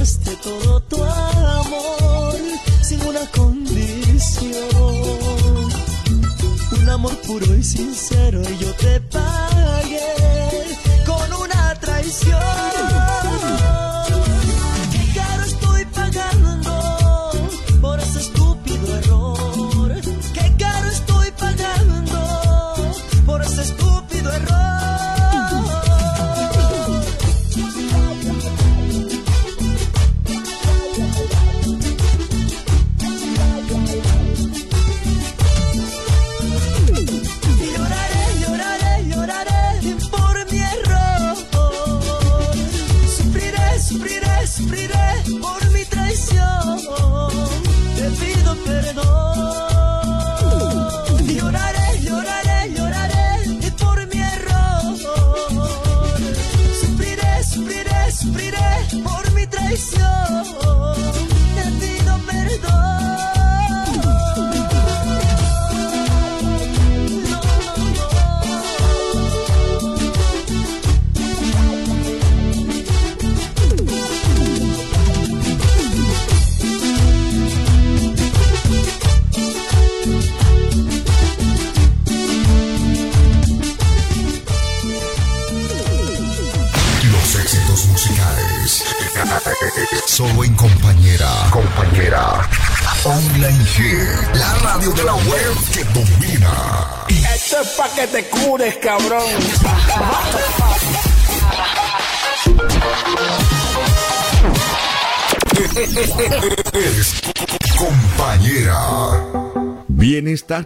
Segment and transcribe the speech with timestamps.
[0.00, 2.34] daste todo tu amor
[2.82, 4.54] sin una condición.
[6.80, 9.00] Un amor puro y sincero y yo te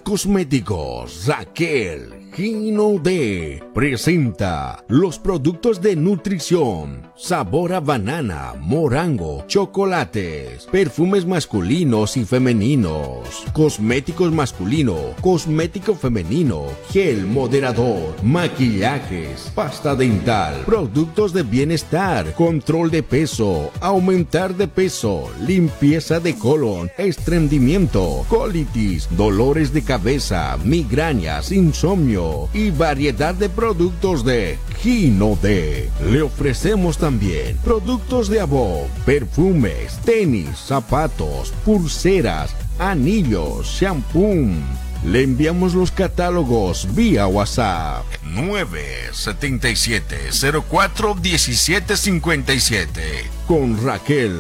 [0.03, 11.25] Cosméticos, Raquel Gino D presenta los productos de nutrición, sabor a banana, morango, chocolates, perfumes
[11.25, 22.34] masculinos y femeninos, cosméticos masculino, cosmético femenino, gel moderador, maquillajes, pasta dental, productos de bienestar,
[22.34, 31.53] control de peso, aumentar de peso, limpieza de colon, estreñimiento, colitis, dolores de cabeza, migrañas,
[31.53, 35.88] insomnio y variedad de productos de Gino D.
[36.10, 37.13] Le ofrecemos también
[37.64, 44.52] productos de abo, perfumes, tenis, zapatos, pulseras, anillos, shampoo.
[45.04, 50.16] Le enviamos los catálogos vía WhatsApp 977
[50.70, 53.03] 04 1757
[53.47, 54.38] con Raquel.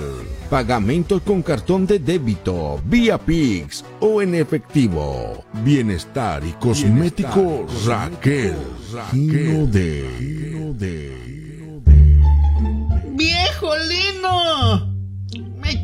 [0.48, 5.44] Pagamento con cartón de débito, vía Pix o en efectivo.
[5.64, 8.56] Bienestar y cosmético Raquel.
[8.92, 9.70] Raquel.
[9.70, 11.43] de.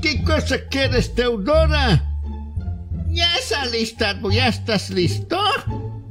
[0.02, 2.02] ¿Qué cosa quieres, Teodora?
[3.08, 5.38] ¿Ya está ¿Ya estás listo?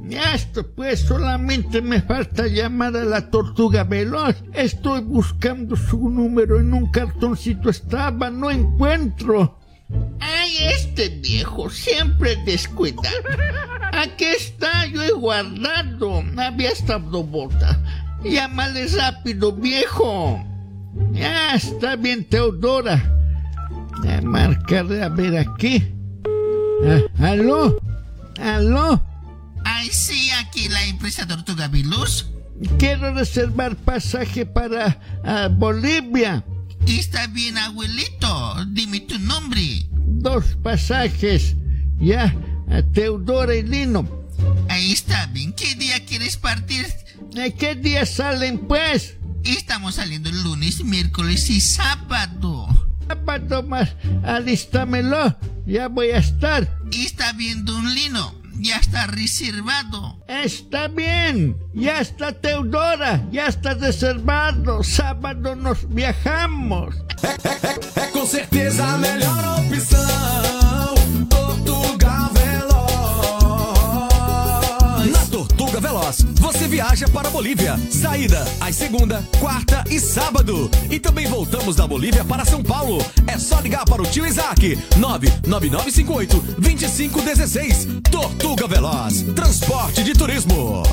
[0.03, 4.35] Ya esto, pues solamente me falta llamar a la tortuga veloz.
[4.53, 7.69] Estoy buscando su número en un cartoncito.
[7.69, 9.59] Estaba, no encuentro.
[10.19, 13.09] Ay, este viejo siempre descuida.
[13.94, 16.23] Aquí está, yo he guardado.
[16.38, 17.79] Había estado bota.
[18.23, 20.44] Llámale rápido, viejo.
[21.11, 23.19] Ya está bien, Teodora.
[24.08, 25.84] A marcaré a ver aquí.
[26.86, 27.80] Ah, ¿Aló?
[28.42, 29.02] ¿Aló?
[29.66, 32.28] Ay, sí, aquí la empresa Tortuga Viluz.
[32.78, 36.44] Quiero reservar pasaje para ah, Bolivia.
[36.88, 38.66] Está bien, abuelito.
[38.68, 39.86] Dime tu nombre.
[39.92, 41.56] Dos pasajes.
[42.00, 42.36] Ya,
[42.70, 44.08] a Teodora y Lino.
[44.70, 45.54] Ahí está bien.
[45.54, 46.86] ¿Qué día quieres partir?
[47.58, 49.16] ¿Qué día salen, pues?
[49.44, 52.88] Estamos saliendo el lunes, miércoles y sábado.
[53.09, 53.96] Sábado más.
[54.24, 55.36] Alístamelo.
[55.66, 56.68] Ya voy a estar.
[56.92, 60.18] Está bien, don Lino ya está reservado.
[60.28, 64.83] Está bien, ya está Teodora, ya está reservado.
[64.83, 66.95] Sábado nos viajamos.
[68.13, 70.69] Com certeza a melhor opção.
[76.17, 77.77] Você viaja para a Bolívia.
[77.91, 80.69] Saída às segunda, quarta e sábado.
[80.89, 82.97] E também voltamos da Bolívia para São Paulo.
[83.27, 84.75] É só ligar para o tio Isaac.
[84.97, 87.88] 99958 2516.
[88.11, 89.21] Tortuga Veloz.
[89.35, 90.83] Transporte de turismo.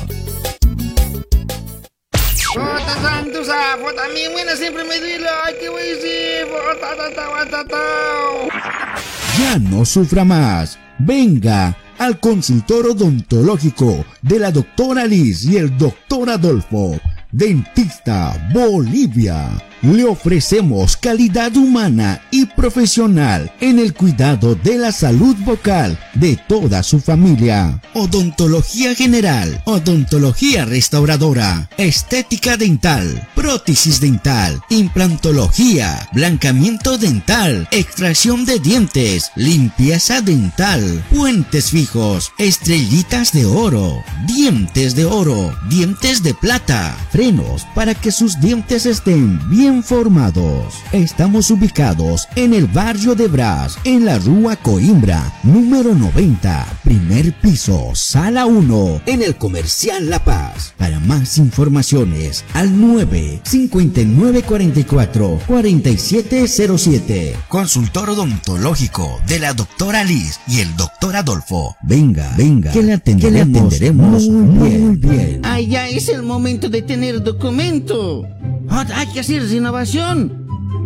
[9.39, 10.77] Ya no sufra más.
[10.99, 16.99] Venga al consultor odontológico de la doctora Liz y el doctor Adolfo,
[17.31, 19.49] dentista Bolivia
[19.81, 26.83] le ofrecemos calidad humana y profesional en el cuidado de la salud vocal de toda
[26.83, 27.81] su familia.
[27.93, 40.21] Odontología general, odontología restauradora, estética dental, prótesis dental, implantología, blancamiento dental, extracción de dientes, limpieza
[40.21, 48.11] dental, puentes fijos, estrellitas de oro, dientes de oro, dientes de plata, frenos para que
[48.11, 50.75] sus dientes estén bien formados.
[50.91, 57.91] Estamos ubicados en el barrio de Bras, en la Rúa Coimbra, número 90, primer piso,
[57.93, 60.73] sala 1, en el comercial La Paz.
[60.77, 67.35] Para más informaciones, al 9 59 44 4707.
[67.47, 71.75] Consultor odontológico de la doctora Liz y el doctor Adolfo.
[71.83, 75.41] Venga, venga, que le atenderemos, muy, bien.
[75.43, 78.25] Ah, ya es el momento de tener documento.
[78.69, 80.45] Ah, hay que hacer renovación.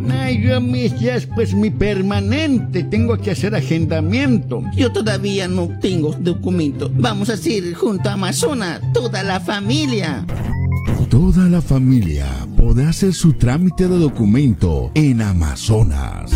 [0.09, 2.83] Ay, yo mis ya es pues mi permanente.
[2.83, 4.63] Tengo que hacer agendamiento.
[4.75, 6.89] Yo todavía no tengo documento.
[6.95, 10.25] Vamos a hacer junto a Amazona, toda la familia.
[11.09, 12.25] Toda la familia
[12.55, 16.31] podrá hacer su trámite de documento en Amazonas.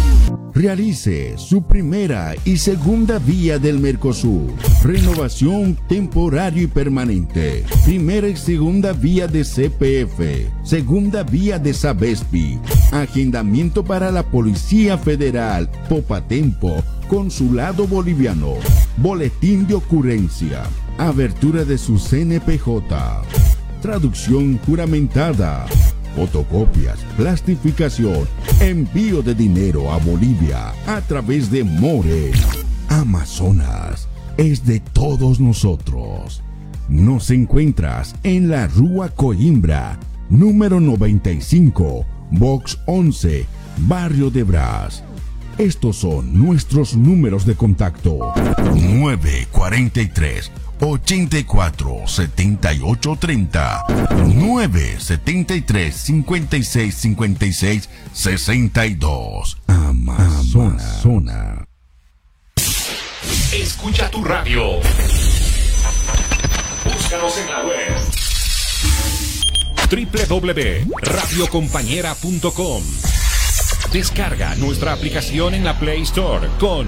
[0.55, 4.53] Realice su primera y segunda vía del Mercosur.
[4.85, 7.65] Renovación temporario y permanente.
[7.83, 10.49] Primera y segunda vía de CPF.
[10.63, 12.57] Segunda vía de Sabespi.
[12.93, 15.69] Agendamiento para la Policía Federal.
[15.89, 16.81] Popatempo.
[17.09, 18.53] Consulado Boliviano.
[18.95, 20.63] Boletín de ocurrencia.
[20.97, 23.25] Abertura de su CNPJ
[23.85, 25.67] traducción juramentada,
[26.15, 28.27] fotocopias, plastificación,
[28.59, 32.31] envío de dinero a Bolivia a través de More.
[32.89, 34.07] Amazonas
[34.37, 36.41] es de todos nosotros.
[36.87, 43.45] Nos encuentras en la Rúa Coimbra, número 95, Box 11,
[43.87, 45.03] Barrio de Brás.
[45.57, 48.19] Estos son nuestros números de contacto.
[48.73, 53.85] 943 84 78 30
[54.33, 61.65] 9 73 56 56 62 Amazona.
[63.53, 64.79] Escucha tu radio.
[66.83, 67.93] Búscanos en la web
[69.89, 72.83] www.radiocompañera.com
[73.91, 76.87] Descarga nuestra aplicación en la Play Store con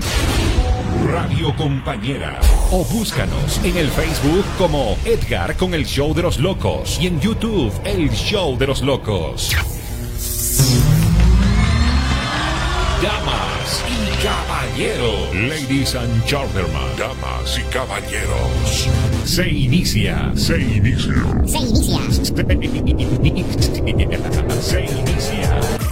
[1.06, 2.40] Radio Compañera.
[2.72, 7.20] O búscanos en el Facebook como Edgar con el Show de los Locos y en
[7.20, 9.52] YouTube el Show de los Locos.
[13.02, 18.90] Damas y caballeros, ladies and gentlemen, damas y caballeros,
[19.24, 21.14] se inicia, se inicia,
[21.46, 22.12] Se inicia.
[24.62, 25.87] se inicia.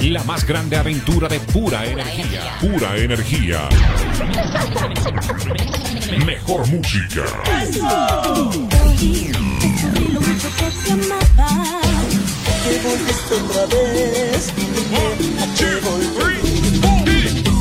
[0.00, 2.56] La más grande aventura de pura energía.
[2.60, 3.68] Pura energía.
[6.24, 7.24] Mejor música.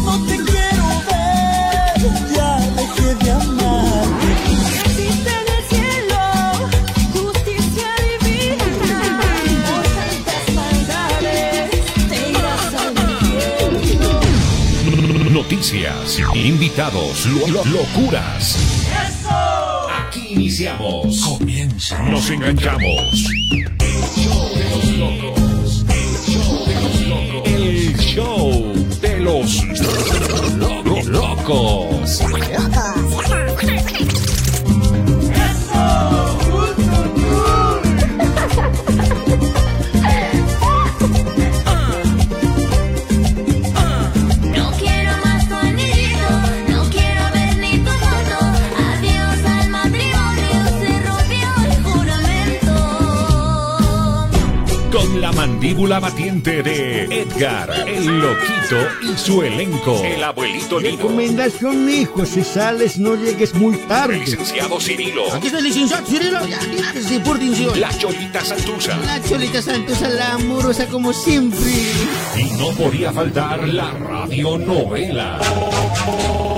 [0.06, 2.00] No te quiero ver,
[2.34, 4.27] ya dejé de amarte.
[15.50, 18.58] Noticias, invitados, lo- lo- locuras.
[20.06, 21.22] Aquí iniciamos.
[21.22, 21.98] Comienza.
[22.04, 23.30] Nos enganchamos.
[23.80, 25.86] El show de los locos.
[25.88, 27.48] El show de los locos.
[27.50, 29.64] El show de los
[30.58, 32.22] lo- locos.
[55.68, 60.02] Mandíbula batiente de Edgar, el loquito y su elenco.
[60.02, 60.96] El abuelito Nino.
[60.96, 64.20] Recomendación, hijo, si sales no llegues muy El tarde.
[64.20, 65.34] licenciado Cirilo.
[65.34, 66.48] Aquí está el licenciado Cirilo.
[66.48, 67.76] Ya, ya, se porten, señor.
[67.76, 68.98] La Cholita Santusa.
[69.06, 71.60] La Cholita Santosa, la amorosa como siempre.
[72.38, 75.38] Y no podía faltar la radionovela.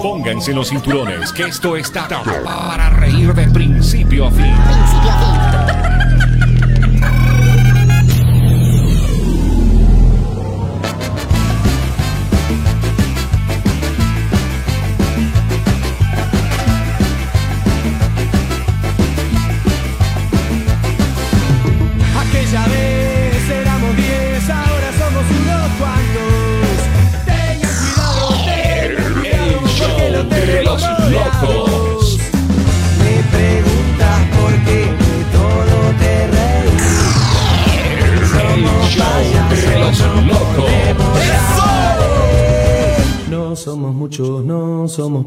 [0.03, 4.55] Pónganse los cinturones, que esto está para reír de principio a fin.
[4.55, 5.88] Principio a fin.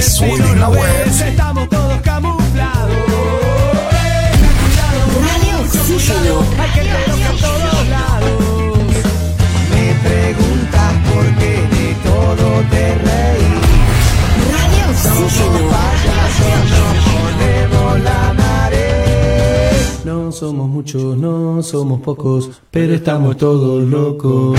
[0.00, 1.06] que suene la web.
[1.06, 2.96] Estamos todos camuflados.
[5.28, 6.44] Radio Oxígeno.
[6.58, 8.36] Hay que a todos lados.
[9.72, 13.50] Me preguntas por qué de todo te reí.
[14.56, 15.60] Radio Oxígeno.
[17.12, 19.72] Ponemos la marea.
[20.04, 24.58] No somos muchos, no somos pocos, pero estamos todos locos.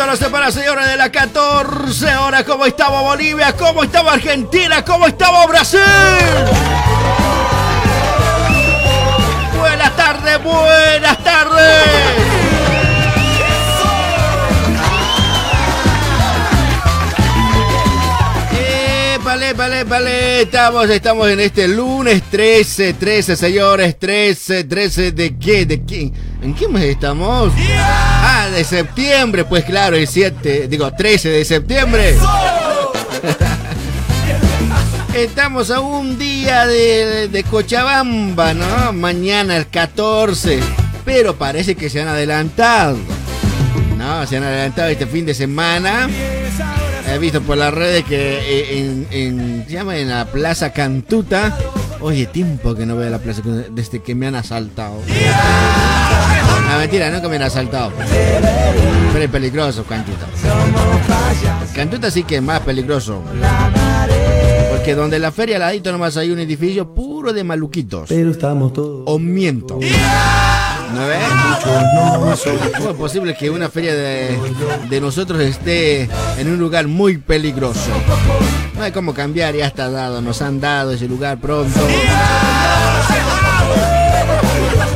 [0.00, 2.44] 12 minutos nos separa, señores, de las 14 horas.
[2.44, 3.54] ¿Cómo estaba Bolivia?
[3.54, 4.82] ¿Cómo estaba Argentina?
[4.82, 5.80] ¿Cómo estaba Brasil?
[9.58, 12.29] Buenas tardes, buenas tardes.
[19.30, 20.42] Épale, épale, épale.
[20.42, 26.10] Estamos, estamos en este lunes 13, 13, señores, 13, 13 de qué, de qué,
[26.42, 27.52] ¿en qué mes estamos?
[27.78, 32.16] Ah, de septiembre, pues claro, el 7, digo 13 de septiembre.
[35.14, 38.92] Estamos a un día de, de Cochabamba, ¿no?
[38.92, 40.58] Mañana el 14,
[41.04, 42.98] pero parece que se han adelantado.
[43.96, 46.08] No, se han adelantado este fin de semana.
[47.12, 51.58] He visto por las redes que eh, en, llama en la Plaza Cantuta.
[52.00, 54.94] Oye, tiempo que no veo la Plaza Cantuta, desde que me han asaltado.
[56.68, 57.92] Ah, mentira, no que me han asaltado.
[59.12, 60.26] Pero es peligroso Cantuta.
[61.74, 63.22] Cantuta sí que es más peligroso.
[64.70, 68.08] Porque donde la feria al ladito nomás hay un edificio puro de maluquitos.
[68.08, 69.02] Pero estamos todos.
[69.06, 69.78] O miento.
[69.80, 70.49] ¿No
[72.76, 74.38] ¿Cómo es posible que una feria de,
[74.88, 77.90] de nosotros esté en un lugar muy peligroso?
[78.76, 81.80] No hay cómo cambiar, ya está dado, nos han dado ese lugar pronto.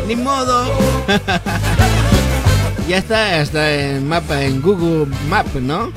[0.08, 0.64] Ni modo.
[2.88, 5.92] ya está, hasta en mapa, en Google Map, ¿no?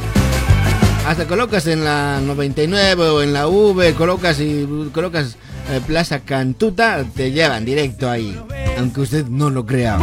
[1.07, 5.37] Hasta colocas en la 99 o en la V, colocas y colocas
[5.69, 8.39] eh, Plaza Cantuta, te llevan directo ahí.
[8.77, 9.99] Aunque usted no lo crea.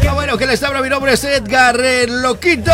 [0.00, 2.72] Qué bueno que les habla, mi nombre es Edgar el Loquito.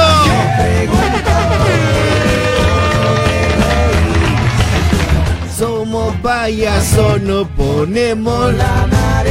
[5.56, 9.24] Somos payasos, no ponemos la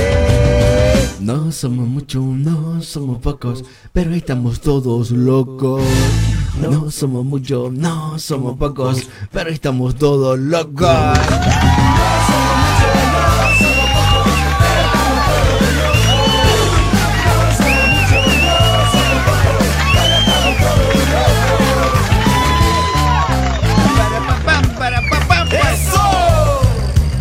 [1.19, 5.81] No somos muchos, no somos pocos, pero estamos todos locos.
[6.61, 10.89] No somos muchos, no somos pocos, pero estamos todos locos.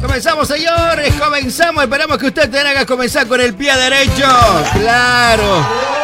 [0.00, 1.84] Comenzamos, señores, comenzamos.
[1.84, 4.28] Esperamos que usted tenga que comenzar con el pie derecho.
[4.74, 6.01] Claro.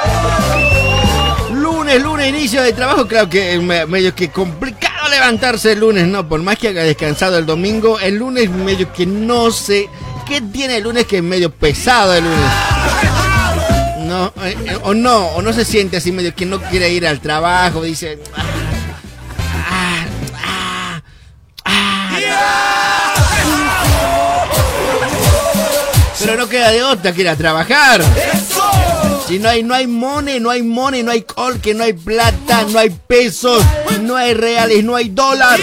[1.89, 3.09] Lunes, lunes, inicio de trabajo.
[3.09, 6.29] Claro que medio que complicado levantarse el lunes, ¿no?
[6.29, 9.89] Por más que haya descansado el domingo, el lunes medio que no sé.
[10.27, 12.51] ¿Qué tiene el lunes que es medio pesado el lunes?
[14.01, 17.07] No, eh, eh, o no, o no se siente así medio que no quiere ir
[17.07, 18.19] al trabajo, dice.
[18.37, 20.05] "Ah,
[20.37, 21.01] ah,
[21.65, 22.61] ah,
[26.21, 28.03] Pero no queda de otra que ir a trabajar.
[29.29, 32.65] Si no hay, no hay money, no hay money, no hay colque, no hay plata,
[32.71, 33.63] no hay pesos,
[34.01, 35.61] no hay reales, no hay dólar.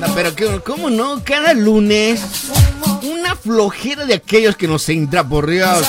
[0.00, 1.22] No, pero que- ¿cómo no?
[1.24, 2.20] Cada lunes
[3.02, 5.84] una flojera de aquellos que nos entra por Dios.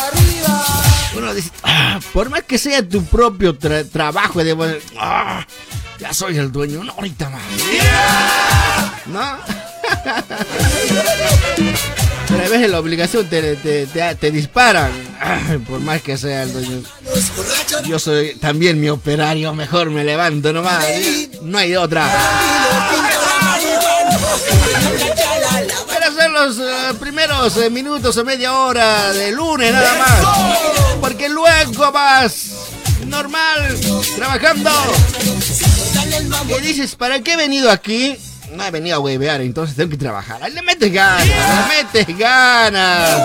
[1.15, 5.45] Uno dice, "Ah, por más que sea tu propio tra- trabajo, de, ah,
[5.99, 7.41] ya soy el dueño, una horita más.
[9.05, 9.37] ¿No?
[12.27, 14.91] Pero a veces la obligación te, te, te- disparan.
[15.67, 16.81] Por más que sea el dueño.
[17.85, 20.85] Yo soy también mi operario, mejor me levanto nomás.
[21.41, 22.09] No hay otra.
[25.89, 30.97] Pero son los eh, primeros eh, minutos o media hora de lunes nada más.
[31.01, 32.47] Porque luego vas
[33.05, 33.77] normal,
[34.15, 34.69] trabajando.
[36.57, 38.17] Y dices, ¿para qué he venido aquí?
[38.57, 40.41] No he venido a huevear, entonces tengo que trabajar.
[40.51, 43.21] Le metes ganas, le metes ganas.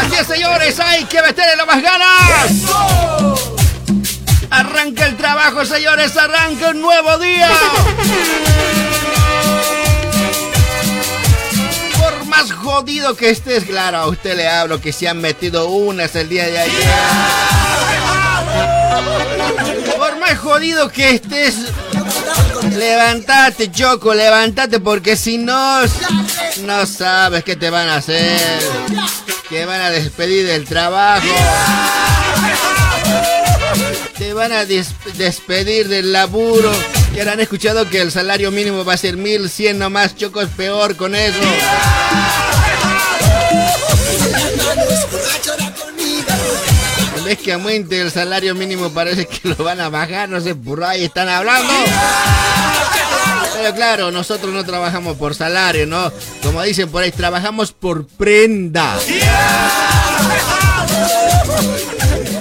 [0.00, 2.50] Así es, señores, hay que meterle más ganas.
[4.50, 7.50] Arranca el trabajo, señores, arranca un nuevo día.
[12.00, 16.16] Por más jodido que estés, claro, a usted le hablo que se han metido unas
[16.16, 17.61] el día de ayer.
[19.96, 21.54] Por más jodido que estés,
[22.76, 25.80] levántate, Choco, levántate, porque si no,
[26.64, 28.40] no sabes qué te van a hacer.
[29.48, 31.26] Que van a despedir del trabajo.
[34.18, 36.72] Te van a des- despedir del laburo.
[37.14, 40.48] Y ahora han escuchado que el salario mínimo va a ser 1100 nomás, Choco es
[40.48, 41.38] peor con eso.
[47.32, 50.84] Vez que aumente el salario mínimo parece que lo van a bajar, no sé, por
[50.84, 51.72] ahí están hablando.
[53.54, 56.12] Pero claro, nosotros no trabajamos por salario, ¿no?
[56.42, 58.98] Como dicen por ahí, trabajamos por prenda.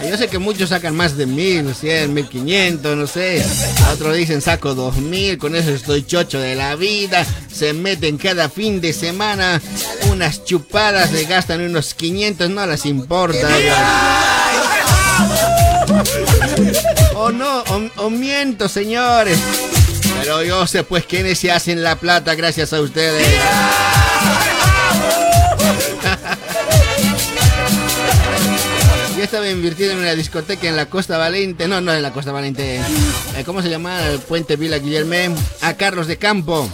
[0.09, 3.45] Yo sé que muchos sacan más de mil, cien, mil quinientos, no sé.
[3.93, 7.25] Otros dicen saco dos mil, con eso estoy chocho de la vida.
[7.49, 9.61] Se meten cada fin de semana
[10.11, 13.47] unas chupadas, se gastan unos 500, no les importa.
[17.15, 17.63] O no,
[17.97, 19.37] o, miento, señores.
[20.19, 23.27] Pero yo sé pues quiénes se hacen la plata gracias a ustedes.
[29.17, 32.31] Yo estaba invirtiendo en una discoteca en la Costa Valente, no, no en la Costa
[32.31, 34.07] Valente, eh, ¿cómo se llama?
[34.07, 35.29] El puente Vila Guillermé,
[35.61, 36.67] a Carlos de Campo.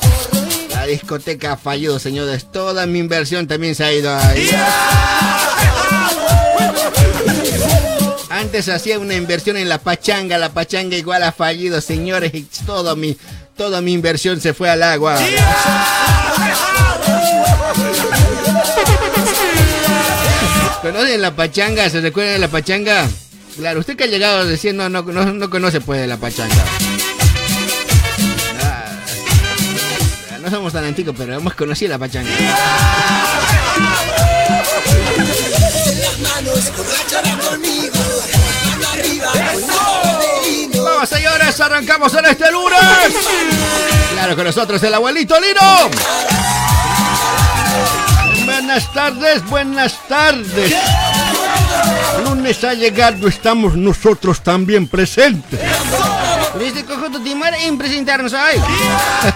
[0.70, 2.50] La discoteca fallado, señores.
[2.50, 4.50] Toda mi inversión también se ha ido ahí.
[8.38, 12.96] Antes hacía una inversión en la pachanga, la pachanga igual ha fallido, señores, y todo
[12.96, 13.18] mi,
[13.56, 15.18] toda mi inversión se fue al agua.
[20.84, 21.90] ¿Conocen la pachanga?
[21.90, 23.10] ¿Se recuerdan de la pachanga?
[23.58, 26.64] Claro, usted que ha llegado diciendo no, no, no conoce pues de la pachanga.
[28.62, 32.30] Ah, no somos tan antiguos, pero hemos conocido la pachanga.
[41.08, 42.80] Señores, arrancamos en este lunes.
[44.14, 45.90] Claro, con nosotros el abuelito Lino.
[48.46, 50.76] Buenas tardes, buenas tardes.
[52.26, 55.60] Lunes ha llegado, estamos nosotros también presentes.
[56.60, 58.62] Este conjunto Timar en presentarnos hoy.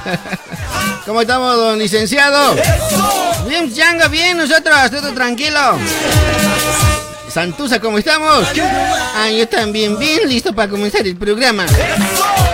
[1.05, 2.55] ¿Cómo estamos, don licenciado?
[3.47, 5.77] Bien, changa, bien, nosotros, todo tranquilo.
[7.31, 8.45] Santusa, ¿cómo estamos?
[9.15, 11.65] Ah, yo también, bien listo para comenzar el programa.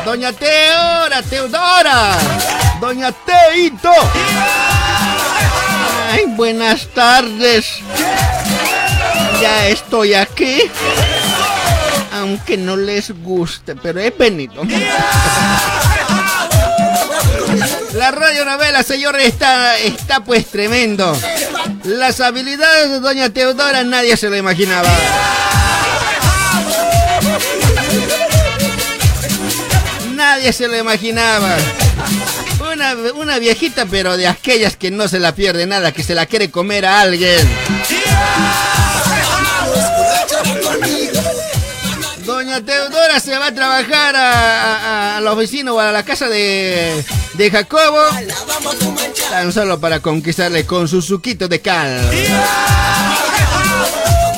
[0.06, 2.16] Doña Teora, Teodora.
[2.80, 3.92] Doña Teito.
[6.12, 7.80] Ay, buenas tardes.
[9.42, 10.62] Ya estoy aquí.
[12.14, 14.64] Aunque no les guste, pero he venido.
[17.94, 21.18] La radionovela, señor, está, está pues tremendo.
[21.88, 24.90] Las habilidades de Doña Teodora nadie se lo imaginaba.
[30.14, 31.56] Nadie se lo imaginaba.
[32.74, 36.26] Una, una viejita, pero de aquellas que no se la pierde nada, que se la
[36.26, 37.48] quiere comer a alguien.
[42.62, 44.32] Teodora se va a trabajar a,
[45.14, 48.00] a- a la oficina o a la casa de, de Jacobo.
[49.30, 52.02] Tan solo para conquistarle con su suquito de cal.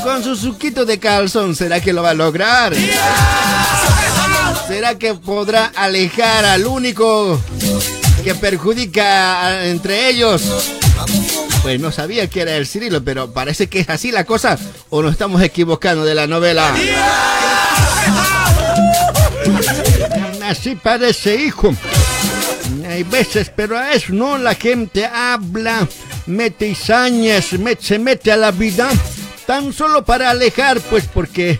[0.03, 2.73] Con su suquito de calzón, ¿será que lo va a lograr?
[4.67, 7.39] ¿Será que podrá alejar al único
[8.23, 10.41] que perjudica entre ellos?
[11.62, 14.58] Pues no sabía que era el Cirilo, pero parece que es así la cosa
[14.89, 16.73] o nos estamos equivocando de la novela.
[20.49, 21.73] Así parece, hijo.
[22.88, 25.88] Hay veces, pero a eso no la gente habla,
[26.25, 28.89] mete cizañas, me- se mete a la vida,
[29.45, 31.59] tan solo para alejar, pues porque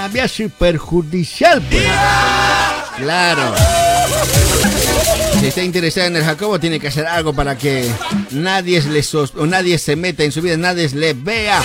[0.00, 1.60] había sido perjudicial.
[1.62, 1.82] Pues.
[2.96, 3.54] Claro.
[5.40, 7.90] Si está interesada en el Jacobo, tiene que hacer algo para que
[8.30, 8.80] nadie,
[9.34, 11.60] nadie se meta en su vida, nadie le vea.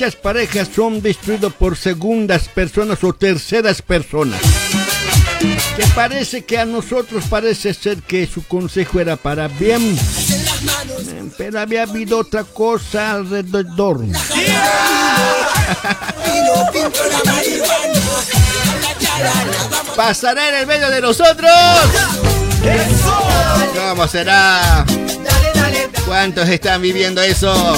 [0.00, 4.40] Muchas parejas son destruidas por segundas personas o terceras personas.
[5.76, 9.98] Que parece que a nosotros parece ser que su consejo era para bien.
[11.36, 14.04] Pero había habido otra cosa alrededor.
[19.96, 21.50] ¿Pasará en el medio de nosotros?
[23.74, 24.86] ¿Cómo será?
[26.06, 27.74] ¿Cuántos están viviendo eso?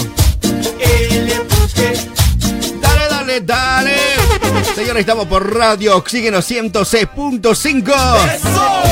[3.38, 3.96] Dale.
[4.74, 7.94] Señores, estamos por Radio Oxígeno 106.5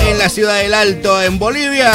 [0.06, 1.90] en la ciudad del Alto, en Bolivia.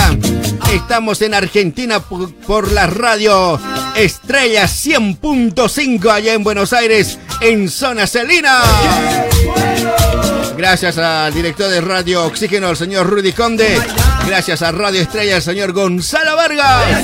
[0.73, 3.57] Estamos en Argentina por, por la radio
[3.95, 8.61] Estrella 100.5 allá en Buenos Aires, en Zona Celina.
[10.57, 13.79] Gracias al director de Radio Oxígeno, el señor Rudy Conde.
[14.27, 17.03] Gracias a Radio Estrella, el señor Gonzalo Vargas.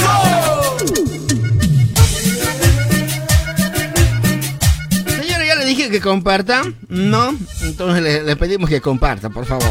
[5.91, 6.75] que compartan.
[6.89, 9.67] No, entonces le, le pedimos que comparta, por favor.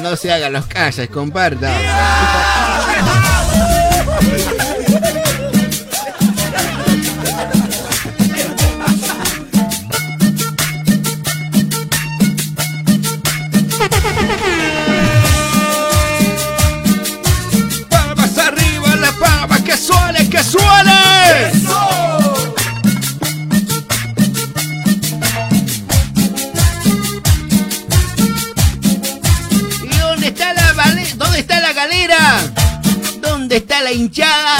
[0.00, 1.70] No se hagan los casos, comparta.
[33.50, 34.58] ¿Dónde está la hinchada?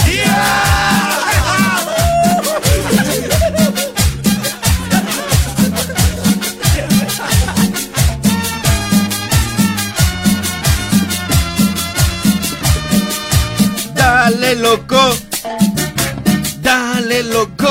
[13.95, 15.17] Dale loco.
[16.61, 17.71] Dale loco.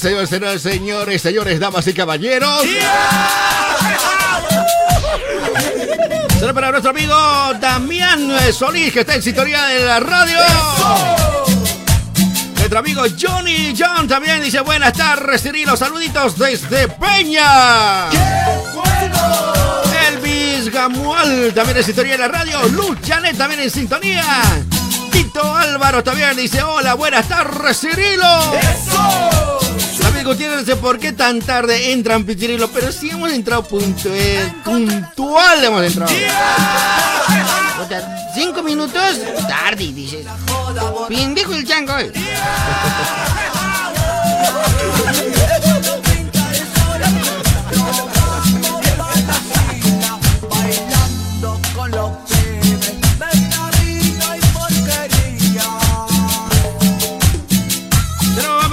[0.00, 2.62] Señores, señores, señores, señores, damas y caballeros.
[6.38, 7.14] Será para nuestro amigo
[7.60, 10.38] Damián Solís, que está en sintonía de la radio.
[12.54, 18.08] Nuestro amigo Johnny John también dice buenas tardes, Cirilo, saluditos desde Peña.
[20.08, 22.62] Elvis Gamual también en sintonía de la radio.
[22.68, 24.24] Luz Janet también en sintonía.
[25.12, 28.52] Tito Álvaro también dice hola, buenas tardes, Cirilo.
[28.52, 29.29] David
[30.36, 36.12] Dice por qué tan tarde entran, Cirilo, pero sí hemos entrado puntual, puntual hemos entrado.
[37.78, 40.24] Puta, Cinco minutos tarde, dices.
[41.08, 41.98] Pendejo el chango.
[41.98, 42.12] eh.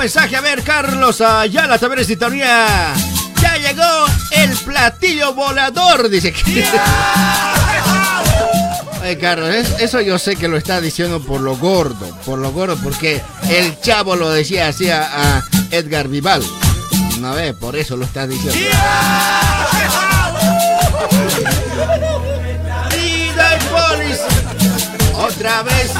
[0.07, 2.93] Mensaje, a ver, Carlos Ayala también en sintonía.
[3.41, 6.33] Ya llegó el platillo volador, dice.
[9.01, 12.53] Oye, Carlos, es- eso yo sé que lo está diciendo por lo gordo, por lo
[12.53, 16.41] gordo, porque el chavo lo decía así a, Edgar Vival.
[17.19, 18.57] No ve, por eso lo está diciendo.
[22.95, 24.19] Vida y polis.
[25.17, 25.91] Otra vez,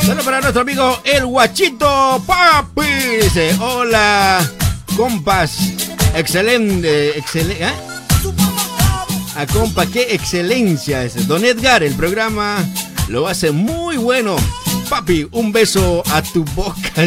[0.00, 2.82] Saludos para nuestro amigo El Guachito Papi.
[3.22, 4.40] Dice, hola,
[4.96, 5.58] compas.
[6.14, 7.64] Excelente, excelente.
[7.64, 7.72] ¿eh?
[9.36, 11.28] A compa, qué excelencia es.
[11.28, 12.64] Don Edgar, el programa
[13.08, 14.36] lo hace muy bueno.
[14.90, 16.90] Papi, un beso a tu boca.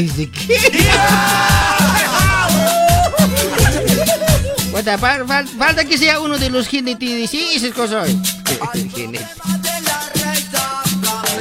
[5.00, 7.30] Fal- falta que sea uno de los jinetes.
[7.30, 8.10] Sí, esas cosas.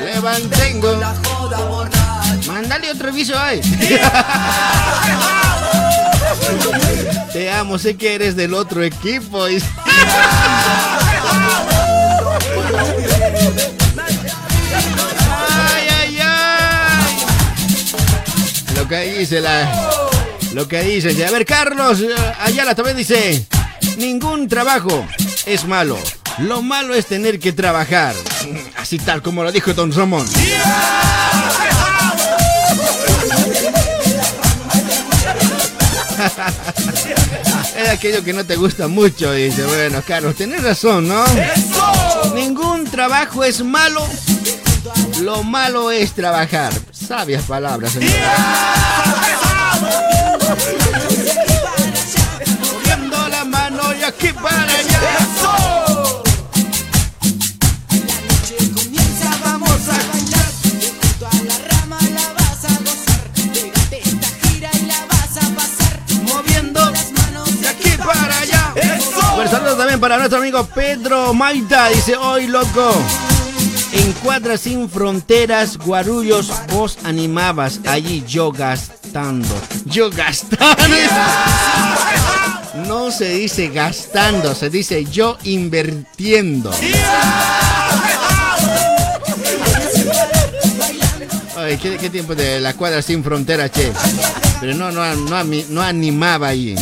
[0.04, 1.00] Levantengo.
[2.46, 3.60] Mándale otro aviso ahí.
[7.32, 9.46] Te amo, sé que eres del otro equipo.
[18.92, 19.72] que dice la.
[20.52, 21.24] Lo que dice.
[21.24, 23.46] A ver, Carlos eh, Ayala también dice:
[23.96, 25.06] Ningún trabajo
[25.46, 25.98] es malo.
[26.38, 28.14] Lo malo es tener que trabajar.
[28.76, 30.26] Así tal como lo dijo Don Ramón.
[37.74, 39.32] Es aquello que no te gusta mucho.
[39.32, 41.24] Dice, bueno, Carlos, tenés razón, ¿no?
[42.34, 44.06] Ningún trabajo es malo.
[45.20, 46.72] Lo malo es trabajar.
[46.90, 48.10] Sabias palabras, señor.
[52.60, 55.00] Moviendo la mano y aquí para allá.
[58.74, 60.50] Comienza, vamos a bailar.
[61.00, 63.30] Junto a la rama la vas a gozar.
[63.52, 66.00] Pégate esta gira y la vas a pasar.
[66.24, 68.74] Moviendo Las manos de aquí para allá.
[69.36, 71.88] Bueno, saludos también para nuestro amigo Pedro Maita.
[71.88, 72.92] Dice, hoy loco.
[73.92, 79.48] En Cuadras Sin Fronteras, Guarullos, vos animabas allí yo gastando.
[79.86, 80.66] Yo gastando.
[82.86, 86.70] No se dice gastando, se dice yo invirtiendo.
[91.56, 93.92] Ay, ¿qué, tiempo de la Cuadra Sin Fronteras, che?
[94.60, 96.74] Pero no, no, no, no animaba ahí.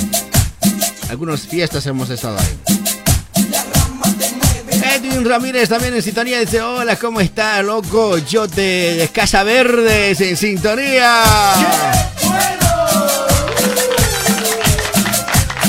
[1.08, 2.79] Algunas fiestas hemos estado ahí.
[5.24, 8.18] Ramírez también en sintonía dice, hola, ¿cómo está, loco?
[8.18, 11.22] Yo de Casa Verdes en sintonía.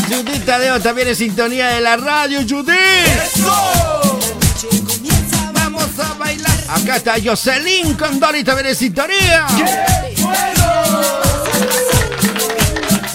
[0.07, 2.77] Judith Tadeo también en sintonía de la radio, Judith.
[5.53, 6.51] Vamos a bailar.
[6.69, 9.47] Acá está Jocelyn Condori también en sintonía.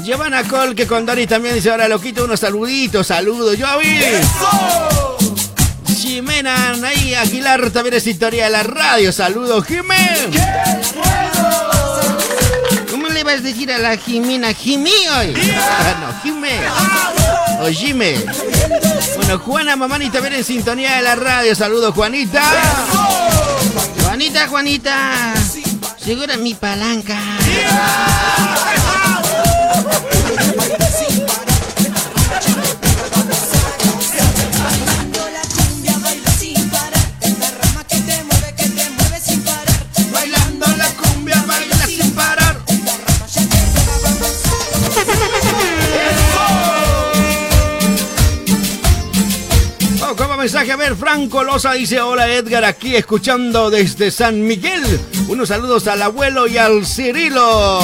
[0.02, 4.95] Giovanna Col que con Dani también dice ahora loquito unos saluditos, saludos, yo vi.
[6.06, 10.30] Jimena ahí Aguilar también es historia de la radio, saludos Jimena.
[12.88, 14.54] ¿Cómo le vas a decir a la Jimena?
[14.54, 15.34] Jimí hoy.
[15.34, 16.60] No, Jimé.
[17.60, 18.24] O Jime.
[19.16, 21.56] Bueno, Juana Mamani también en sintonía de la radio.
[21.56, 22.40] Saludos, Juanita.
[24.04, 25.34] Juanita, Juanita.
[25.98, 27.18] Segura mi palanca.
[50.56, 54.82] Mensaje, a ver, Franco Loza dice, hola Edgar, aquí escuchando desde San Miguel.
[55.28, 57.80] Unos saludos al abuelo y al Cirilo.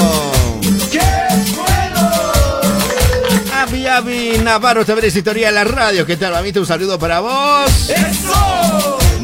[3.55, 6.07] Avi Avi Navarro también es historia de la radio.
[6.07, 6.61] ¿Qué tal, mamita?
[6.61, 7.71] Un saludo para vos.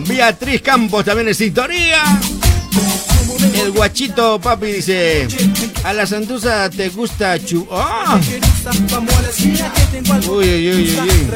[0.06, 2.02] Beatriz Campos también es sintonía.
[3.54, 5.26] El guachito papi dice,
[5.84, 7.66] a la santuza te gusta chu...
[7.70, 8.20] ¡Ah!
[10.29, 11.29] Uy, uy, uy, uy.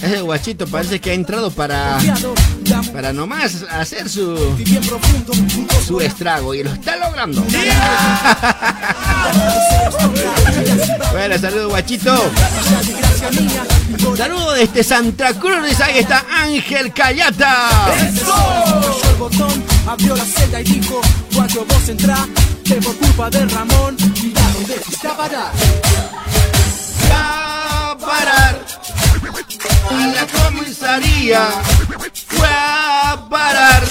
[0.00, 1.98] Ese guachito parece que ha entrado para...
[2.92, 4.36] Para nomás hacer su...
[5.86, 7.44] Su estrago y lo está logrando.
[11.12, 12.14] bueno, saludos guachito.
[14.16, 15.80] Saludos desde Santa Cruz.
[15.80, 17.68] Ahí está Ángel Cayata.
[19.08, 21.00] el botón, abrió la celda y dijo,
[21.34, 22.26] cuando vos entrá,
[22.64, 24.80] que por culpa de Ramón, mira dónde
[29.90, 31.48] a la comisaría
[32.28, 33.82] fue a parar.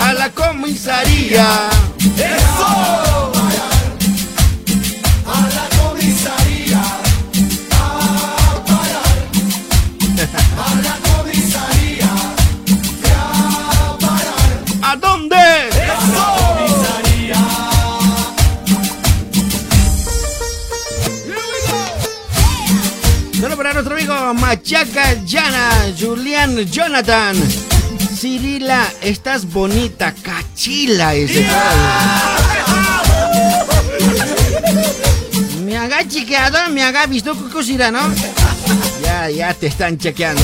[0.00, 1.70] A la comisaría.
[2.16, 3.13] Eso.
[24.32, 27.36] Machaca Yana, Julián Jonathan.
[28.16, 31.46] Cirila, estás bonita, cachila ese
[35.64, 38.00] Me haga chequeado, me haga visto que cosira, ¿no?
[39.02, 40.42] Ya, ya te están chequeando.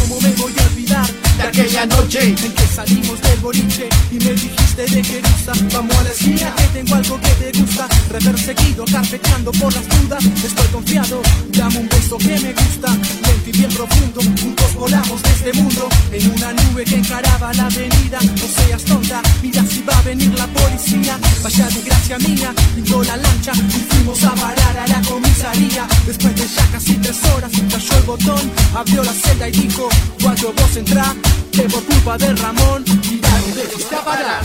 [0.00, 4.32] ¿Cómo me voy a olvidar De aquella noche en que salimos del boliche y me
[4.32, 7.88] dijiste de Jerusa Vamos a la esquina que tengo algo que te gusta.
[8.10, 10.24] Reperseguido, carpeteando por las dudas.
[10.24, 12.90] Estoy confiado, dame un beso que me gusta.
[12.92, 15.88] Lento y bien profundo, juntos volamos de este mundo.
[16.12, 18.18] En una nube que encaraba la avenida.
[18.20, 21.18] No seas tonta, mira si va a venir la policía.
[21.42, 25.88] Vaya de gracia mía, pintó la lancha Y fuimos a parar a la comisaría.
[26.06, 29.88] Después de ya casi tres horas cayó el botón Abrió la celda y dijo,
[30.20, 31.14] cuando vos entrá
[31.52, 34.42] Que por culpa de Ramón, mira dónde fuiste a parar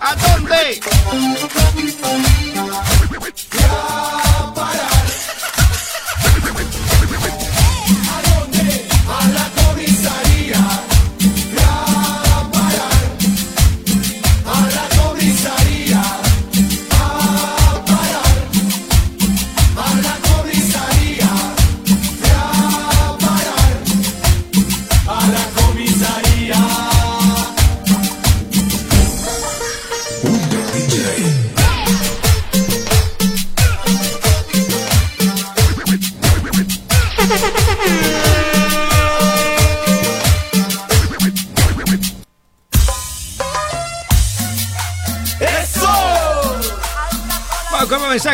[0.00, 0.80] ¿A dónde?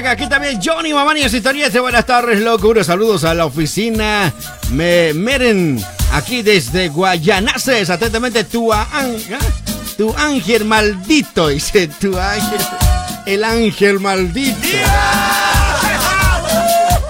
[0.06, 1.66] Aquí también Johnny Mamani sintonía.
[1.66, 2.84] Dice, Buenas tardes, locura.
[2.84, 4.32] Saludos a la oficina.
[4.70, 5.82] Me Meren,
[6.12, 7.90] aquí desde Guayanaces.
[7.90, 8.86] Atentamente, tu, ¿ah?
[9.96, 11.48] tu ángel maldito.
[11.48, 12.60] Dice tu ángel.
[13.26, 14.58] El ángel maldito.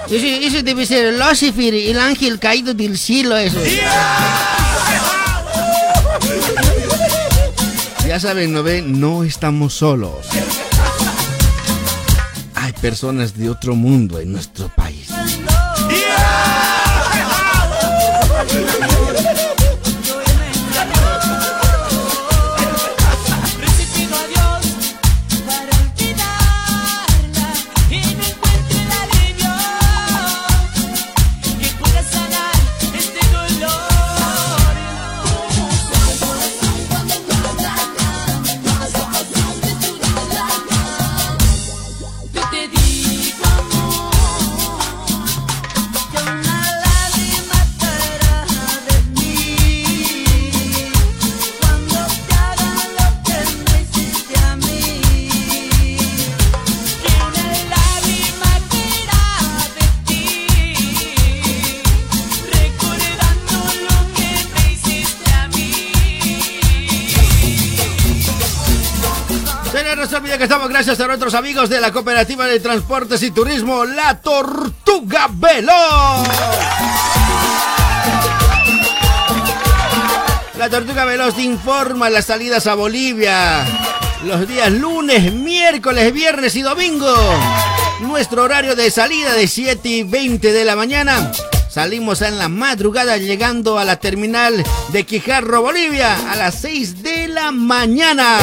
[0.09, 3.59] Ese, ese debe ser Lucifer, el ángel caído del cielo, eso.
[8.07, 8.99] Ya saben, ¿no ven?
[8.99, 10.25] No estamos solos.
[12.81, 14.88] Personas de otro mundo en nuestro país.
[70.79, 76.25] Gracias a nuestros amigos de la Cooperativa de Transportes y Turismo, La Tortuga Veloz.
[80.57, 83.65] La Tortuga Veloz te informa las salidas a Bolivia.
[84.23, 87.13] Los días lunes, miércoles, viernes y domingo.
[87.99, 91.29] Nuestro horario de salida de 7 y 20 de la mañana.
[91.69, 94.63] Salimos en la madrugada llegando a la terminal
[94.93, 98.37] de Quijarro, Bolivia, a las 6 de la mañana.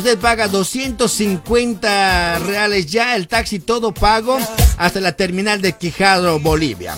[0.00, 4.38] Usted paga 250 reales ya, el taxi todo pago
[4.78, 6.96] hasta la terminal de Quijarro, Bolivia.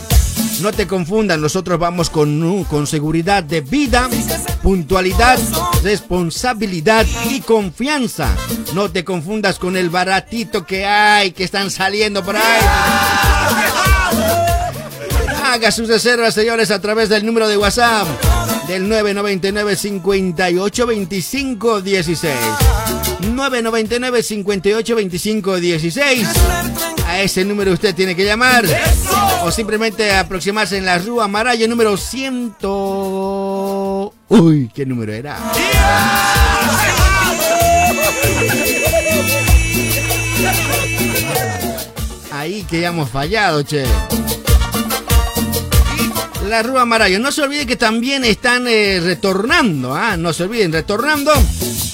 [0.61, 4.09] No te confundan, nosotros vamos con, con seguridad de vida,
[4.62, 5.36] puntualidad,
[5.82, 8.36] responsabilidad y confianza.
[8.72, 13.82] No te confundas con el baratito que hay, que están saliendo por ahí.
[15.53, 18.09] Haga sus reservas, señores, a través del número de WhatsApp
[18.68, 22.34] del 999 58 25 16.
[23.34, 26.28] 999 58 25 16.
[27.07, 28.64] A ese número usted tiene que llamar
[29.44, 32.57] o simplemente aproximarse en la Rúa Marayo número 100.
[34.30, 35.36] Uy, ¿qué número era?
[42.32, 43.84] Ahí que ya hemos fallado, che.
[46.53, 47.18] La Rúa Marayo.
[47.18, 50.18] No se olvide que también están eh, retornando, ¿ah?
[50.18, 51.32] No se olviden, retornando.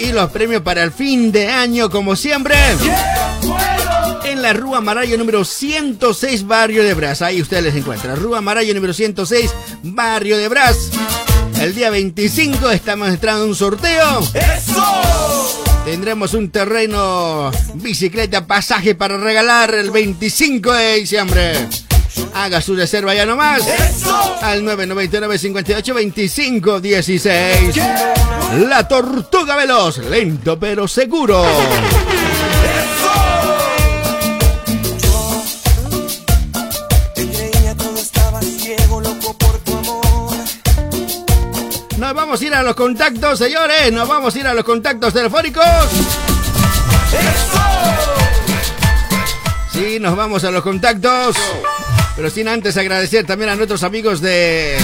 [0.00, 2.56] Y los premios para el fin de año, como siempre.
[4.24, 7.22] En la Rúa Marayo número 106, Barrio de Brás.
[7.22, 8.16] Ahí ustedes les encuentran.
[8.16, 9.48] Rúa Marayo número 106,
[9.84, 10.90] Barrio de Brás.
[11.60, 14.18] El día 25 estamos entrando en un sorteo.
[14.34, 15.62] ¡Eso!
[15.84, 21.52] Tendremos un terreno, bicicleta, pasaje para regalar el 25 de diciembre.
[22.34, 23.62] Haga su reserva ya nomás.
[24.42, 27.76] Al 999 58 25 16.
[28.68, 31.44] La tortuga veloz, lento pero seguro.
[41.98, 43.92] Nos vamos a ir a los contactos, señores.
[43.92, 45.64] Nos vamos a ir a los contactos telefónicos.
[49.72, 51.36] Sí, nos vamos a los contactos.
[52.18, 54.76] Pero sin antes agradecer también a nuestros amigos de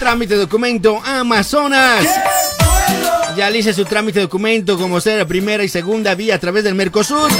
[0.00, 2.06] Trámite Documento Amazonas.
[3.36, 7.30] Ya hice su trámite documento como ser primera y segunda vía a través del Mercosur.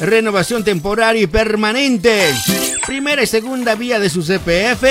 [0.00, 2.34] Renovación temporaria y permanente.
[2.88, 4.82] Primera y segunda vía de su CPF.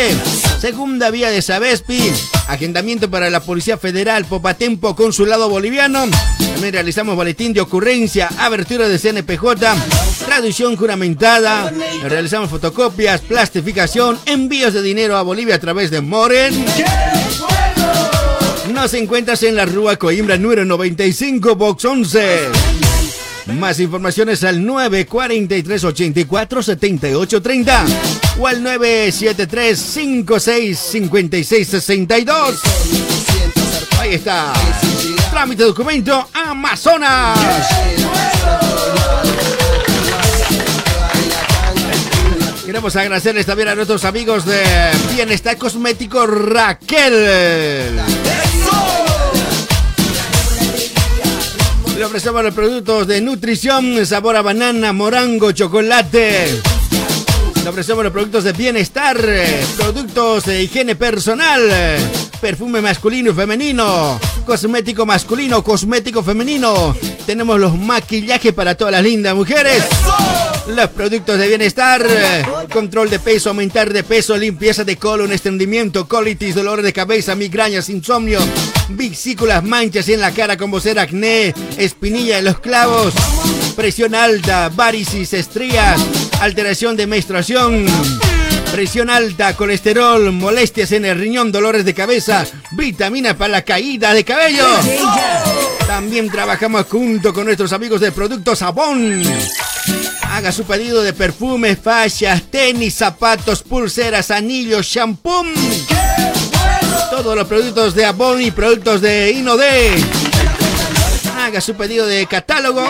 [0.62, 2.14] Segunda vía de Sabespi.
[2.48, 6.06] Agendamiento para la Policía Federal, Popatempo, Consulado Boliviano.
[6.38, 9.76] También realizamos boletín de ocurrencia, abertura de CNPJ,
[10.30, 11.74] traducción juramentada.
[12.04, 16.54] Realizamos fotocopias, plastificación, envíos de dinero a Bolivia a través de Moren.
[18.72, 22.38] Nos encuentras en la Rúa Coimbra número 95, Box 11.
[23.58, 27.86] Más informaciones al 943 84 78 30
[28.40, 32.60] o al 973 56 56 62.
[34.00, 34.54] Ahí está.
[35.32, 37.40] Trámite documento Amazonas.
[42.70, 44.62] Queremos agradecerles también a nuestros amigos de
[45.16, 47.96] Bienestar Cosmético Raquel.
[51.98, 56.62] Le ofrecemos los productos de nutrición, sabor a banana, morango, chocolate.
[57.64, 59.18] Le ofrecemos los productos de bienestar,
[59.76, 61.64] productos de higiene personal,
[62.40, 66.96] perfume masculino y femenino, cosmético masculino, cosmético femenino.
[67.30, 69.84] Tenemos los maquillajes para todas las lindas mujeres.
[70.66, 72.04] Los productos de bienestar,
[72.74, 77.88] control de peso, aumentar de peso, limpieza de colon, estreñimiento, colitis, dolores de cabeza, migrañas,
[77.90, 78.40] insomnio,
[78.90, 83.14] vesículas, manchas en la cara como ser acné, espinilla en los clavos,
[83.76, 86.02] presión alta, varicis, estrías,
[86.42, 88.39] alteración de menstruación.
[88.72, 94.24] Presión alta, colesterol, molestias en el riñón, dolores de cabeza, vitaminas para la caída de
[94.24, 94.66] cabello.
[95.88, 99.24] También trabajamos junto con nuestros amigos de Productos Sabón.
[100.22, 105.46] Haga su pedido de perfumes, fallas, tenis, zapatos, pulseras, anillos, shampoo.
[107.10, 109.96] Todos los productos de Avon y productos de Inode.
[111.38, 112.88] Haga su pedido de catálogo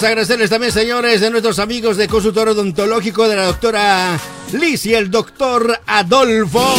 [0.03, 4.19] Agradecerles también, señores, de nuestros amigos de consultorio odontológico de la doctora
[4.53, 6.75] Liz y el doctor Adolfo.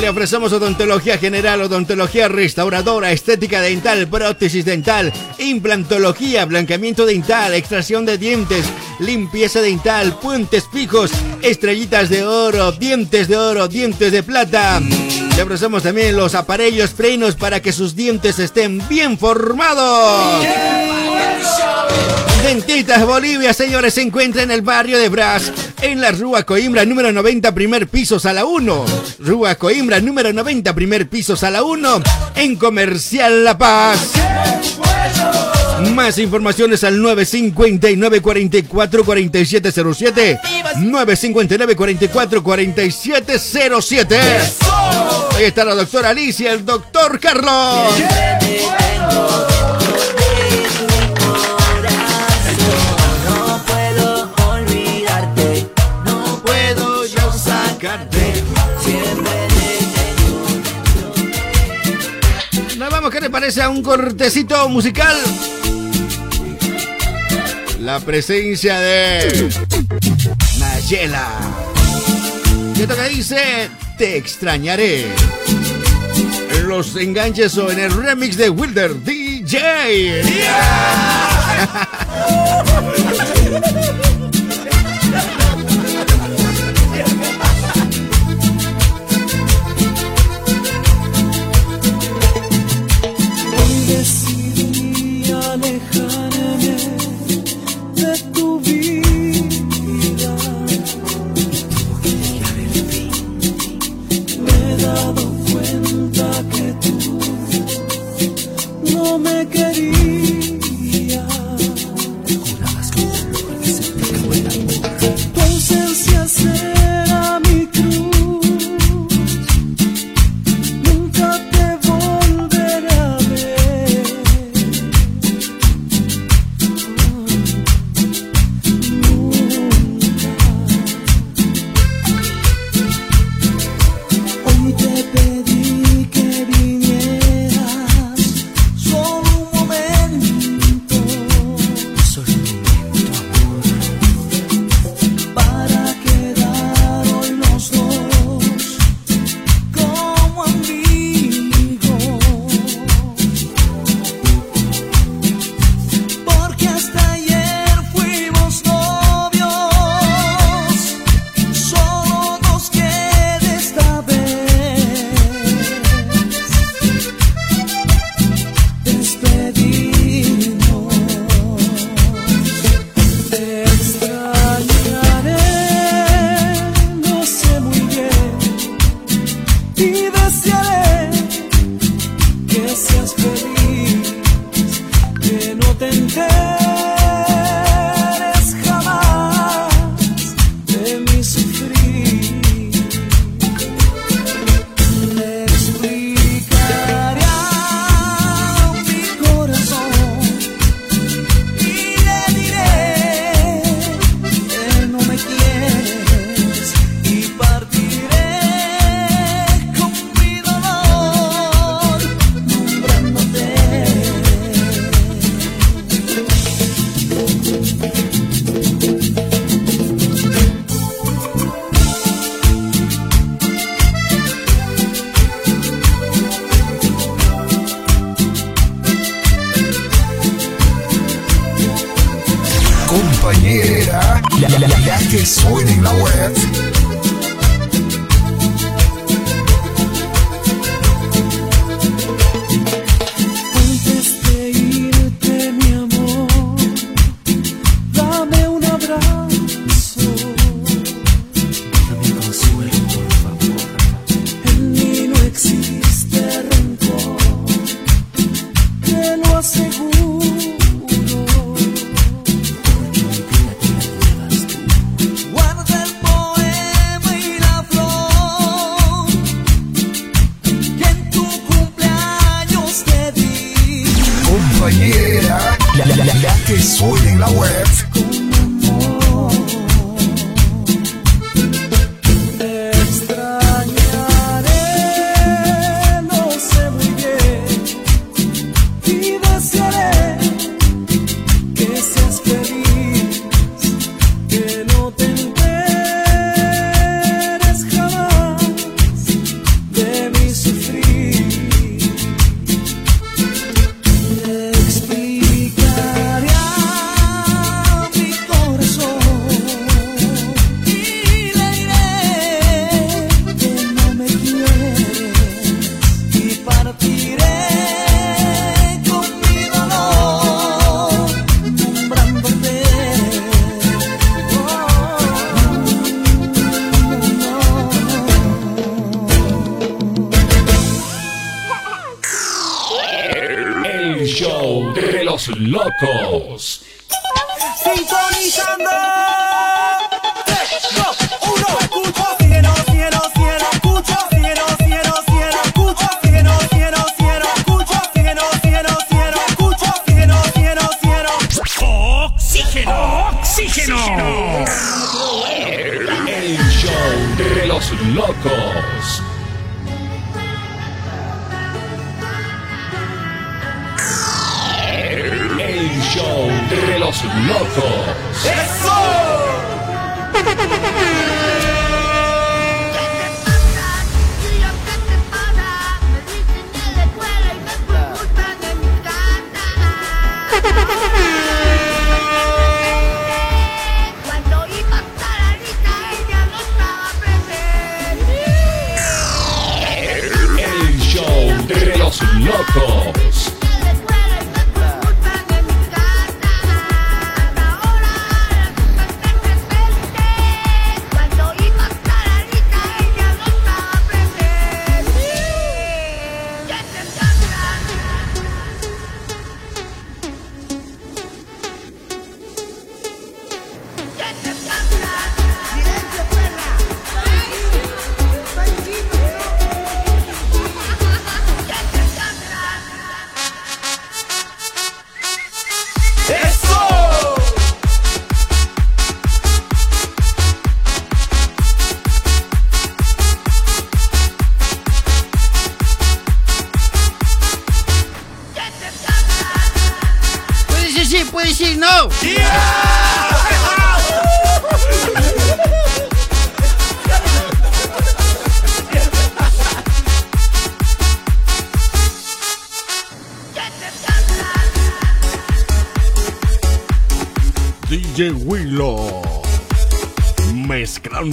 [0.00, 8.18] Le ofrecemos odontología general, odontología restauradora, estética dental, prótesis dental, implantología, blanqueamiento dental, extracción de
[8.18, 8.66] dientes,
[9.00, 11.10] limpieza dental, puentes fijos,
[11.42, 14.80] estrellitas de oro, dientes de oro, dientes de plata.
[15.36, 20.95] Le ofrecemos también los aparellos frenos para que sus dientes estén bien formados.
[22.46, 25.50] Dentitas Bolivia, señores, se encuentra en el barrio de Bras,
[25.82, 28.84] en la Rúa Coimbra, número 90, primer piso, sala 1.
[29.18, 32.02] Rúa Coimbra, número 90, primer piso, sala 1,
[32.36, 34.12] en Comercial La Paz.
[35.92, 40.38] Más informaciones al 959 44 4707
[40.76, 44.20] 959 44 4707
[45.34, 47.92] Ahí está la doctora Alicia, el doctor Carlos.
[63.40, 65.14] Parece a un cortecito musical?
[67.80, 69.50] La presencia de
[70.58, 71.28] Nayela.
[72.74, 73.68] Y esto que dice,
[73.98, 75.04] te extrañaré.
[76.50, 80.22] En los enganches o en el remix de Wilder DJ.
[82.78, 84.00] Hoy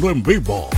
[0.09, 0.69] En vivo.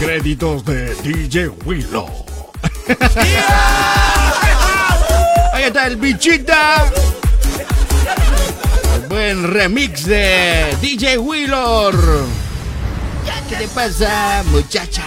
[0.00, 2.08] Créditos de DJ Willow.
[5.52, 6.90] Ahí está el bichita.
[9.10, 11.94] Buen remix de DJ Willor.
[13.50, 14.99] ¿Qué te pasa, muchacha?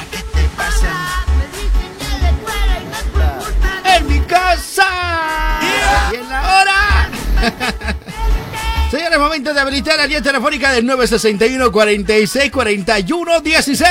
[9.24, 13.90] Momento de habilitar la línea telefónica del 961 46 41 16.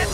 [0.00, 0.05] En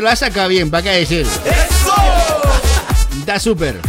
[0.00, 1.26] lo ha sacado bien, ¿para qué decir?
[3.18, 3.80] Está súper.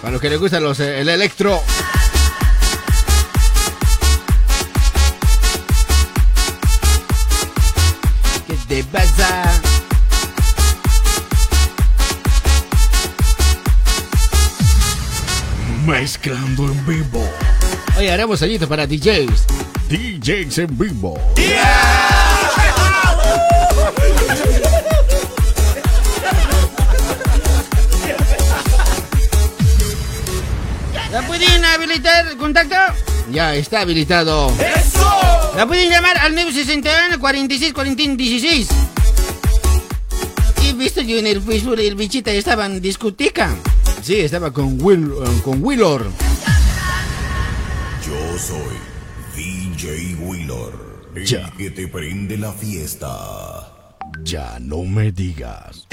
[0.00, 1.60] Para los que les gustan los, eh, el electro.
[8.46, 9.44] ¿Qué te pasa?
[15.86, 17.28] Mezclando en vivo.
[17.96, 19.46] Oye, haremos sallitos para DJs.
[19.88, 21.18] DJs en vivo.
[31.12, 32.74] ¿La pueden habilitar el contacto?
[33.32, 34.52] Ya está habilitado.
[35.56, 38.68] La pueden llamar al 961 46 41 16.
[40.64, 43.54] He visto yo en el Facebook el bichita estaba en discoteca.
[44.02, 46.06] Sí, estaba con Will, eh, con Willor.
[48.04, 48.76] Yo soy
[49.34, 50.86] DJ Willor.
[51.14, 51.50] El Ya.
[51.56, 53.45] que te prende la fiesta.
[54.26, 55.86] Ya no me digas.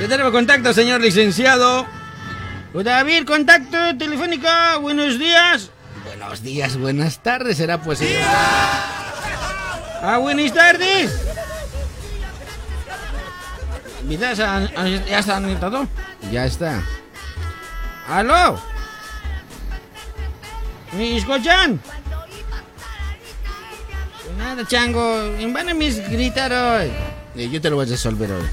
[0.00, 1.86] Ya tenemos contacto, señor licenciado.
[2.74, 4.48] David, contacto telefónico.
[4.80, 5.70] Buenos días.
[6.04, 8.00] Buenos días, buenas tardes, será pues.
[8.00, 8.20] señor.
[10.02, 11.12] Ah, buenas tardes.
[14.08, 15.86] ¿Miras, ah, ah, ¿Ya está anotado?
[16.32, 16.82] Ya está.
[18.08, 18.58] ¿Aló?
[20.92, 21.78] ¿Me escuchan?
[24.38, 25.24] Nada, chango.
[25.38, 26.90] En van a mis gritar hoy.
[27.36, 28.46] Eh, yo te lo voy a resolver hoy.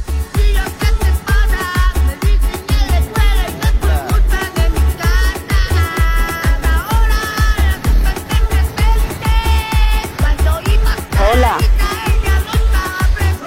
[11.32, 11.58] Hola.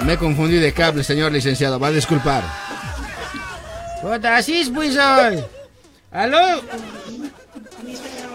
[0.05, 1.79] Me confundí de cable, señor licenciado.
[1.79, 2.43] Va a disculpar.
[4.01, 5.43] Puta, así es pues hoy.
[6.11, 6.61] ¿Aló?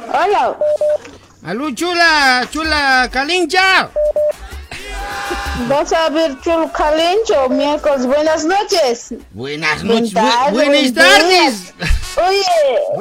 [0.08, 0.56] Hola.
[1.44, 2.46] ¿Aló, chula?
[2.50, 3.90] ¿Chula calincha?
[5.68, 8.06] Vas a ver Chul Calencho, miércoles.
[8.06, 9.14] Buenas noches.
[9.32, 10.12] Buenas noches.
[10.12, 11.74] Buenas bu- buenas tardes.
[12.16, 12.42] Oye,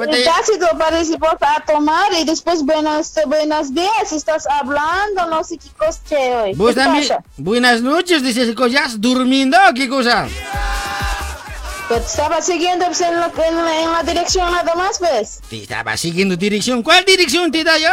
[0.78, 4.12] parece vos a tomar y después buenas, buenos días.
[4.12, 5.98] Estás hablando, no sé qué cosa
[6.42, 6.54] hoy.
[6.54, 7.08] Vos ¿Qué también.
[7.08, 7.24] pasa?
[7.36, 9.00] Buenas noches, dices cosas.
[9.00, 9.58] ¿Durmiendo?
[9.74, 10.28] ¿Qué cosa?
[11.88, 15.40] Te estaba siguiendo pues, en, la, en, en la dirección nada más, pues.
[15.48, 16.82] Te estaba siguiendo dirección.
[16.82, 17.90] ¿Cuál dirección te da yo?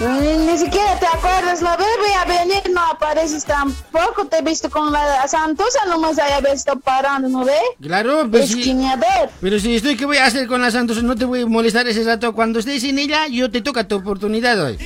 [0.00, 1.86] Ni, ni siquiera te acuerdas, la voy
[2.18, 4.26] a venir, no apareces tampoco.
[4.26, 7.58] Te he visto con la Santosa, nomás haya visto parando, ¿no ve?
[7.80, 8.58] Claro, pues sí.
[8.60, 9.30] Esquineador.
[9.40, 11.02] Pero si estoy, ¿qué voy a hacer con la Santos?
[11.04, 12.34] No te voy a molestar ese rato.
[12.34, 14.76] Cuando estés en ella, yo te toca tu oportunidad hoy.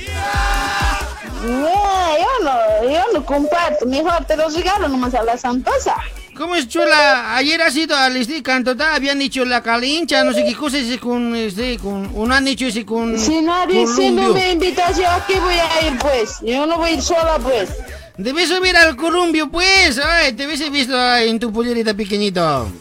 [1.43, 3.85] No, yo no, yo no comparto.
[3.87, 5.95] Mejor te los regalo nomás a la Santosa.
[6.37, 7.35] ¿Cómo es chula?
[7.35, 10.99] Ayer has ido al este cantota, habían dicho la calincha, no sé qué cosa ese
[10.99, 13.17] con este, con, uno han dicho ese con.
[13.17, 16.37] Si nadie, si no me invitas, yo aquí voy a ir, pues.
[16.43, 17.69] Yo no voy a ir sola, pues.
[18.17, 19.97] Debes subir al columbio, pues.
[19.97, 22.71] Ay, te hubiese visto ay, en tu pollerita pequeñito.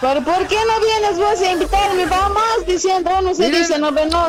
[0.00, 2.04] ¿Pero por qué no vienes vos a invitarme?
[2.06, 3.58] Vamos diciendo, no se Mira.
[3.58, 4.04] dice, no, no,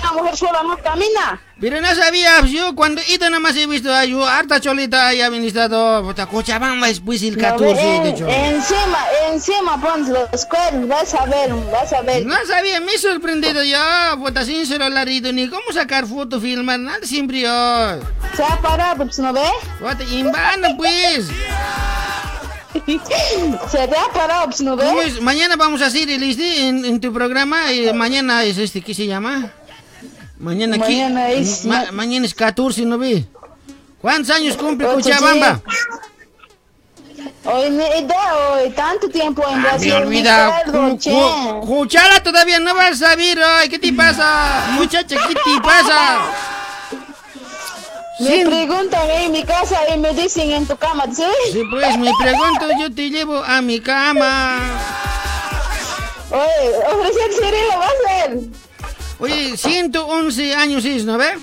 [0.00, 1.40] una mujer sola no camina.
[1.60, 5.44] Pero no sabía, yo cuando nada más he visto ay, yo harta cholita y habían
[5.44, 8.28] estado, puta, Cochabamba después el No, 14 ve, de hecho.
[8.28, 8.98] encima,
[9.30, 12.24] encima pones los cuernos, vas a ver, vas a ver.
[12.24, 13.78] No sabía, me he sorprendido yo,
[14.18, 17.98] puta, sin celularito, ni cómo sacar foto, filmar, nada, siempre yo.
[18.36, 19.42] Se ha parado, pues, ¿no ve?
[19.80, 21.26] Puta, en vano, pues.
[22.74, 24.84] Se te ha parado, pues, ¿no ve?
[24.84, 25.20] ¿Cómo es?
[25.20, 27.72] Mañana vamos a hacer el este en, en tu programa.
[27.72, 29.50] eh, mañana es este, ¿qué se llama?
[30.38, 30.76] Mañana.
[30.76, 33.24] Mañana es- Ma- mañana es 14, ¿no ve?
[34.00, 35.60] ¿Cuántos años cumple Cochabamba?
[37.44, 39.88] Hoy me da hoy tanto tiempo en Ah, Brasil.
[39.90, 40.58] me olvida.
[40.58, 41.10] acuerdo, Cu- che.
[41.10, 43.38] cu- Cuchala todavía no vas a saber.
[43.42, 44.68] Ay, ¿Qué te pasa?
[44.72, 46.20] Muchacha, ¿qué te pasa?
[48.20, 51.22] Me preguntan en mi casa y me dicen en tu cama, ¿sí?
[51.52, 54.58] Sí, pues me pregunto, yo te llevo a mi cama.
[56.30, 58.38] Oye, ofrecer Cirilo va a ser.
[59.20, 61.38] Oye, 111 años es, ¿no ve?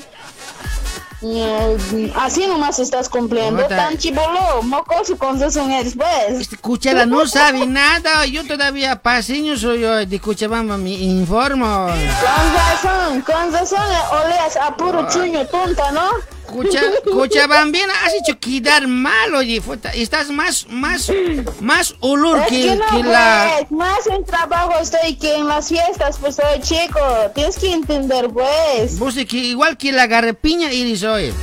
[1.22, 3.64] Mm, Así nomás estás cumpliendo.
[3.68, 6.42] Tan chibolo, mocoso con razón eres, pues.
[6.42, 8.26] Este Cuchala no sabe nada.
[8.26, 11.88] Yo todavía paseño soy yo de Cochabamba, me informo.
[11.88, 13.80] Con razón, con razón
[14.12, 16.10] oleas a puro chuño tonta, ¿no?
[16.56, 19.62] Cucha, Cochabambina has hecho quedar mal, oye,
[19.94, 21.12] estás más, más,
[21.60, 23.56] más olor Es que, que no, que la...
[23.58, 27.00] pues, más en trabajo estoy que en las fiestas, pues soy chico.
[27.34, 28.98] Tienes que entender, pues.
[28.98, 31.34] Vos que igual que la garrapiña eres hoy.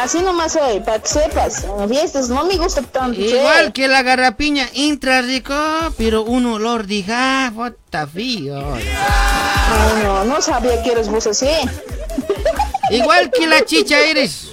[0.00, 1.64] Así nomás soy, para que sepas.
[1.64, 3.38] En las fiestas no me gusta tanto, che.
[3.38, 5.54] Igual que la garrapiña entra rico,
[5.98, 8.54] pero un olor de ah, puta fío.
[8.54, 11.48] No, no, no sabía que eres vos así.
[12.90, 14.48] Igual que la chicha eres.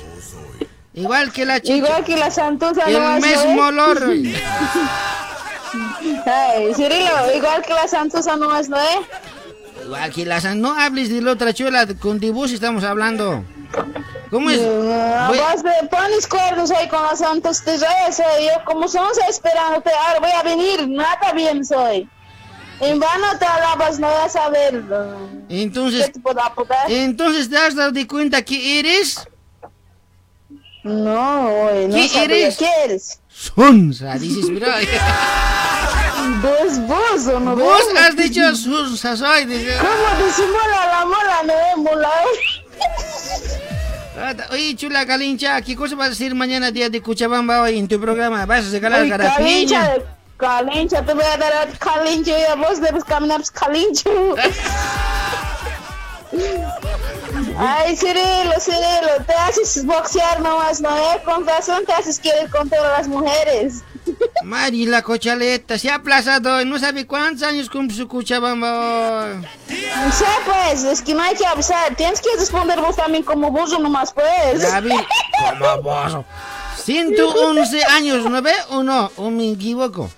[0.93, 1.75] Igual que la chicha.
[1.75, 4.03] Igual que la santuza El ¿no, mismo olor.
[6.25, 8.99] Ay, Cirilo, igual que la santuza nomás, ¿no, eh?
[9.85, 13.43] Igual que la san- No hables de la otra chuela, con vos estamos hablando.
[14.29, 14.59] ¿Cómo es?
[14.61, 18.23] Ah, Voy- Vos me pones cuernos ahí con santos de reyes, eh,
[18.53, 22.07] yo como son esperándote, ahora voy a venir, nada bien soy.
[22.81, 24.83] En vano te alabas, no vas a ver.
[25.49, 26.39] Entonces, ¿Qué te puedo
[26.87, 29.23] entonces te has dado de cuenta que eres
[30.83, 32.57] No, oye, no ¿Qué sabía eres?
[32.57, 33.19] ¿Qué eres?
[33.29, 34.67] sonsa, dices, bro.
[36.41, 38.03] ¿Vos, vos o no Vos ves?
[38.03, 39.45] has dicho sonsa, soy.
[39.45, 39.75] dice.
[39.77, 42.09] ¿Cómo disimula la mola, no es mola?
[44.51, 47.99] Oye, chula calincha, ¿qué cosa vas a decir mañana día de Cochabamba hoy en tu
[47.99, 48.45] programa?
[48.45, 49.09] ¿Vas a regalar Uy,
[50.41, 54.35] calincha, te voy a dar a calincho y a vos debes caminar calincho.
[57.57, 60.89] Ay, Cirilo, Cirilo, te haces boxear nomás, ¿no?
[60.89, 61.21] Eh?
[61.23, 63.83] Con razón te haces querer con todas las mujeres.
[64.43, 69.35] Mari, la cochaleta se ha aplazado, no sabe cuántos años cumple su Cochabamba hoy.
[69.37, 71.95] No sé, pues, es que no hay que abusar.
[71.95, 74.61] Tienes que responder vos también como burro nomás, pues.
[74.61, 76.25] Ya vi, como vos.
[76.83, 79.11] 111 años, ¿no ve o no?
[79.17, 80.09] ¿O me equivoco?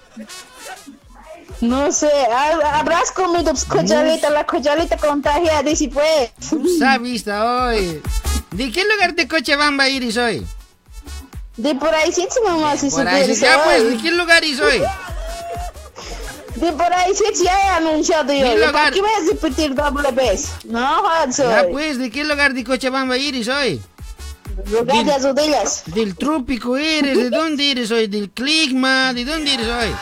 [1.62, 6.32] No sé, ha- habrás comido pues, cochalita, la cochalita contagia, dice pues.
[6.80, 8.02] Sabiste hoy.
[8.52, 10.46] ¿De qué lugar de Cochabamba iris hoy?
[11.58, 13.96] De por ahí sí, mamá, si Por ahí sí, ya, pues, hoy.
[13.96, 14.82] ¿de qué lugar iris hoy?
[16.56, 18.40] De por ahí sí, ya he anunciado yo.
[18.44, 18.94] ¿Qué ¿Para lugar?
[18.94, 20.50] qué vas a repetir doble vez?
[20.66, 23.82] No, jodas Ya pues, ¿de qué lugar de Cochabamba iris hoy?
[24.56, 25.84] De Azudillas.
[25.88, 28.08] Del trópico eres, ¿de dónde eres hoy?
[28.08, 29.96] Del clima, ¿de dónde eres hoy?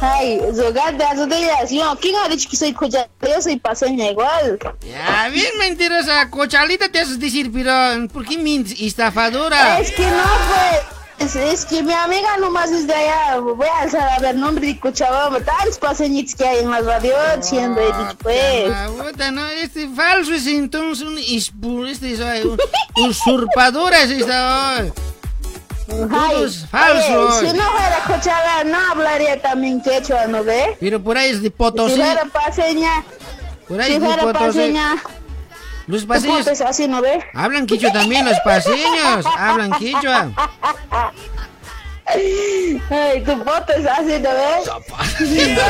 [0.00, 1.70] Ay, lugar de Azudillas.
[1.70, 3.10] Yo, ¿quién ha dicho que soy cochalita?
[3.22, 4.58] Yo soy paseña igual.
[4.86, 7.72] Ya, bien mentirosa, cochalita te haces decir, pero
[8.08, 9.78] ¿por qué mientes, estafadora?
[9.78, 11.03] Es que no, pues.
[11.18, 13.38] Es, es que mi amiga nomás es de allá.
[13.38, 15.40] Voy a alzar a ver nombre de Cochabamba.
[15.40, 18.72] Tantos paseñitos que hay en la radio, siendo he dicho, pues.
[19.12, 21.16] Puta, no, este falso es entonces un
[21.86, 22.58] este es un
[23.08, 24.92] usurpadora es esta hoy.
[25.86, 27.36] Todos falsos.
[27.40, 30.76] oye, si no fuera Cochabamba, no hablaría también quechua, ¿no ve?
[30.80, 31.94] Pero por ahí es de Si Potosí.
[31.96, 33.04] fuera paseña,
[33.68, 34.46] Por ahí si es de fuera Potosí.
[34.46, 34.96] paseña,
[35.86, 37.22] Los paseños puta es así, ¿no ve?
[37.34, 40.30] hablan quichua también, los paseños hablan quichua.
[42.06, 45.60] Ay, tu puta es así, ¿no ve?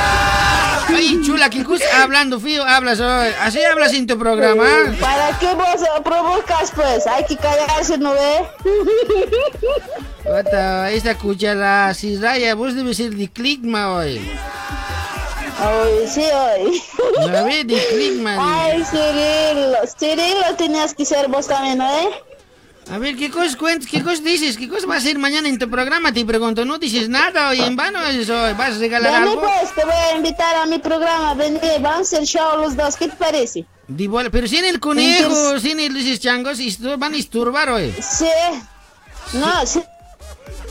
[0.88, 3.28] Ay, chula, ¿qué cosa hablando fío hablas hoy?
[3.40, 4.66] ¿Así hablas en tu programa?
[5.00, 7.06] ¿Para qué vos provocas, pues?
[7.06, 8.46] Hay que callarse, ¿no ve?
[10.22, 14.20] Puta, esta cuchara, si raya, vos debes ser de Clickma hoy.
[15.58, 16.82] Ay, sí, hoy.
[17.30, 17.64] ¿No ve?
[17.64, 18.36] De Clickma.
[18.64, 22.08] Ay, Cirilo, Cirilo tenías que ser vos también, ¿no ve?
[22.92, 23.88] A ver, ¿qué cosas cuentas?
[23.90, 24.58] ¿Qué cosas dices?
[24.58, 26.12] ¿Qué cosas vas a hacer mañana en tu programa?
[26.12, 28.52] Te pregunto, no dices nada hoy en vano es hoy.
[28.52, 29.40] ¿Vas a regalar Vení, algo?
[29.40, 31.32] pues, te voy a invitar a mi programa.
[31.34, 32.96] Vení, vamos a hacer show los dos.
[32.96, 33.64] ¿Qué te parece?
[33.88, 36.58] Di bola, Pero sin el conejo, sin el dices changos,
[36.98, 37.94] van a esturbar hoy.
[38.02, 38.26] Sí.
[39.32, 39.82] No, sí.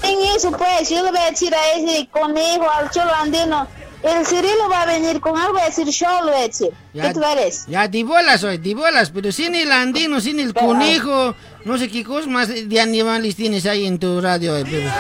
[0.04, 3.68] En eso, pues, yo le voy a decir a ese conejo, al cholo andino.
[4.04, 6.70] El Cirilo va a venir con algo, a decir show, le voy a decir.
[6.94, 7.72] ¿Qué te parece?
[7.72, 11.90] Ya, di bolas hoy, di bolas, pero sin el andino, sin el conejo, no sé
[11.90, 14.92] qué cosas más de animales tienes ahí en tu radio hoy, pero...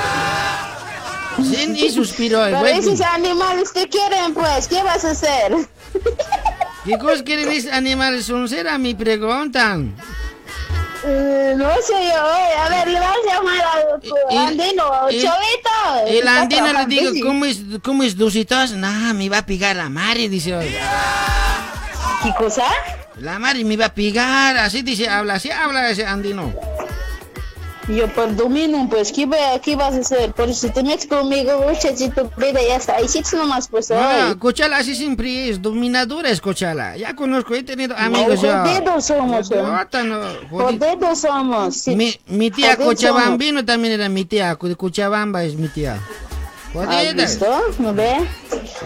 [1.43, 5.53] Sin y suspiro hoy, Pero esos animales te quieren, pues, ¿qué vas a hacer?
[6.85, 9.95] ¿Qué cosas quieren esos animales son ser a mi preguntan?
[11.05, 16.07] Eh, no sé yo, oye, a ver, le vamos a llamar a tu andino, cholito.
[16.07, 17.27] El andino le digo.
[17.27, 18.71] ¿cómo es, cómo es dositos?
[18.71, 20.73] Nah, me va a pigar la madre, dice hoy.
[22.23, 22.63] ¿Qué cosa?
[23.17, 26.53] La madre me va a pigar, así dice, habla, así habla ese andino.
[27.89, 29.27] Yo por dominio, pues, ¿qué,
[29.61, 30.31] ¿qué vas a hacer?
[30.31, 32.95] Por si te metes conmigo, muchachito, vida, ya está.
[32.95, 34.35] Ahí sí nomás, pues, hoy.
[34.39, 36.95] Cochala así siempre es, dominadora es Cochala.
[36.95, 38.61] Ya conozco, he tenido amigos No, ya.
[38.63, 39.61] jodidos somos, ¿eh?
[39.61, 41.75] No, Jodidos somos.
[41.75, 41.95] sí.
[41.95, 45.99] Mi, mi tía Cochabambino también era mi tía, Cochabamba es mi tía.
[46.75, 47.45] ¿Has visto?
[47.79, 48.15] ¿No ve?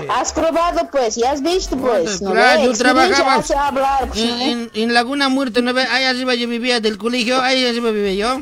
[0.09, 2.65] Has probado, pues, ya has visto, pues, ¿no Claro, ve?
[2.67, 5.83] yo trabajaba hablar, pues, en, ¿no en- en Laguna Muerta, ¿no ve?
[5.83, 8.41] Ahí arriba yo vivía del colegio, ahí arriba vivía yo.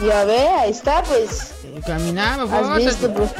[0.00, 1.54] Ya ve, ahí está, pues.
[1.86, 2.76] Caminaba, Has jota.
[2.76, 3.30] visto, pues.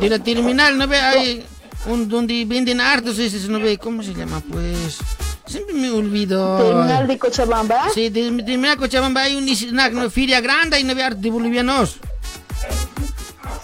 [0.00, 0.98] De la terminal, ¿no ve?
[0.98, 1.46] Ahí,
[1.86, 3.76] un, donde venden hartos esos, ¿no ve?
[3.78, 4.98] ¿Cómo se llama, pues?
[5.46, 6.56] Siempre me olvido.
[6.58, 7.88] Terminal de Cochabamba.
[7.92, 9.92] Sí, de de terminal Cochabamba hay un snack,
[10.42, 11.96] grande y no ve hartos de bolivianos.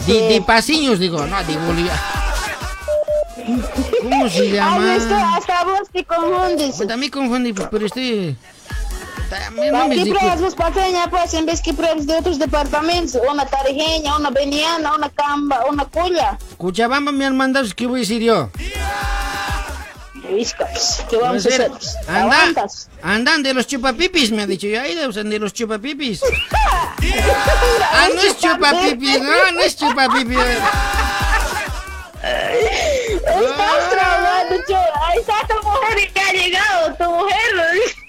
[0.07, 1.93] De, de pasiños, digo, no, de Bolivia.
[4.03, 4.95] ¿Cómo se llama?
[4.95, 6.87] visto, hasta vos te confundes.
[6.87, 8.37] También confundí, pues, pero estoy...
[9.33, 9.79] También no
[10.57, 13.19] ¿Para pues, en vez que pruebas de otros departamentos?
[13.31, 16.39] Una tarijeña, una beniana, una camba, una cuya.
[16.59, 18.51] Cochabamba me han mandado, ¿qué voy a decir yo?
[20.23, 20.55] Pues,
[21.09, 21.71] ¿Qué vamos a Pues, hacer?
[21.71, 21.97] pues?
[22.07, 22.67] Anda,
[23.03, 26.21] andan de los chupapipis, me ha dicho yo, ahí usan de los chupapipis.
[27.83, 30.39] ah, no es chupapipis, no, no es chupapipis.
[33.23, 34.77] Estás trabajando, cho.
[34.77, 38.02] Ahí está tu mujer que ha llegado, tu mujer.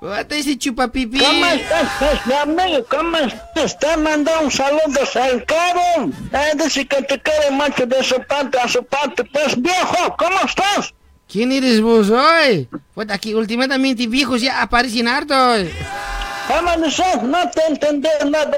[0.00, 1.18] What ese chupapipi?
[1.18, 2.84] ¿Cómo estás, pues, mi amigo?
[2.88, 3.78] ¿Cómo estás?
[3.78, 6.10] Te mando un saludo al caro.
[6.32, 9.24] Eh, dice que te quiere mucho de su parte a su parte.
[9.24, 10.92] Pues, viejo, ¿cómo estás?
[11.28, 12.68] ¿Quién eres vos hoy?
[12.94, 15.66] Pues aquí últimamente viejos ya aparecen hartos.
[16.46, 17.22] ¿Cómo dices?
[17.22, 18.56] No te entendí nada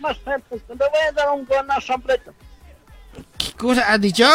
[0.00, 2.20] más cerca, Te voy a dar un buenazo, hombre.
[3.36, 4.26] ¿Qué cosa has dicho?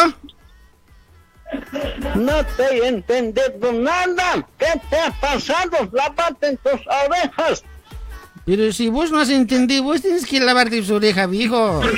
[2.14, 4.46] No te he entendido nada.
[4.58, 5.88] ¿Qué te ha pasado?
[5.92, 7.62] Lávate en tus orejas.
[8.44, 11.80] Pero si vos no has entendido, vos tienes que lavarte su oreja, viejo.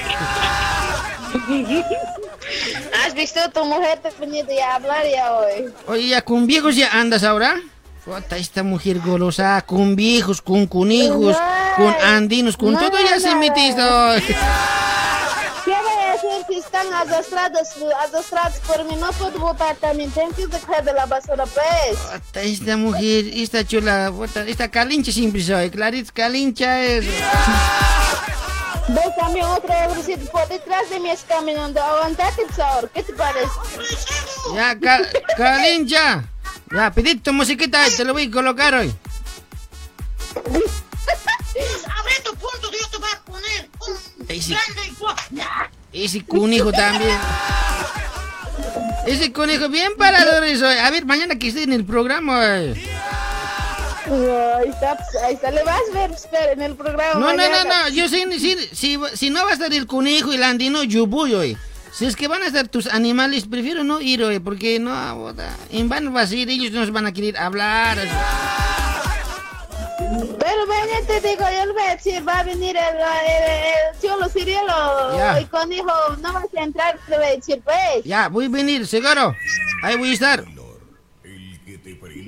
[3.05, 5.73] ¿Has visto tu mujer te ha venido ya a hablar ya hoy?
[5.87, 7.61] Oye, ¿ya con viejos ya andas ahora?
[8.05, 11.37] Puta, esta mujer golosa, con viejos, con conejos,
[11.77, 13.83] con andinos, con todo ya se metiste
[16.19, 16.21] hoy.
[16.21, 17.69] ¿Qué voy a hacer si es están arrastrados,
[18.09, 18.97] arrastrados por mí.
[18.97, 20.11] No puedo votar también.
[20.11, 21.99] Tengo que dejar de la basura, pues.
[22.15, 25.71] Esta- Esta mujer, esta chula, puta, esta calincha siempre soy.
[25.71, 27.07] Clarice Calincha es.
[28.89, 31.83] Ve también otro ebrecito por detrás de mí es caminando.
[31.83, 32.89] Aguantate, favor.
[32.95, 33.51] ¿Qué te parece?
[34.55, 35.03] Ya, Ca-
[35.37, 36.25] Calincha.
[36.75, 38.95] Ya, pedí tu musiquita te lo voy a colocar hoy.
[41.99, 45.59] Abre tu punto que yo te voy a poner un Ese- grande.
[45.93, 47.19] Ese conejo también.
[49.07, 50.67] Ese conejo bien parador eso.
[50.67, 52.59] A ver, mañana que esté en el programa.
[52.59, 52.75] eh.
[54.07, 55.51] Ahí está, ahí está.
[55.51, 56.11] Le vas a ver,
[56.53, 57.15] en el programa.
[57.21, 57.89] No, no, no, no.
[57.89, 61.07] Yo sé, si, si, si no va a estar el conejo y el andino, yo
[61.07, 61.57] voy hoy.
[61.93, 65.35] Si es que van a estar tus animales, prefiero no ir hoy, porque no,
[65.71, 67.99] en vano vas a ir, ellos nos van a querer hablar.
[70.39, 75.17] Pero mañana te digo, yo a decir, va a venir el, el, el chulo Cirilo,
[75.17, 75.39] Ya.
[75.39, 76.99] el conejo, no vas a entrar,
[77.37, 78.05] decir, pues.
[78.05, 79.35] Ya, voy a venir, seguro.
[79.83, 80.45] Ahí voy a estar.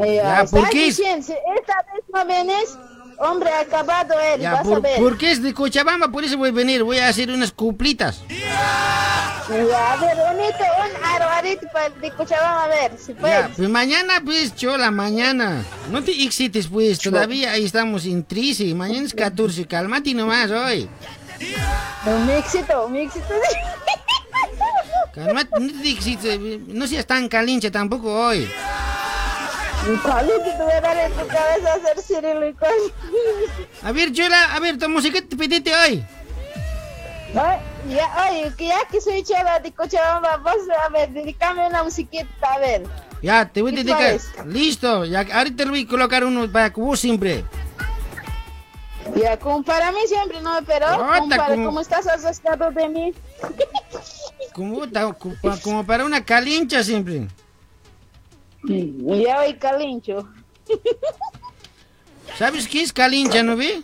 [0.02, 2.78] Eh, Ya, ¿por qué si esta vez no vienes,
[3.20, 4.98] hombre acabado él, Ya, vas a por, ver.
[4.98, 6.82] porque es de Cochabamba, por eso voy a venir.
[6.82, 8.22] Voy a hacer unas cuplitas.
[8.28, 11.66] Ya, a ver, bonito, un arbarito
[12.00, 13.48] de Cochabamba, a ver, si puedes.
[13.48, 15.62] Ya, pues mañana, pues, chola, mañana.
[15.90, 18.74] No te excites, pues, todavía ahí estamos en 13.
[18.74, 20.88] Mañana es 14, cálmate nomás hoy.
[22.06, 23.26] Un mixito, un mixito.
[25.14, 28.48] Cálmate, no te excites, no seas tan calincha tampoco hoy.
[30.02, 32.90] Cálmate, te voy a dar en tu cabeza a hacer Cirilo y conejo.
[33.82, 36.04] A ver, chola, a ver, tu música te pediste hoy.
[37.34, 37.58] Ay,
[37.88, 40.52] Ya, oye, que ya que soy chela de Cochabamba, vos,
[40.84, 42.82] a ver, dedicame una musiquita, a ver.
[43.22, 44.46] Ya, te voy a ¿Qué dedicar.
[44.46, 47.44] Listo, ya, ahorita le voy a colocar uno para que vos siempre.
[49.16, 50.58] Ya, como para mí siempre, ¿no?
[50.66, 53.14] Pero, Ota, como, para, como- como estás asustado de mí.
[54.52, 54.82] Como,
[55.62, 57.28] como para una calincha siempre.
[58.64, 60.28] Ya voy calincho.
[62.38, 63.82] ¿Sabes qué es calincha, no ve?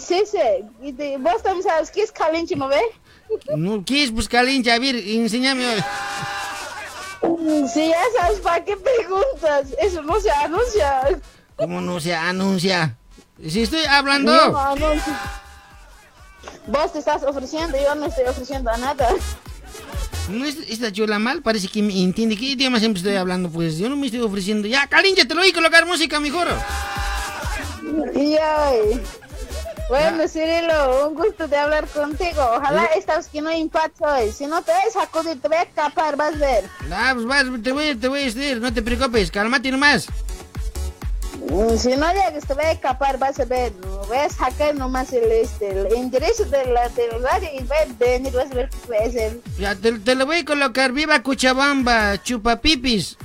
[0.00, 0.38] Sí, sí.
[0.82, 2.80] Y Vos también sabes qué es calincho, ¿no ve?
[3.56, 4.74] No, ¿Qué es pues calincha?
[4.74, 5.84] A ver, enséñame hoy.
[7.22, 9.68] Mm, Si ya sabes, ¿para qué preguntas?
[9.80, 11.20] Eso no se anuncia.
[11.56, 12.96] ¿Cómo no se anuncia?
[13.44, 14.32] Si estoy hablando.
[14.32, 14.76] No.
[16.68, 19.08] Vos te estás ofreciendo, yo no estoy ofreciendo a nada.
[20.28, 22.36] No es esta chola mal, parece que me entiende.
[22.36, 23.48] ¿Qué idioma siempre estoy hablando?
[23.48, 24.66] Pues yo no me estoy ofreciendo.
[24.66, 26.48] Ya, te lo voy a colocar música mejor.
[28.14, 29.00] Y ay.
[29.88, 32.42] Bueno, Cirilo, un gusto de hablar contigo.
[32.56, 34.32] Ojalá estás que no empate hoy.
[34.32, 36.64] Si no te vas a sacudir, te voy a escapar, vas a ver.
[36.90, 40.08] Ah, pues vas, te voy, te voy a decir, no te preocupes, cálmate nomás.
[41.50, 43.72] Mm, Si no llegas, te voy a escapar, vas a ver.
[44.08, 47.86] Voy a sacar nomás el, este, el enderezo de la, del radio y voy a
[47.98, 49.40] venir, vas a ver qué hacer.
[49.58, 50.92] Ya, te, te lo voy a colocar.
[50.92, 53.16] Viva Cochabamba, chupapipis.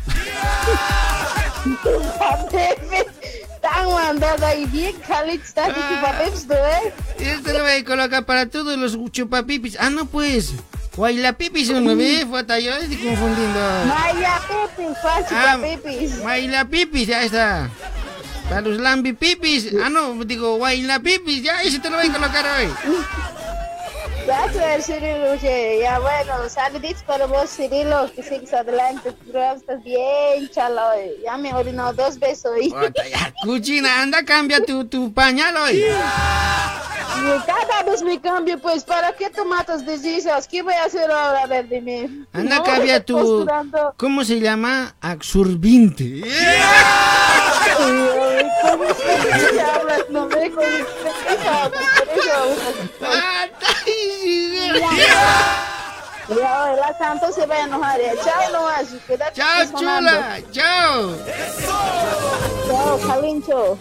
[3.61, 6.93] Tan mandado ahí bien, Khalid, está tu chupapips, ¿no ves?
[7.19, 9.77] Este lo voy a colocar para todos los chupapipis.
[9.79, 10.53] Ah, no, pues.
[10.95, 12.25] Guaylapipis, ¿no ve?
[12.29, 13.59] Fata, yo estoy confundiendo.
[13.85, 16.19] Maya pipis, fa Ah, chupapipis.
[16.21, 17.69] Guaylapipis, ya está.
[18.51, 19.69] Para los lambipipis.
[19.81, 21.41] Ah, no, digo guaylapipis.
[21.41, 22.67] Ya, ese te lo voy a colocar hoy.
[24.77, 31.11] Decir, oye, ya bueno, saluditos para vos, Cirilo, que sigues adelante, estás bien, chala, hoy.
[31.23, 32.73] Ya me orinado dos veces hoy.
[33.43, 35.83] Cuchina, anda, cambia tu, tu pañal hoy.
[37.45, 40.47] Cada vez me cambio, pues, ¿para qué tú matas decisas?
[40.47, 42.09] ¿Qué voy a hacer ahora, a ver, dime?
[42.33, 43.47] Anda, No, cambia tu.
[43.97, 44.95] ¿Cómo se llama?
[45.01, 46.23] Absorbinte.
[46.25, 47.30] Ay,
[50.09, 50.51] No me
[56.29, 57.99] Ya, la Santo se va a enojar.
[58.23, 58.85] Chao.
[59.07, 60.39] Quédate Chao, chula.
[60.51, 61.15] Chao.
[62.67, 63.77] Chao, Calincho.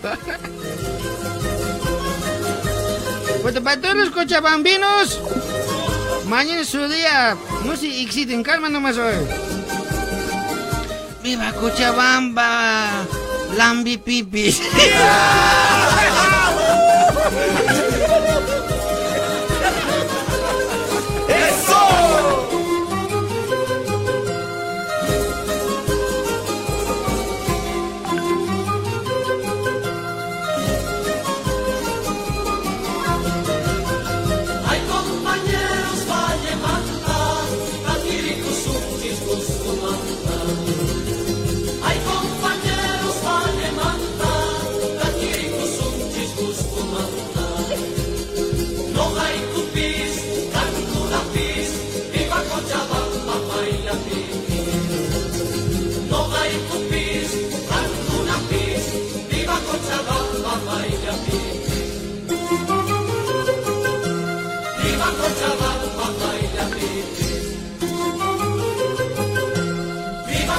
[3.42, 5.20] Pues para todos los cochabambinos,
[6.26, 7.36] mañana es su día.
[7.64, 9.14] No se existen, calma nomás hoy.
[11.22, 13.06] ¡Viva Cochabamba!
[13.56, 14.60] Lambi pipis.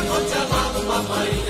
[0.01, 1.40] Viva Cochabamba, baila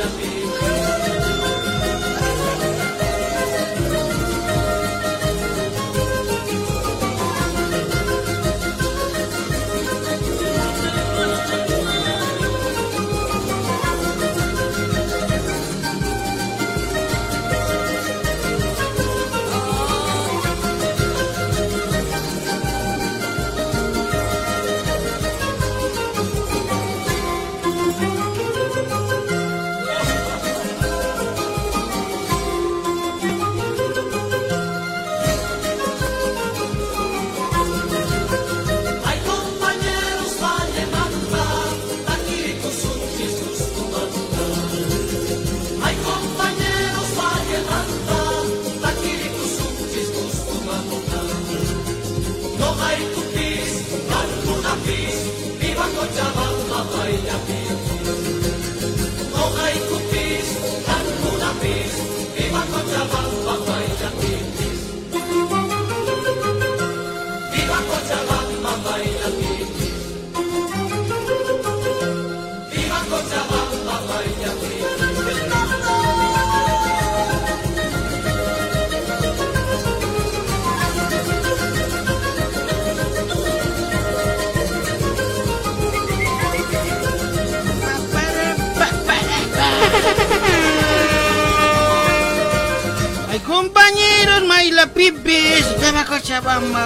[94.61, 95.65] baila pipis.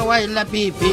[0.07, 0.91] Baila pipis.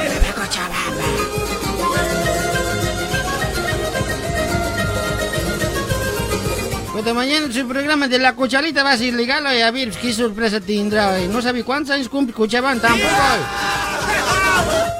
[0.00, 1.04] Viva Cochabamba.
[6.92, 9.90] Pues de mañana su programa de la cucharita va a ser legal hoy, a ver
[9.90, 11.28] qué sorpresa tendrá hoy.
[11.28, 13.42] No sabe cuántos años cumple Cochabamba tampoco hoy.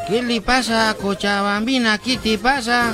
[0.07, 1.99] ¿Qué le pasa a Cochabambina?
[1.99, 2.93] ¿Qué te pasa?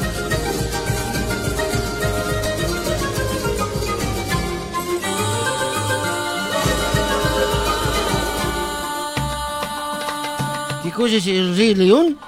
[11.05, 12.19] ¿Qué cosa es el Rey León?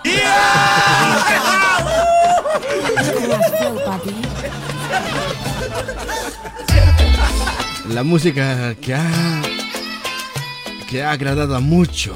[7.88, 9.42] La música que ha
[10.90, 12.14] que ha agradado a muchos.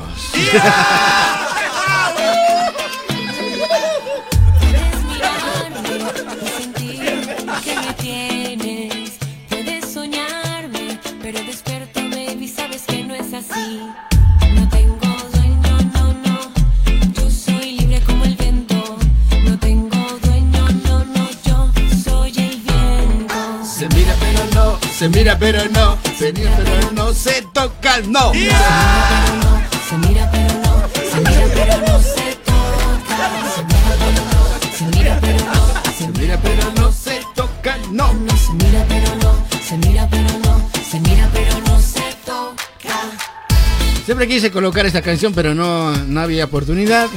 [44.41, 47.09] Quise colocar esta canción, pero no, no había oportunidad.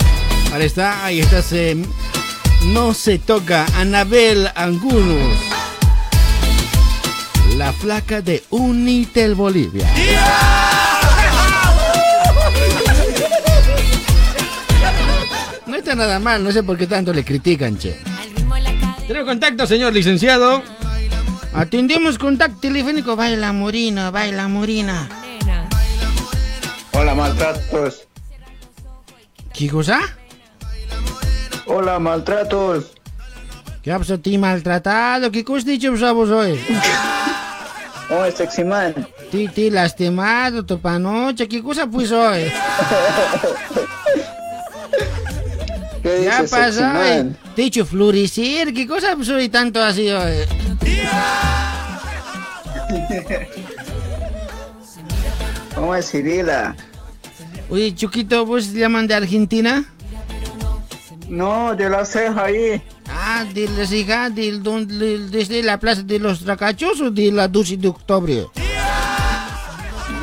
[0.51, 1.77] Ahora está, ahí está, se,
[2.65, 3.65] no se toca.
[3.77, 5.33] Anabel Angunos.
[7.55, 9.89] La flaca de Unitel Bolivia.
[15.65, 18.01] No está nada mal, no sé por qué tanto le critican, che.
[19.07, 20.61] Tenemos contacto, señor licenciado.
[21.53, 23.15] Atendemos contacto telefónico.
[23.15, 25.22] Baila Morina, baila Morina.
[27.03, 28.07] Hola, maltratos.
[29.53, 29.99] ¿Qué cosa?
[31.65, 32.93] Hola, maltratos.
[33.81, 35.29] ¿Qué ha pasado a ti maltratado?
[35.29, 36.57] ¿Qué cosa has dicho vos hoy?
[38.09, 38.95] Oh, sexy man.
[39.31, 41.45] Ti, ti lastimado, tu panocha.
[41.45, 42.49] ¿Qué cosa pues hoy?
[46.03, 46.31] ¿Qué
[46.79, 47.37] man?
[47.53, 48.73] Te he hecho florecer.
[48.73, 50.37] ¿Qué cosa soy tanto así hoy?
[55.75, 56.73] ¿Cómo es Cirila?
[57.69, 59.83] Oye, Chuquito, ¿vos llaman de Argentina?
[61.27, 62.81] No, de la ceja ahí.
[63.09, 67.31] Ah, de la ceja, del, don- del- desde la plaza de los Tracachos o de
[67.31, 68.45] la 12 de octubre.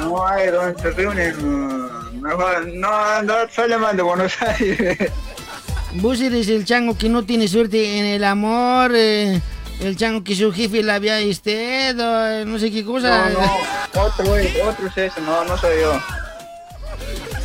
[0.01, 1.35] No hay donde se reúnen.
[1.45, 4.99] uh, Mejor, no, no estoy llamando de Buenos Aires.
[5.95, 9.41] Vos eres el chango que no tiene suerte en el amor, eh,
[9.81, 13.31] el chango que su jefe la había estedo, eh, no sé qué cosa.
[13.31, 14.25] No, no, otro,
[14.69, 15.93] otro es ese, no, no soy yo.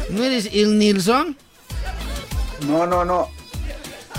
[0.09, 1.37] ¿No eres el Nilsson?
[2.67, 3.29] No, no, no.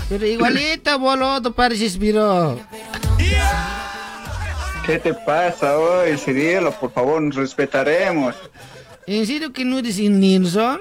[0.09, 2.59] Pero igualito, boludo, pareces, pero...
[4.85, 6.71] ¿Qué te pasa hoy, Cirilo?
[6.71, 8.35] Por favor, nos respetaremos.
[9.05, 10.79] ¿En serio que no eres el Nilsson?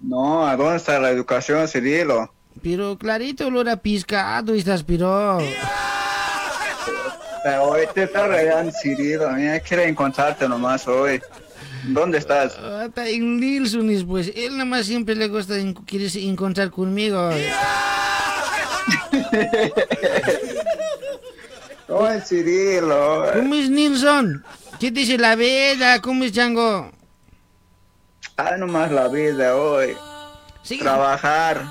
[0.00, 2.32] No, ¿a dónde está la educación, Cirilo?
[2.62, 5.38] Pero clarito olor a piscado estás, pero...
[7.60, 9.30] Hoy te está rayando, Cirilo.
[9.30, 11.20] Mira, quiero encontrarte nomás hoy.
[11.84, 12.56] ¿Dónde estás?
[12.60, 14.30] Ah, Está en Nilsson, pues.
[14.34, 17.30] Él nada más siempre le gusta en- quiere encontrar conmigo.
[21.88, 23.24] Hoy, Cirilo.
[23.34, 24.44] ¿Cómo es Nilsson?
[24.78, 26.00] ¿Qué dice la vida?
[26.02, 26.92] ¿Cómo es Chango?
[28.36, 29.96] Ah, nomás la vida hoy.
[30.80, 31.64] Trabajar.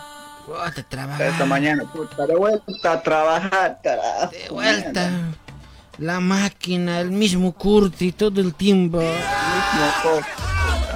[0.46, 1.28] Puta, trabajar.
[1.28, 4.32] Esta mañana, puta, de vuelta a trabajar, carajo.
[4.32, 5.12] De vuelta.
[6.00, 9.02] La máquina, el mismo Curti todo el tiempo.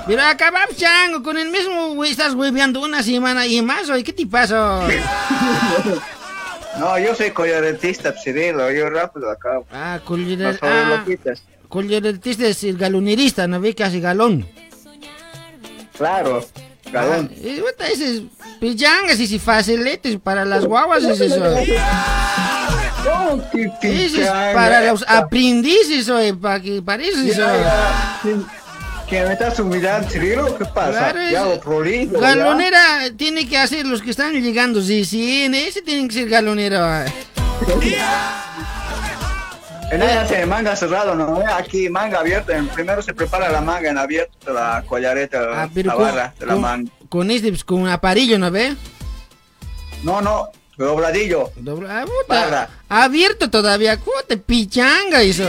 [0.07, 2.11] Pero acabamos, Chango, con el mismo güey.
[2.11, 4.03] Estás hueveando una semana y más, hoy.
[4.03, 4.87] ¿Qué te pasa?
[6.79, 8.71] No, yo soy collaretista, Cirilo.
[8.71, 9.65] Yo rápido acabo.
[9.71, 11.03] Ah, soy Ah,
[12.49, 14.47] es el galonerista, ¿no ve que hace galón?
[15.97, 16.43] Claro,
[16.91, 17.29] galón.
[17.31, 18.21] Ah, y puta, ese es
[18.59, 21.43] pichangas y si facilites para las guaguas es eso.
[23.81, 24.53] Qué Ese es pichanga.
[24.53, 27.41] para los aprendices, oye, para que parece eso.
[27.41, 28.21] Ya, ya.
[29.09, 30.57] ¿Que me estás humillando, Cirilo?
[30.57, 31.11] ¿Qué pasa?
[31.11, 32.19] Claro, ya prolijo, ya.
[32.19, 36.29] Galonera tiene que hacer los que están llegando, sí, sí, en ese tienen que ser
[36.29, 37.05] galonera.
[39.91, 41.43] En hace manga cerrado, ¿no?
[41.53, 42.53] Aquí manga abierta.
[42.73, 46.53] Primero se prepara la manga en abierto, la collareta, Ah, pero la barra de la
[46.53, 46.91] con- manga.
[47.09, 48.73] con este, con un aparillo, ¿no ve?
[50.03, 50.47] No, no,
[50.77, 51.51] dobladillo.
[51.57, 52.69] Dobla- ah, Barra.
[52.87, 55.43] abierto todavía, cuate, pichanga eso.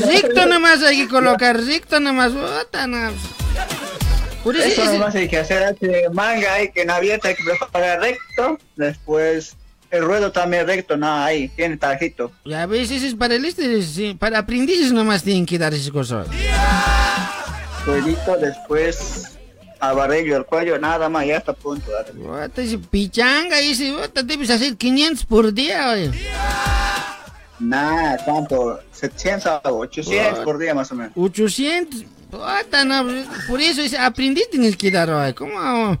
[0.00, 3.10] Recto nomás hay que colocar, recto nomás, puta, no.
[4.42, 7.44] Por eso, Eso nomás hay que hacer hace manga, hay que en abierta hay que
[7.44, 8.58] preparar recto.
[8.76, 9.54] Después
[9.90, 12.32] el ruedo también recto, nada, ahí, tiene tajito.
[12.44, 16.26] Ya ves, ese es para el este, para aprendices nomás tienen que dar esas cosas.
[17.86, 19.38] Ruedito, después
[19.80, 21.90] abarrello el cuello, nada más, ya está a punto.
[22.14, 26.10] Puta, ese pichanga, ese, puta, debes hacer 500 por día, oye.
[27.58, 31.12] Nada, tanto, 700 o 800 por día más o menos.
[31.16, 32.04] 800.
[33.48, 35.34] Por eso ese aprendiz tienes que dar, oye.
[35.34, 35.98] ¿Cómo?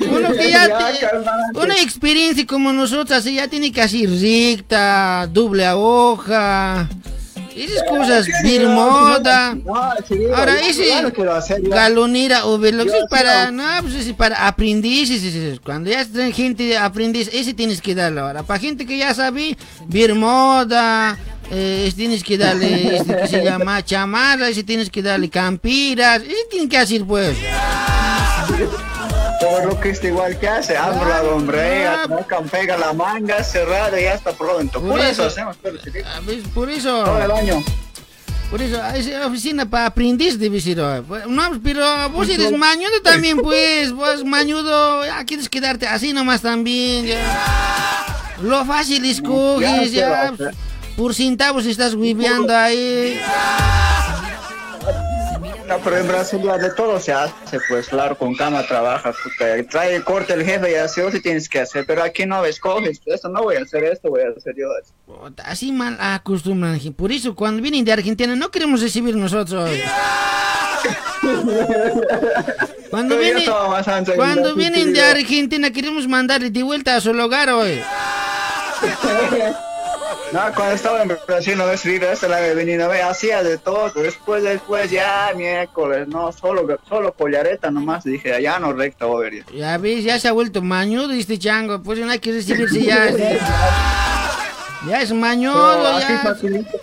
[0.00, 5.68] Uno que ya, te- una experiencia como nosotros, así ya tiene que hacer recta, doble
[5.70, 6.88] hoja,
[7.56, 9.56] esas cosas, bir moda.
[10.34, 10.84] Ahora ese
[11.70, 16.76] galonera o velox es para, no, pues es para aprendices, es- cuando ya gente de
[16.78, 18.42] aprendiz, ese tienes que darle ahora.
[18.42, 19.56] Para gente que ya sabe,
[19.86, 21.16] bir moda,
[21.54, 26.34] eh, tienes que darle, este que se llama chamarra, ese tienes que darle campiras, ese
[26.50, 27.36] tienen que hacer pues.
[29.40, 34.04] Todo lo que está igual que hace, abro la tocan, pega la manga, cerrada y
[34.04, 34.80] ya está pronto.
[34.80, 35.24] Por, Por eso, eso.
[35.24, 36.20] hacemos pero Ah.
[36.54, 37.04] Por eso.
[37.04, 37.62] todo el año.
[38.50, 40.80] Por eso, esa oficina para aprendiz debe ser.
[40.80, 41.02] oh.
[41.06, 43.92] Pues, No, pero vos eres mañudo también, pues.
[43.92, 47.06] Vos mañudo, ya quieres quedarte así nomás también.
[47.06, 48.36] ya.
[48.42, 50.34] Lo fácil escoges, Ya, ya.
[50.96, 53.20] Por centavos estás viviendo ahí.
[55.66, 59.16] No, pero en Brasil ya de todo se hace, pues claro, con cama trabajas,
[59.70, 62.44] trae el corte el jefe y así o si tienes que hacer, pero aquí no
[62.44, 64.68] escoges, esto no voy a hacer esto, voy a hacer yo.
[65.42, 66.78] Así mal acostumbran.
[66.92, 69.70] Por eso, cuando vienen de Argentina, no queremos recibir nosotros.
[72.90, 73.42] Cuando, en
[74.14, 75.00] cuando vienen de.
[75.00, 77.80] Argentina, queremos mandarle de vuelta a su hogar hoy.
[80.34, 83.56] No, cuando estaba en Brasil no es rir, esta la que venía, ve, hacía de
[83.56, 89.28] todo, después, después, ya miércoles, no, solo, solo collareta nomás, dije, ya no recta, voy
[89.28, 89.44] a ver.
[89.46, 89.52] ya.
[89.54, 91.80] Ya ves, ya se ha vuelto mañudo este chango.
[91.84, 93.10] Pues no hay que recibirse ya.
[94.88, 96.20] Ya es así ya.
[96.22, 96.80] facilito,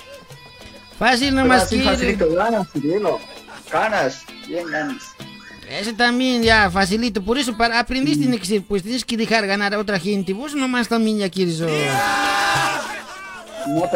[0.97, 3.19] Fácil pero nomás así facilito, ganas, Cirilo,
[3.71, 5.03] ganas, bien ganas.
[5.69, 7.21] Ese también ya, facilito.
[7.21, 10.31] Por eso, para aprendiz tiene que ser, pues tienes que dejar ganar a otra gente.
[10.31, 11.61] Vos nomás también ya quieres.
[11.61, 11.67] oh.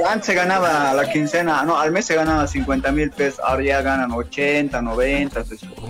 [0.08, 3.82] Antes se ganaba la quincena, no, al mes se ganaba 50 mil pesos, ahora ya
[3.82, 5.44] ganan 80, 90,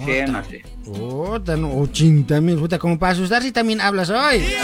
[0.05, 0.61] 100, así.
[0.83, 4.45] Puta, no, 80 mil, puta, como para asustarse también hablas hoy.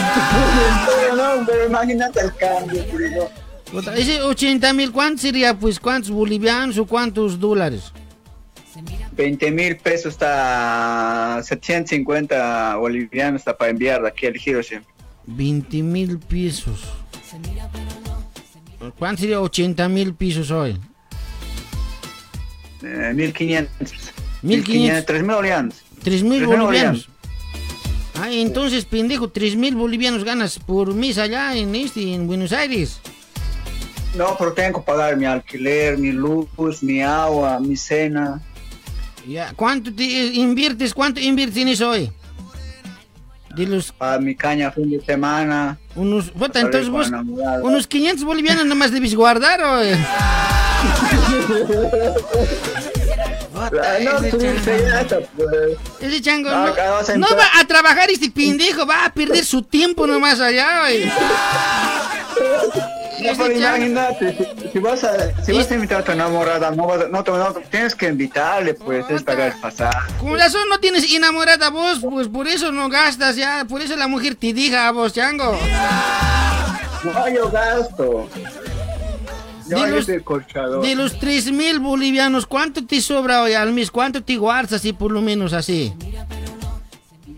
[1.12, 2.82] No, pero imagínate el cambio,
[3.96, 5.54] ese 80 mil, ¿cuánto sería?
[5.54, 7.92] Pues, ¿cuántos bolivianos o cuántos dólares?
[9.16, 14.90] 20 mil pesos está 750 bolivianos está para enviar de aquí al giro siempre.
[15.26, 17.01] 20 mil pesos.
[18.98, 20.78] ¿Cuánto sería 80 mil pesos hoy?
[22.82, 23.92] Eh, 1500.
[24.42, 25.06] 1500.
[25.06, 25.74] 3 mil bolivianos.
[26.02, 27.08] Tres mil Tres mil bolivianos.
[28.14, 33.00] Ah, entonces, pendejo, tres mil bolivianos ganas por mes allá en este, en Buenos Aires.
[34.16, 36.48] No, pero tengo que pagar mi alquiler, mi luz,
[36.82, 38.40] mi agua, mi cena.
[39.26, 40.92] Ya, ¿cuánto te inviertes?
[40.92, 42.10] ¿Cuánto inviertes en eso hoy?
[43.54, 43.92] De los...
[43.92, 45.78] Para mi caña fin de semana.
[45.94, 47.62] Unos, puta, entonces vos, enamorada.
[47.62, 49.82] unos 500 bolivianos nomás debes guardar, o...
[53.54, 55.78] Ah, No, ya está, pues.
[56.00, 56.74] Ese chango No, no,
[57.16, 60.82] no va a trabajar este pendejo, va a perder su tiempo nomás allá.
[63.22, 66.86] No, pero imagínate, si, si vas a, si vas a invitar a tu enamorada, no,
[66.86, 70.12] vas a- no, no, tienes que invitarle, pues, es pagar el pasaje.
[70.20, 74.08] Con razón no tienes enamorada vos, pues por eso no gastas ya, por eso la
[74.08, 75.58] mujer te diga a vos, chango.
[77.04, 78.28] No, yo gasto.
[79.68, 80.06] Yo, De los-.
[80.06, 83.90] De los 3 mil bolivianos, ¿cuánto te sobra hoy al mes?
[83.90, 85.92] ¿Cuánto te guardas así por lo menos así?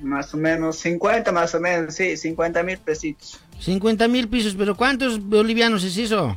[0.03, 3.41] Más o menos, 50 más o menos, sí, 50 mil pesitos.
[3.61, 6.37] 50 mil pisos, pero ¿cuántos bolivianos es eso?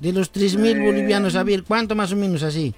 [0.00, 0.84] De los 3 mil Eh.
[0.84, 2.74] bolivianos, a ver, ¿cuánto más o menos así?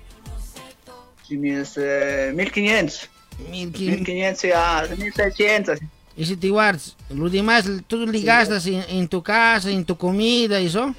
[1.26, 3.09] Sí, mis, eh, 1500.
[3.51, 5.78] 1500 a 1600.
[6.16, 9.97] Y si te guardas, lo demás tú le gastas en, en tu casa, en tu
[9.97, 10.94] comida y eso.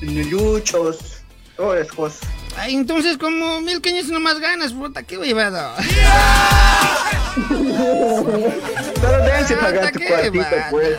[0.00, 0.98] Luchos,
[1.56, 2.20] todas las cosas.
[2.56, 5.74] Ay, entonces como 1500 nomás ganas, puta, qué huevada.
[9.00, 10.98] Pero deben Ah, pagar tu cuartito, pues.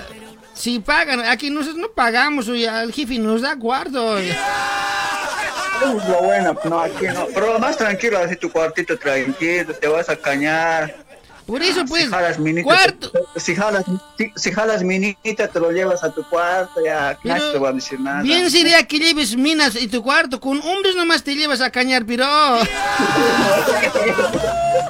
[0.54, 3.56] Si pagan, aquí nosotros no pagamos, oye, al jefe nos da
[5.82, 7.28] es lo bueno, no, aquí no.
[7.34, 10.96] Pero más tranquilo, así tu cuartito tranquilo, te vas a cañar.
[11.48, 13.12] Por eso, pues, si jalas minita, cuarto.
[13.36, 13.84] Si jalas,
[14.18, 17.74] si, si jalas minita, te lo llevas a tu cuarto, ya nadie te va a
[17.74, 18.22] decir nada.
[18.22, 22.06] Bien sería que lleves minas en tu cuarto, con hombres nomás te llevas a cañar,
[22.06, 22.26] pero...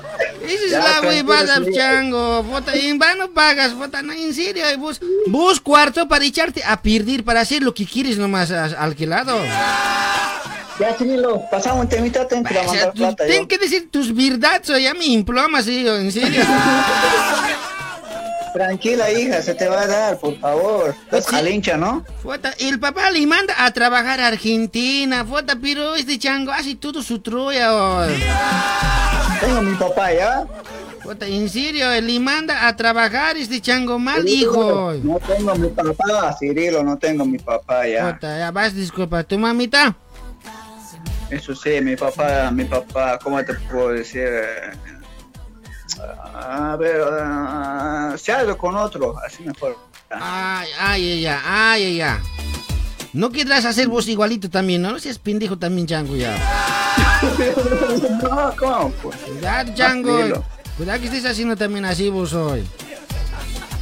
[0.43, 2.43] Esa es Ya, la huevada, chango.
[2.43, 4.63] Bota, en vano pagas, bota, no, en serio.
[4.79, 9.37] Vos, vos cuarto para echarte a perder, para hacer lo que quieres nomás a- alquilado.
[10.79, 13.25] Ya, Cirilo, pasamos un temita, ten que mandar plata.
[13.27, 13.47] ten yo.
[13.47, 16.41] que decir tus verdades, ya me implomas, sí, en serio.
[18.53, 20.93] Tranquila, hija, se te va a dar, por favor.
[21.11, 22.05] Estás al hincha, ¿no?
[22.21, 27.01] Fota, el papá le manda a trabajar a Argentina, fota, pero este chango hace todo
[27.01, 27.73] su troya.
[27.73, 28.05] oh.
[29.39, 30.45] Tengo mi papá, ¿ya?
[31.01, 34.93] Fota, en serio, le manda a trabajar este chango mal, hijo.
[35.01, 38.13] No tengo mi papá, Cirilo, no tengo mi papá, ya.
[38.13, 39.95] Fota, ya vas, disculpa, tu mamita.
[41.29, 44.29] Eso sí, mi papá, mi papá, ¿cómo te puedo decir?
[46.33, 49.77] A ver, ah, se ido con otro, así mejor.
[50.09, 52.17] Ay, ay, ay, ay, ay, ay.
[53.13, 54.91] No querrás hacer vos igualito también, ¿no?
[54.91, 56.33] No seas pendejo también, chango, ya.
[58.23, 58.89] no, ¿cómo?
[59.01, 59.17] Pues?
[59.41, 60.09] Ya, chango.
[60.15, 60.43] Tranquilo.
[60.77, 62.63] Cuidado que estés haciendo también así vos hoy.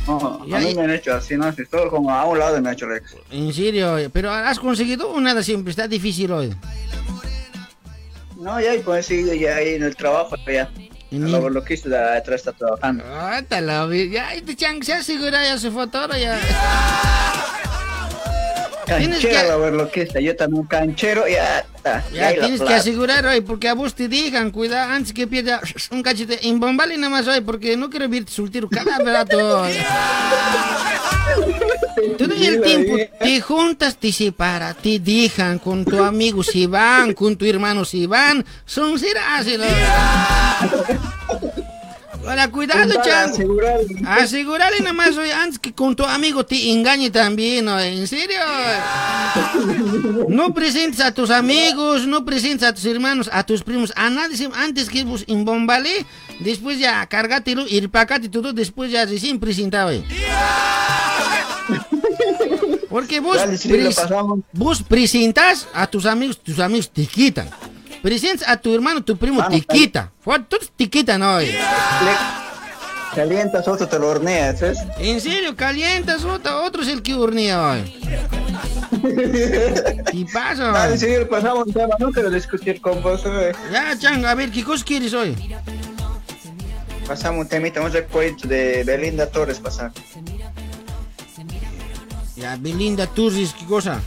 [0.08, 1.52] No, Ya, a mí me han hecho así, ¿no?
[1.54, 5.10] Si estoy como a un lado me ha hecho la- En serio, pero ¿has conseguido
[5.12, 5.70] o nada siempre?
[5.70, 6.56] Está difícil hoy.
[8.38, 10.72] No, ya, y pues sí, ya ahí en el trabajo, ya.
[11.12, 13.04] Lo, lo que hice de atrás está trabajando.
[13.08, 16.40] Ah, te la vi- Ya, este chango se asegura ya su foto ahora ya.
[18.98, 20.20] Tienes Canchero, que- a ver lo que está.
[20.20, 22.04] Yo también canchero, ya está.
[22.14, 22.82] Ya ahí la tienes que plata.
[22.82, 25.62] asegurar hoy, porque a vos te digan, cuidado, antes que pierda
[25.92, 26.48] un cachete.
[26.48, 29.66] En Bombali nada más hoy, porque no quiero verte soltero cada rato.
[32.18, 37.36] Todo el tiempo te juntas, te separas, te dejan con tu amigo se van, con
[37.38, 39.46] tu hermano se van, son serás.
[42.30, 43.34] Ahora, cuidado, Para chango.
[43.34, 43.80] asegurar.
[44.06, 47.80] Asegurarle nada más hoy antes que con tu amigo te engañe también, ¿no?
[47.80, 48.38] ¿En serio?
[50.30, 54.50] No presentes a tus amigos, no presentes a tus hermanos, a tus primos, a nadie
[54.56, 56.06] antes que vos en Bombale,
[56.40, 59.92] después ya cargátelo, ir pacate todo, después ya recién presentado.
[59.92, 60.04] eh.
[62.90, 67.50] Porque vos, Dale, sí, lo pres- vos presentas a tus amigos, tus amigos te quitan.
[68.02, 70.12] Presentas a tu hermano, tu primo te quita.
[70.22, 70.40] Fue-
[70.76, 71.50] te quitan hoy.
[73.16, 74.78] Calientas otro, te lo horneas, ¿sabes?
[75.00, 78.00] En serio, calientas otro, otro es el que hornea hoy.
[79.02, 80.66] ¿Qué pasa?
[80.72, 81.00] Dale, hoy?
[81.00, 83.52] sí, pasamos un tema, no quiero discutir con vos, eh.
[83.72, 85.36] Ya, chango, a ver, ¿qué cosa quieres hoy?
[87.08, 89.92] Pasamos un temita, vamos a cuento de Belinda Torres pasar.
[92.36, 94.00] Ya, Belinda Turris, ¿qué cosa?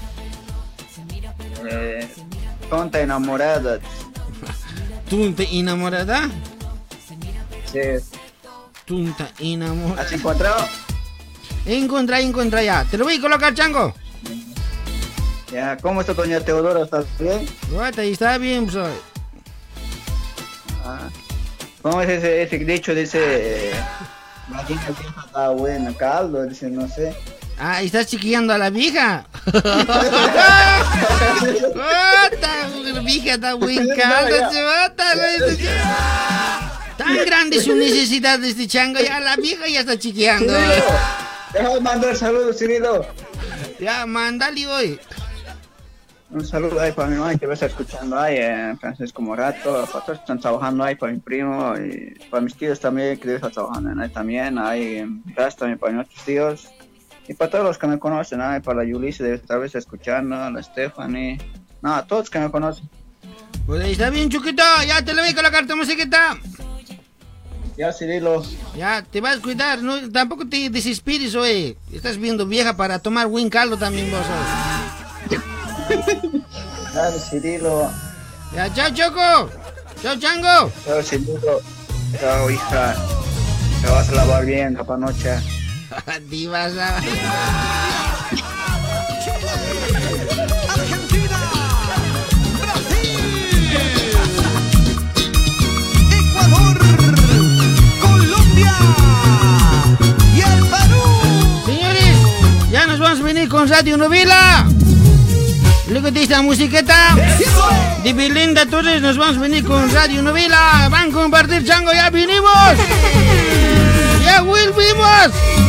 [1.68, 2.08] Eh,
[2.72, 3.78] tonta enamorada.
[5.10, 6.30] ¿Tunta enamorada?
[7.70, 7.80] Sí.
[8.86, 10.00] Tunta enamorada.
[10.00, 10.66] ¿Has encontrado?
[11.66, 12.86] Encontra, encontra ya.
[12.90, 13.92] Te lo voy a colocar, chango.
[15.52, 16.84] Ya, ¿cómo está doña Teodora?
[16.84, 17.46] ¿Estás bien?
[17.70, 18.92] Guata, está bien, pues hoy.
[20.82, 21.10] Ah.
[21.82, 22.94] ¿Cómo es ese, ese dicho?
[22.94, 23.72] Dice,
[24.48, 27.14] gallina vieja da buen caldo, dice, no sé.
[27.64, 29.24] Ah, ¿y estás chiquillando a la vieja.
[29.46, 29.52] La
[33.04, 34.50] vieja está ya.
[34.50, 34.60] se
[36.96, 39.96] Tan grande su necesidad de este chango, ya la vieja ya está.
[39.96, 40.52] Cirilo,
[41.52, 43.06] déjame mandar saludos, Cirilo.
[43.80, 44.98] Ya, mándale hoy.
[46.30, 49.86] Un saludo ahí para mi mamá que va a estar escuchando ahí, eh, Francisco Morato,
[49.92, 53.36] para todos que están trabajando ahí, para mi primo y para mis tíos también, que
[53.36, 56.68] están trabajando ahí también, ahí en casa también para mis otros tíos.
[57.32, 60.50] Y para todos los que me conocen, ahí, para la Yulisa debe estar escuchando, a
[60.50, 61.40] la Stephanie,
[61.80, 62.90] no, a todos que me conocen.
[63.64, 66.36] Pues está bien, Chuquito, ya te lo voy a colocar tu musiquita.
[67.78, 68.42] Ya, Cirilo.
[68.76, 71.78] Ya, te vas a cuidar, no, tampoco te desesperes, oye.
[71.90, 74.26] Estás viendo vieja para tomar buen caldo también vos.
[76.94, 77.90] Dale, Cirilo.
[78.54, 79.50] Ya, chao, Choco.
[80.02, 80.70] Chao, Chango.
[80.84, 81.62] Chao, Cirilo.
[82.20, 82.94] Chao, hija.
[83.80, 85.42] Te vas a lavar bien, capanocha.
[86.30, 86.72] Divas.
[86.78, 87.00] ah.
[96.10, 96.78] Ecuador,
[98.00, 98.74] Colombia
[100.34, 101.62] y el Perú.
[101.66, 102.16] Señores,
[102.70, 104.66] ya nos vamos a venir con Radio Novela.
[105.88, 107.16] Luego de esta musiqueta
[108.02, 110.88] de Belinda Torres nos vamos a venir con Radio Novela.
[110.90, 112.52] Van a compartir chango, ya vinimos.
[114.24, 115.61] Ya volvimos.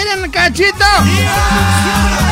[0.00, 2.29] Esperen cachito.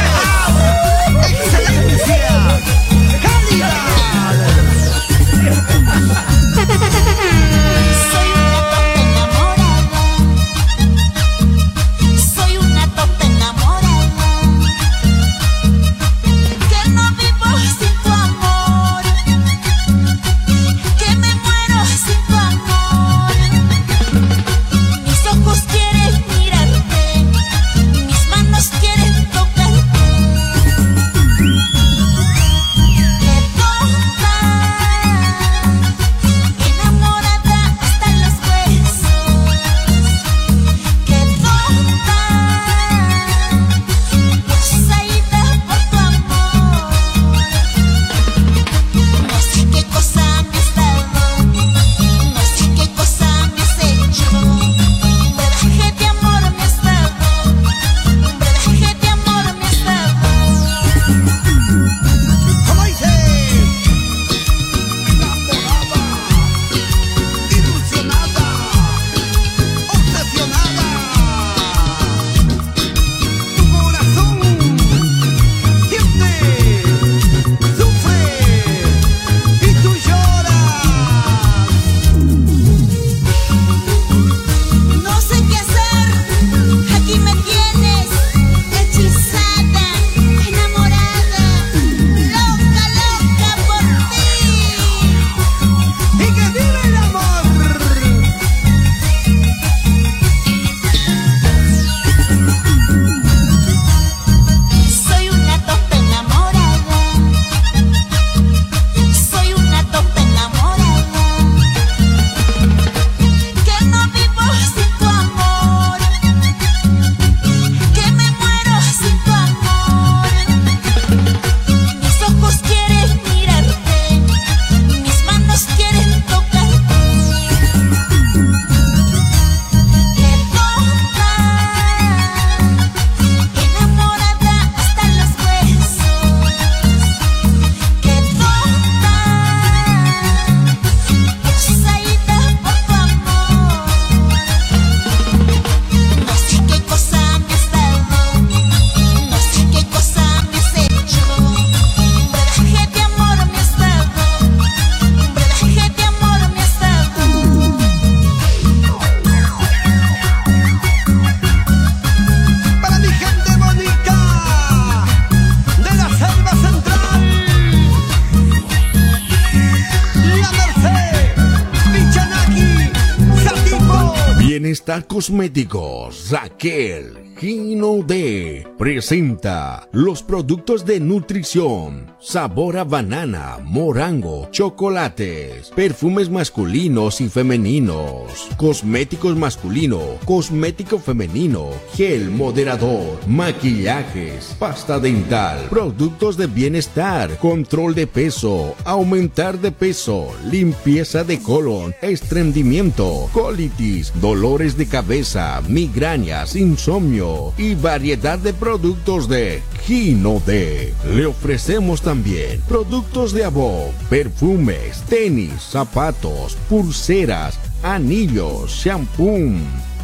[174.88, 185.70] Bienestar Cosméticos, Raquel, Gino D presenta los productos de nutrición, sabor a banana, morango, chocolates,
[185.70, 196.48] perfumes masculinos y femeninos, cosméticos masculino, cosmético femenino, gel moderador, maquillajes, pasta dental, productos de
[196.48, 205.62] bienestar, control de peso, aumentar de peso, limpieza de colon, estreñimiento, colitis, dolores de cabeza,
[205.68, 210.94] migrañas, insomnio y variedad de productos de Gino D.
[211.14, 219.52] Le ofrecemos también productos de Abo, perfumes, tenis, zapatos, pulseras, anillos, shampoo.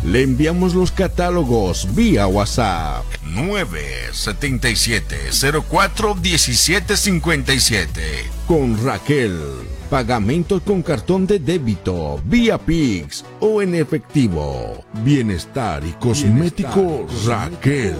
[0.05, 5.31] Le enviamos los catálogos vía WhatsApp 977
[5.66, 8.02] 04 1757
[8.47, 9.40] con Raquel.
[9.89, 14.85] Pagamentos con cartón de débito, vía Pix o en efectivo.
[15.02, 17.97] Bienestar y cosmético Raquel.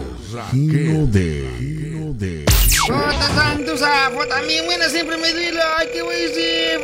[0.51, 2.45] Gino de.
[2.87, 6.81] Bota santo sapo, también buena siempre me dile, ay, qué voy a decir,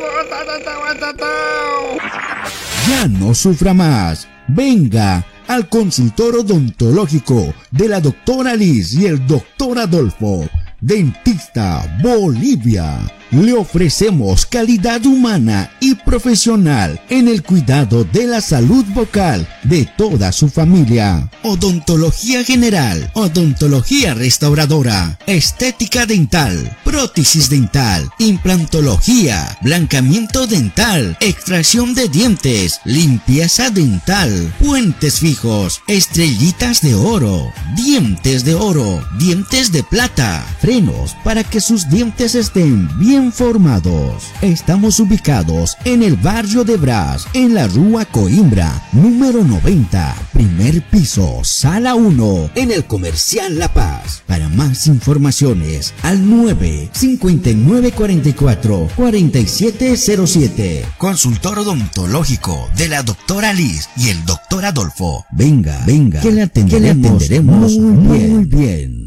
[2.91, 4.27] Ya no sufra más.
[4.49, 10.49] Venga al consultor odontológico de la doctora Liz y el doctor Adolfo.
[10.81, 12.99] Dentista Bolivia.
[13.31, 20.33] Le ofrecemos calidad humana y profesional en el cuidado de la salud vocal de toda
[20.33, 21.31] su familia.
[21.45, 33.71] Odontología general, odontología restauradora, estética dental, prótesis dental, implantología, blancamiento dental, extracción de dientes, limpieza
[33.71, 41.61] dental, puentes fijos, estrellitas de oro, dientes de oro, dientes de plata, frenos para que
[41.61, 44.25] sus dientes estén bien formados.
[44.41, 51.41] Estamos ubicados en el barrio de Bras, en la Rúa Coimbra, número 90, primer piso,
[51.45, 54.23] sala 1, en el Comercial La Paz.
[54.27, 60.87] Para más informaciones, al 9 5944 4707.
[60.97, 65.27] Consultor odontológico de la doctora Liz y el doctor Adolfo.
[65.33, 67.31] Venga, venga, que le atenderemos,
[67.79, 68.37] muy, bien.
[68.37, 69.07] Muy bien.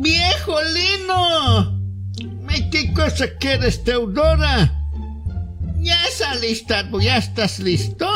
[0.00, 0.43] ¡Viejo!
[3.04, 4.72] Ay, ¿Qué cosa quieres, Teodora?
[5.78, 8.08] ¿Ya saliste, ¿Ya estás listo?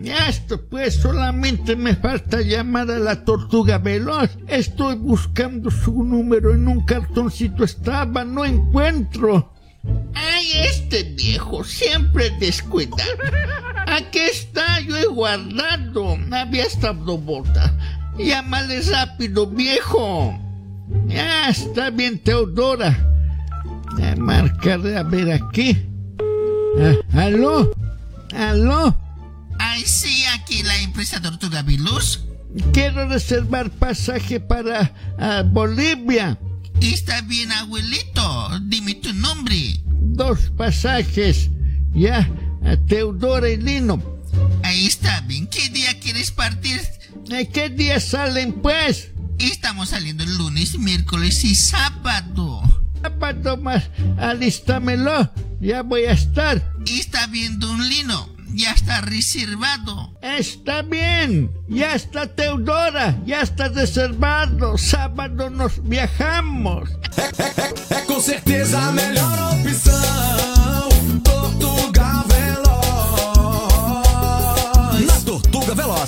[0.00, 4.30] Ya esto, pues solamente me falta llamar a la tortuga veloz.
[4.48, 9.52] Estoy buscando su número en un cartoncito estaba, no encuentro.
[10.14, 13.04] Ay, este viejo siempre descuida.
[13.86, 16.18] Aquí está, yo he guardado.
[16.32, 17.72] Había estado bota.
[18.18, 20.36] Llámale rápido, viejo.
[21.06, 23.17] Ya está bien, Teodora.
[24.02, 25.76] A marcar, a ver aquí.
[26.80, 27.70] Ah, ¿Aló?
[28.34, 28.96] ¿Aló?
[29.58, 32.24] Ay, sí, aquí la empresa Tortuga Viluz.
[32.72, 36.38] Quiero reservar pasaje para ah, Bolivia.
[36.80, 38.60] Está bien, abuelito.
[38.62, 39.80] Dime tu nombre.
[39.84, 41.50] Dos pasajes.
[41.92, 42.28] Ya,
[42.64, 44.02] a Teodora y Lino.
[44.62, 45.46] Ahí está bien.
[45.48, 46.80] ¿Qué día quieres partir?
[47.30, 49.10] ¿Eh, ¿Qué día salen, pues?
[49.38, 52.57] Estamos saliendo el lunes, miércoles y sábado.
[53.08, 55.30] Sábado más, alístamelo.
[55.60, 56.62] Ya voy a estar.
[56.86, 58.28] Está bien, don Lino.
[58.52, 60.14] Ya está reservado.
[60.20, 61.50] Está bien.
[61.68, 63.18] Ya está Teodora.
[63.24, 64.76] Ya está reservado.
[64.76, 66.90] Sábado nos viajamos.
[67.88, 70.57] É com certeza a melhor opção.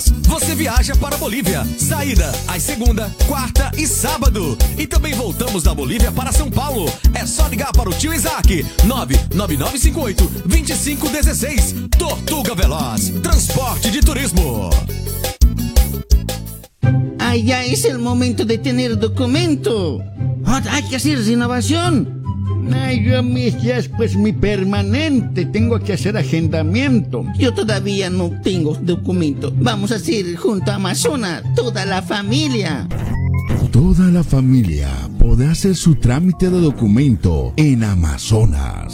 [0.09, 1.65] Você viaja para a Bolívia.
[1.77, 4.57] Saída às segunda, quarta e sábado.
[4.77, 6.91] E também voltamos da Bolívia para São Paulo.
[7.13, 8.65] É só ligar para o tio Isaac.
[8.85, 11.75] 99958 2516.
[11.97, 13.09] Tortuga Veloz.
[13.21, 14.69] Transporte de turismo.
[17.19, 20.03] Ah, ya es el momento de tener documento.
[20.45, 22.20] Hay que hacer renovación.
[22.73, 25.45] Ay, yo mis ya es pues mi permanente.
[25.45, 27.25] Tengo que hacer agendamiento.
[27.37, 29.53] Yo todavía no tengo documento.
[29.55, 32.87] Vamos a hacer junto a Amazona, toda la familia.
[33.71, 38.93] Toda la familia podrá hacer su trámite de documento en Amazonas.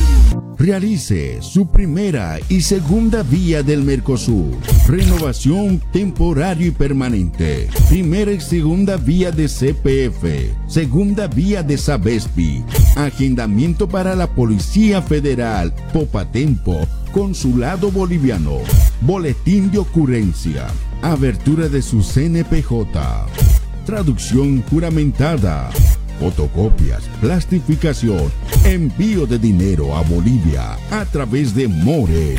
[0.57, 4.55] Realice su primera y segunda vía del Mercosur.
[4.87, 7.69] Renovación temporario y permanente.
[7.89, 10.25] Primera y segunda vía de CPF.
[10.67, 12.63] Segunda vía de Sabespi.
[12.95, 15.73] Agendamiento para la Policía Federal.
[15.93, 16.87] Popatempo.
[17.11, 18.57] Consulado Boliviano.
[19.01, 20.67] Boletín de ocurrencia.
[21.03, 23.66] Abertura de su CNPJ.
[23.87, 25.69] Traducción juramentada.
[26.19, 28.29] Fotocopias, plastificación,
[28.65, 32.35] envío de dinero a Bolivia a través de More.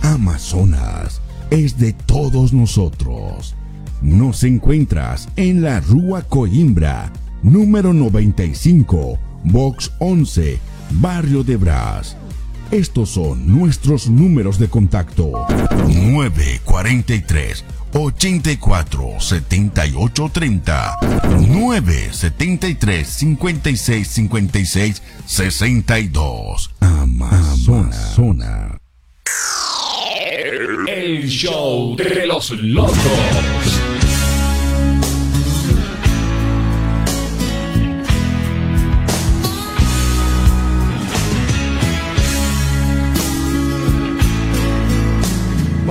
[0.00, 1.20] Amazonas
[1.50, 3.54] es de todos nosotros.
[4.00, 7.12] Nos encuentras en la Rúa Coimbra,
[7.42, 10.58] número 95, Box 11,
[10.92, 12.16] Barrio de Brás.
[12.70, 15.46] Estos son nuestros números de contacto.
[15.88, 17.66] 943
[17.96, 20.98] 84 78 30
[21.48, 28.78] 973 56 56 62 Amazona.
[30.86, 33.85] El show de los locos.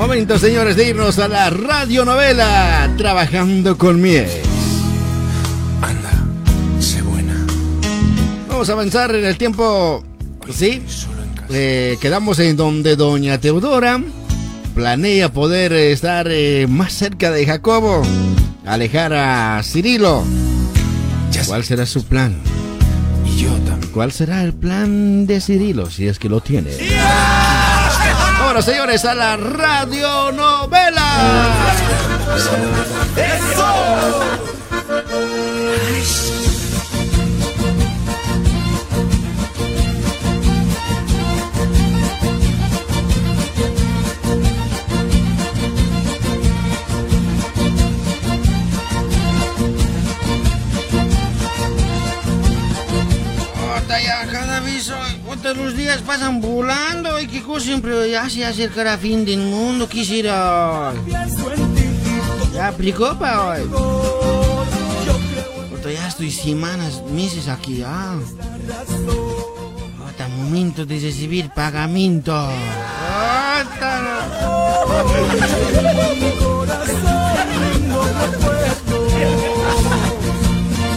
[0.05, 4.29] Momento, señores, de irnos a la radionovela Trabajando con mi ex.
[5.81, 6.11] Anda,
[6.79, 7.43] sé buena.
[8.47, 10.03] Vamos a avanzar en el tiempo.
[10.53, 10.83] ¿Sí?
[11.49, 13.99] Eh, quedamos en donde doña Teodora
[14.75, 18.03] planea poder estar eh, más cerca de Jacobo,
[18.63, 20.23] alejar a Cirilo.
[21.47, 22.35] ¿Cuál será su plan?
[23.25, 23.91] Y yo también.
[23.91, 26.69] ¿Cuál será el plan de Cirilo si es que lo tiene?
[28.61, 31.09] Señores, a la radionovela.
[33.57, 35.34] Ota,
[55.45, 59.87] ota, los días pasan volando y que cosa siempre ya se acercará fin del mundo
[59.87, 60.93] quisiera.
[62.53, 63.61] Ya aplicó para hoy.
[65.73, 68.15] Ota, ya estoy semanas, meses aquí ya.
[70.07, 72.49] Ota, momento de recibir pagamento.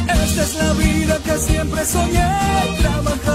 [0.08, 2.28] Esta es la vida que siempre soñé.
[2.78, 3.27] Trabajaré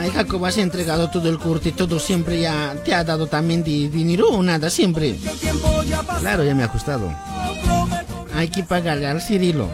[0.00, 3.62] Ay, Jacobo, has entregado todo el curso y todo siempre ya te ha dado también
[3.62, 5.16] di- dinero o nada, siempre.
[6.20, 7.12] Claro, ya me ha ajustado.
[8.34, 9.68] Hay que pagarle al Cirilo.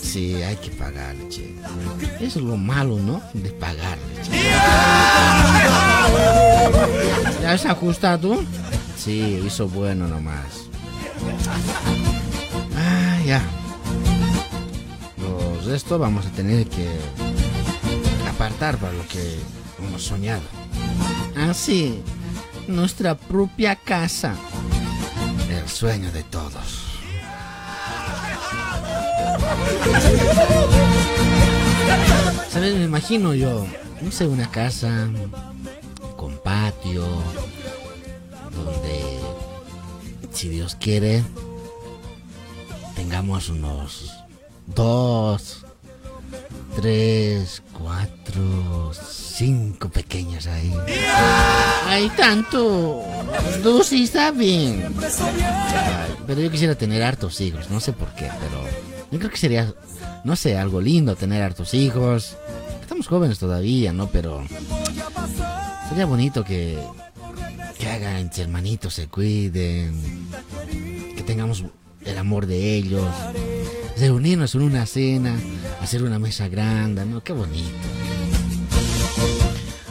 [0.00, 1.54] Sí, hay que pagarle, che.
[2.20, 3.20] Es lo malo, ¿no?
[3.34, 4.30] De pagarle, che.
[7.42, 8.36] ¿Ya has ajustado?
[8.96, 10.68] Sí, hizo bueno nomás.
[12.76, 13.42] Ah, ya.
[15.18, 16.88] Los resto vamos a tener que
[18.44, 19.38] apartar para lo que
[19.78, 20.42] hemos soñado.
[21.34, 22.02] Ah, sí.
[22.68, 24.34] Nuestra propia casa.
[25.48, 27.00] El sueño de todos.
[32.50, 32.74] ¿Sabes?
[32.74, 33.66] Me imagino yo,
[34.02, 35.08] no sé, una casa
[36.16, 37.06] con patio,
[38.54, 39.20] donde,
[40.32, 41.24] si Dios quiere,
[42.94, 44.12] tengamos unos
[44.66, 45.63] dos,
[46.76, 50.72] tres, cuatro, cinco pequeños ahí.
[51.86, 53.02] Hay tanto.
[53.84, 54.94] Sí está bien.
[56.26, 58.64] Pero yo quisiera tener hartos hijos, no sé por qué, pero
[59.10, 59.74] yo creo que sería,
[60.24, 62.36] no sé, algo lindo tener hartos hijos.
[62.80, 64.08] Estamos jóvenes todavía, ¿no?
[64.08, 64.42] Pero
[65.88, 66.78] sería bonito que,
[67.78, 70.28] que hagan entre hermanitos, se cuiden,
[71.16, 71.64] que tengamos
[72.04, 73.06] el amor de ellos,
[73.96, 75.36] reunirnos en una cena,
[75.80, 77.22] hacer una mesa grande, ¿no?
[77.22, 77.68] Qué bonito.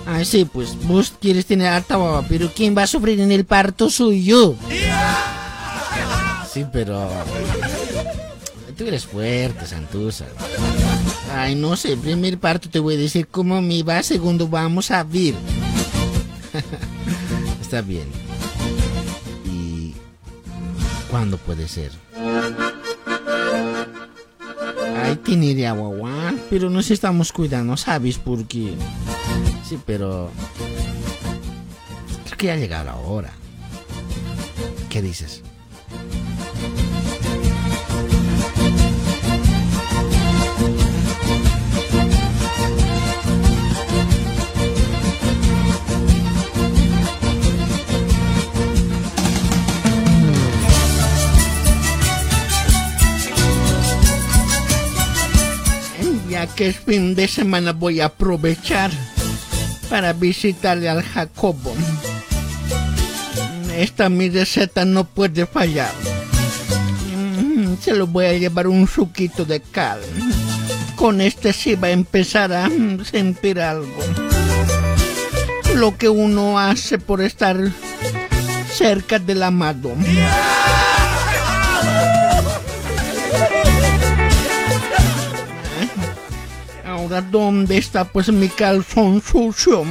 [0.05, 3.45] Ay, sí, pues vos quieres tener harta baba, pero ¿quién va a sufrir en el
[3.45, 4.55] parto soy yo.
[6.51, 7.09] Sí, pero...
[8.77, 10.25] Tú eres fuerte, Santusa.
[11.31, 15.03] Ay, no sé, primer parto te voy a decir cómo me va, segundo vamos a
[15.03, 15.35] ver.
[17.61, 18.07] Está bien.
[19.45, 19.93] ¿Y
[21.09, 21.91] cuándo puede ser?
[25.03, 28.73] Ay, tiene agua, guau, pero nos estamos cuidando, ¿sabes por qué?
[29.67, 30.31] Sí, pero...
[32.25, 33.33] Creo que ya ha llegado la hora.
[34.89, 35.43] ¿Qué dices?
[56.47, 58.91] Que es fin de semana voy a aprovechar
[59.89, 61.73] para visitarle al Jacobo.
[63.75, 65.91] Esta mi receta no puede fallar.
[67.15, 70.01] Mm, Se lo voy a llevar un suquito de cal.
[70.95, 72.69] Con este sí va a empezar a
[73.09, 74.03] sentir algo.
[75.75, 77.57] Lo que uno hace por estar
[78.71, 79.93] cerca del amado.
[87.13, 89.85] Ahora, ¿dónde está pues mi calzón sucio?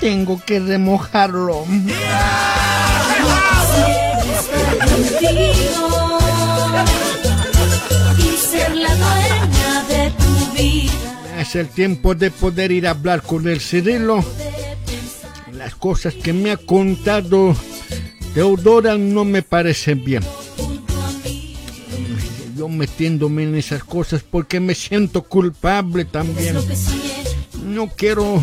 [0.00, 1.64] Tengo que remojarlo.
[11.38, 14.24] Es el tiempo de poder ir a hablar con el Cirilo.
[15.52, 17.54] Las cosas que me ha contado
[18.34, 20.24] Teodora no me parecen bien.
[22.64, 26.56] Yo metiéndome en esas cosas porque me siento culpable también.
[27.62, 28.42] No quiero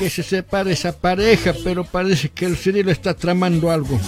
[0.00, 4.00] que se separe esa pareja, pero parece que el Cirilo está tramando algo.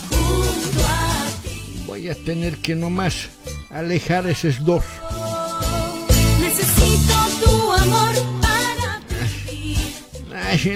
[1.86, 3.28] Voy a tener que nomás
[3.70, 4.82] alejar esos dos.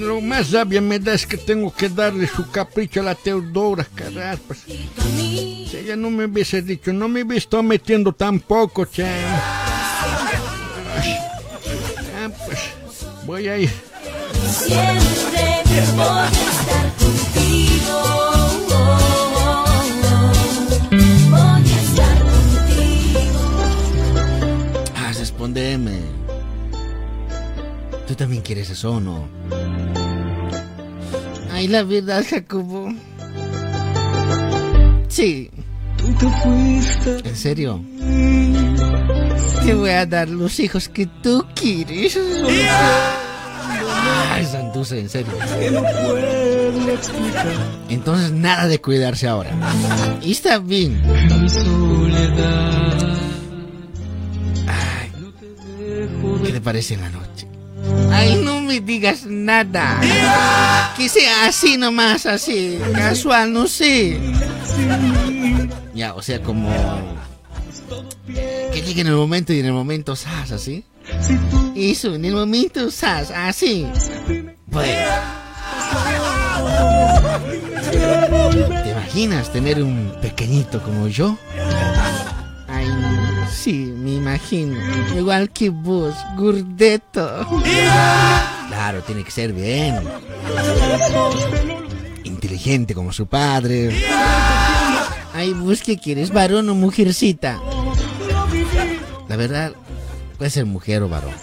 [0.01, 3.87] Lo más rabia me da es que tengo que darle su capricho a la Teodora,
[3.95, 4.59] caraspas.
[4.67, 9.05] Si ella no me hubiese dicho, no me hubiese estado metiendo tampoco, che.
[9.05, 9.21] Ay.
[12.17, 12.59] Ah, pues,
[13.25, 13.71] voy a ir.
[14.51, 16.25] siempre contigo.
[16.33, 18.03] Estar contigo.
[24.97, 26.01] Ah, respondeme.
[28.19, 29.29] ¿Tú también quieres eso o no?
[31.53, 32.93] Ay, la verdad, Jacobo.
[35.07, 35.49] Sí.
[37.25, 37.81] ¿En serio?
[39.65, 42.19] Te voy a dar los hijos que tú quieres.
[44.33, 45.35] Ay, Santuce, en serio.
[47.89, 49.53] Entonces nada de cuidarse ahora.
[50.23, 51.01] Y está bien.
[56.45, 57.28] ¿Qué te parece en la noche?
[58.13, 60.01] Ay, no me digas nada.
[60.97, 62.79] Que sea así nomás, así.
[62.93, 64.19] Casual, no sé.
[65.95, 66.71] Ya, o sea, como...
[68.73, 70.53] Que llegue en el momento y en el momento, ¿sabes?
[70.53, 70.85] Así.
[71.75, 73.87] Eso, en el momento, sas, así.
[74.67, 74.93] Bueno.
[78.83, 81.39] ¿Te imaginas tener un pequeñito como yo?
[82.69, 82.87] Ay,
[83.51, 84.79] sí, me imagino.
[85.15, 87.47] Igual que vos, gordeto.
[88.69, 90.01] Claro, tiene que ser bien.
[92.25, 93.95] Inteligente como su padre.
[95.35, 97.61] Ay, vos qué quieres, varón o mujercita.
[99.29, 99.73] La verdad,
[100.39, 101.35] puede ser mujer o varón.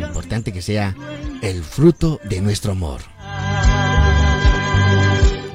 [0.00, 0.94] Importante que sea
[1.42, 3.02] el fruto de nuestro amor.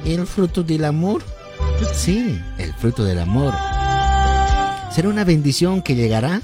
[0.04, 1.22] ¿El fruto del amor?
[1.94, 3.52] Sí, el fruto del amor.
[4.94, 6.42] Será una bendición que llegará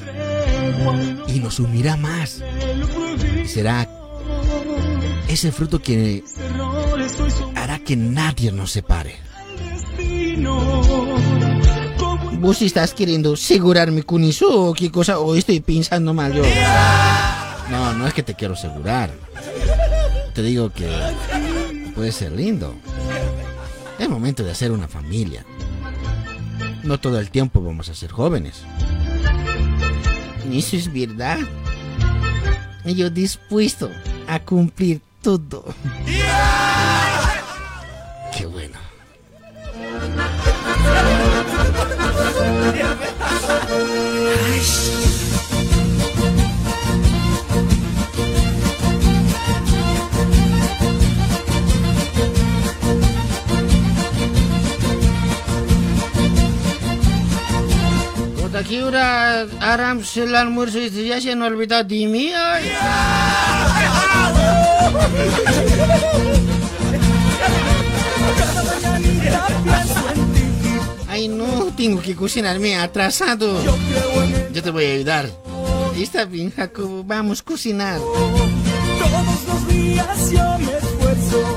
[1.26, 2.42] y nos unirá más.
[3.44, 3.88] Y será
[5.28, 6.24] ese fruto que
[7.54, 9.16] hará que nadie nos separe.
[12.40, 15.18] ¿Vos estás queriendo asegurarme con eso o qué cosa?
[15.18, 16.42] ¿O estoy pensando mal yo?
[17.70, 19.10] No, no es que te quiero asegurar.
[20.34, 20.88] Te digo que
[21.94, 22.74] puede ser lindo.
[23.98, 25.44] Es momento de hacer una familia.
[26.88, 28.62] No todo el tiempo vamos a ser jóvenes.
[30.50, 31.36] Eso es verdad.
[32.86, 33.90] Yo dispuesto
[34.26, 35.66] a cumplir todo.
[38.34, 38.78] Qué bueno.
[58.58, 60.78] Puta, ¿qué hora haramos el almuerzo?
[60.78, 62.32] Este ya se han olvidado de mí.
[62.34, 62.72] ay.
[71.08, 73.62] Ay, no, tengo que cocinarme atrasado.
[74.52, 75.30] Yo te voy a ayudar.
[75.96, 78.00] Está bien, Jacobo, vamos a cocinar.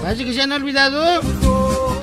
[0.04, 1.22] Parece que se han olvidado.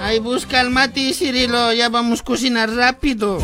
[0.00, 3.38] Ahí busca el mate, Cirilo, ya vamos a cocinar rápido.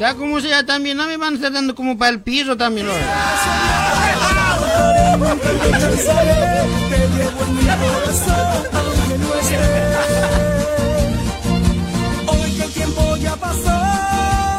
[0.00, 2.86] Ya como sea también, no me van a estar dando como para el piso también.
[2.86, 2.92] ¿no?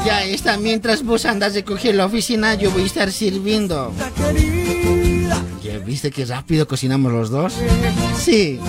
[0.05, 3.91] Ya está, mientras vos andas de coger la oficina, yo voy a estar sirviendo.
[5.63, 7.53] ¿Ya viste que rápido cocinamos los dos?
[8.17, 8.59] Sí.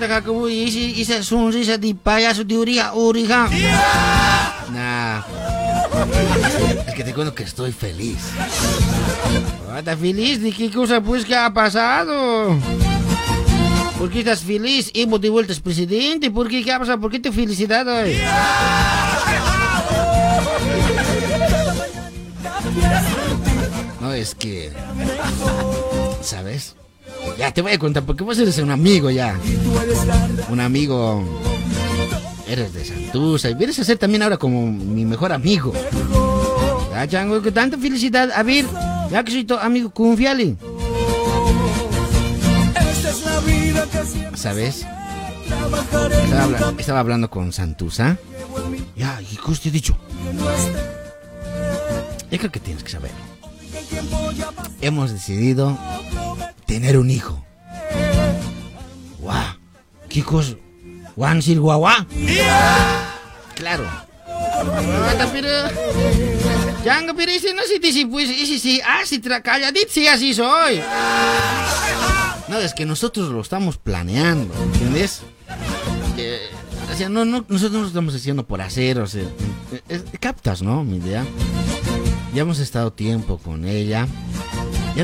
[0.00, 0.08] Nunca olvidaré.
[0.08, 3.48] Guarda, Jacobo, y ese- esa sonrisa de payaso de oreja a oreja.
[4.72, 5.20] Nah.
[6.86, 8.18] Es que te cuento que estoy feliz.
[9.76, 10.40] ¿Estás feliz?
[10.42, 12.56] ¿De qué cosa pues que ha pasado?
[13.98, 14.90] ¿Por qué estás feliz?
[14.94, 16.30] Evo de vuelta es presidente.
[16.30, 16.62] ¿Por qué?
[16.64, 17.00] ¿Qué ha pasado?
[17.00, 18.16] ¿Por qué te felicidad hoy?
[24.00, 24.72] No, es que...
[26.22, 26.74] ¿Sabes?
[27.38, 29.36] Ya te voy a contar, porque vos eres un amigo ya.
[30.48, 31.24] Un amigo...
[32.46, 35.72] Eres de Santusa y vienes a ser también ahora como mi mejor amigo.
[36.90, 38.30] Ya, Chango, que tanta felicidad.
[38.34, 38.64] A ver,
[39.10, 40.56] ya que soy tu amigo, confiale.
[44.34, 44.84] ¿Sabes?
[46.24, 48.16] Estaba, habla- estaba hablando con Santusa.
[48.96, 49.96] Ya, ¿y qué usted dicho?
[52.30, 53.12] Yo creo que tienes que saber.
[54.80, 55.78] Hemos decidido
[56.70, 57.44] tener un hijo.
[59.18, 59.56] ¡Guau!
[60.08, 60.54] ¿Qué cosa?
[61.16, 62.06] ¿Juan Sil Guagua?
[63.56, 63.84] Claro.
[66.84, 70.80] Jangan, pero ese no se dice, pues, ese sí, ah, si calladit, sí, así soy.
[72.46, 75.22] No, es que nosotros lo estamos planeando, ¿entiendes?
[76.14, 76.38] Que,
[76.92, 79.24] o sea, no, no, nosotros no lo estamos haciendo por hacer, o sea,
[79.88, 80.84] es- captas, ¿no?
[80.84, 81.24] Mi idea.
[82.32, 84.06] Ya hemos estado tiempo con ella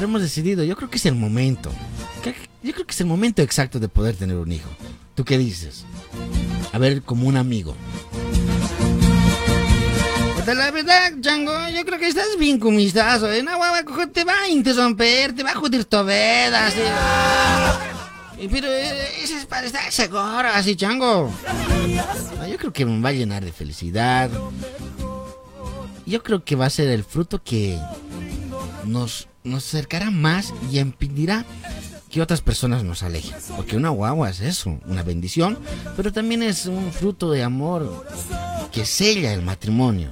[0.04, 1.70] hemos decidido, yo creo que es el momento.
[2.62, 4.68] Yo creo que es el momento exacto de poder tener un hijo.
[5.14, 5.84] ¿Tú qué dices?
[6.72, 7.74] A ver, como un amigo.
[10.36, 13.44] Puta, La verdad, Chango, yo creo que estás bien comistazo, ¿eh?
[13.84, 16.80] Cojo, te va a interromper, te va a joder tu vida, así.
[18.50, 21.32] Pero eh, eso es para estar seguro, así, Chango.
[22.38, 24.28] No, Yo creo que me va a llenar de felicidad.
[26.04, 27.78] Yo creo que va a ser el fruto que
[28.84, 31.44] nos, nos acercará más y impedirá
[32.10, 33.34] que otras personas nos alejen.
[33.56, 35.58] Porque una guagua es eso, una bendición,
[35.96, 38.06] pero también es un fruto de amor
[38.72, 40.10] que sella el matrimonio.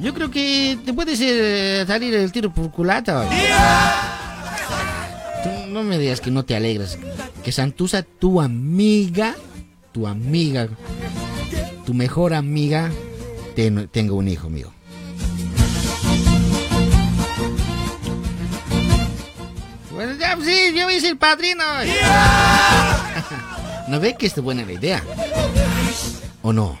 [0.00, 3.24] Yo creo que te puede ser, salir el tiro por culata.
[5.44, 6.98] Tú no me digas que no te alegras.
[7.44, 9.34] Que Santusa, tu amiga,
[9.92, 10.68] tu amiga,
[11.86, 12.90] tu mejor amiga,
[13.56, 14.72] ten- tenga un hijo mío.
[20.32, 21.62] Ya, sí, yo a ser padrino.
[23.88, 25.02] ¿No ve que es buena la idea?
[26.42, 26.78] ¿O no?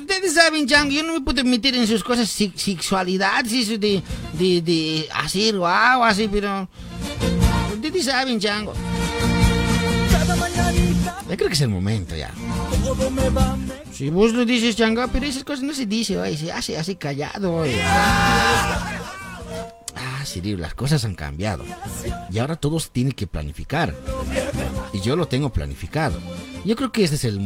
[0.00, 4.02] Ustedes saben, Chango, yo no me puedo meter en sus cosas sexualidad, de,
[4.32, 6.68] de, de hacer guau, así, pero...
[7.74, 8.72] Ustedes saben, Chango.
[11.28, 12.30] Yo creo que es el momento ya.
[13.92, 16.96] Si vos lo dices, Chango, pero esas cosas no se dice, oye, se hace así
[16.96, 17.80] callado, oye.
[19.96, 21.64] Ah, Cirilo, las cosas han cambiado.
[22.30, 23.94] Y ahora todos tienen que planificar.
[24.92, 26.18] Y yo lo tengo planificado.
[26.64, 27.40] Yo creo que este es el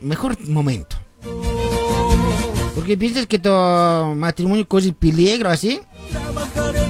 [0.00, 0.96] mejor momento.
[2.74, 5.80] Porque piensas que tu matrimonio corre peligro así.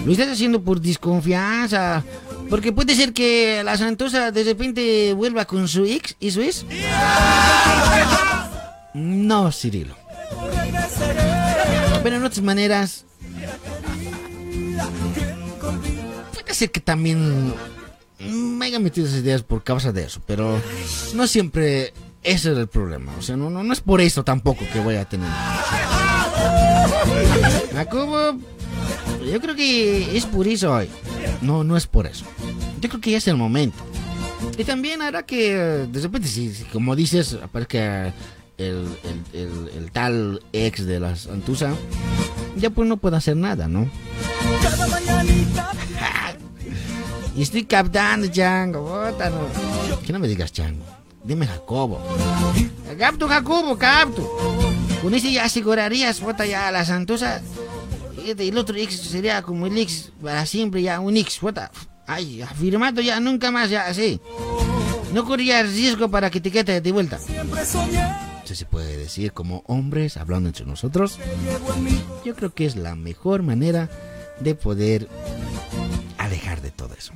[0.05, 2.05] Lo estás haciendo por desconfianza.
[2.49, 6.17] Porque puede ser que la Santosa de repente vuelva con su ex.
[6.21, 6.65] ¿Eso es?
[8.95, 9.95] No, Cirilo.
[12.03, 13.05] Pero en otras maneras.
[16.53, 17.55] Puede ser que también
[18.21, 20.61] me haya metido esas ideas por causa de eso, pero
[21.15, 23.11] no siempre ese es el problema.
[23.19, 25.31] O sea, no, no, no es por eso tampoco que voy a tener.
[27.73, 28.39] Jacobo,
[29.33, 30.91] yo creo que es por eso hoy.
[31.41, 32.27] No, no es por eso.
[32.83, 33.79] Yo creo que ya es el momento.
[34.59, 35.55] Y también hará que,
[35.91, 38.09] de repente, si, si como dices, aparezca
[38.59, 41.73] el, el- el- el tal ex de la Santusa,
[42.59, 43.89] ya pues no puedo hacer nada, ¿no?
[47.37, 48.83] Y estoy captando, Chango.
[48.83, 50.01] bota, no.
[50.05, 50.85] Que no me digas Chango.
[51.25, 52.01] Dime Jacobo.
[52.99, 54.29] Capto, Jacobo, capto.
[55.01, 57.41] Con ese ya asegurarías, bota ya la Santosa.
[58.25, 61.71] Y el otro ex sería como el ex para siempre, ya un ex, bota.
[62.07, 64.21] Ay, afirmado ya, nunca más, ya así.
[65.13, 67.19] No corría riesgo para que te quede de vuelta.
[68.45, 71.19] Eso se puede decir como hombres hablando entre nosotros.
[72.25, 73.89] Yo creo que es la mejor manera
[74.41, 75.09] de poder
[76.33, 77.13] alejar de todo eso.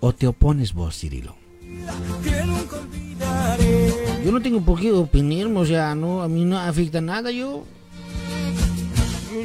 [0.00, 1.36] ¿O te opones vos, Cirilo?
[4.24, 7.64] Yo no tengo por qué opinarme, o sea, no, a mí no afecta nada, yo...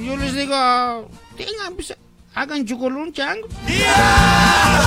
[0.05, 0.55] Yo, les digo,
[1.38, 1.95] tengan, pues,
[2.34, 3.47] hagan chocolón, chango.
[3.67, 4.77] Ya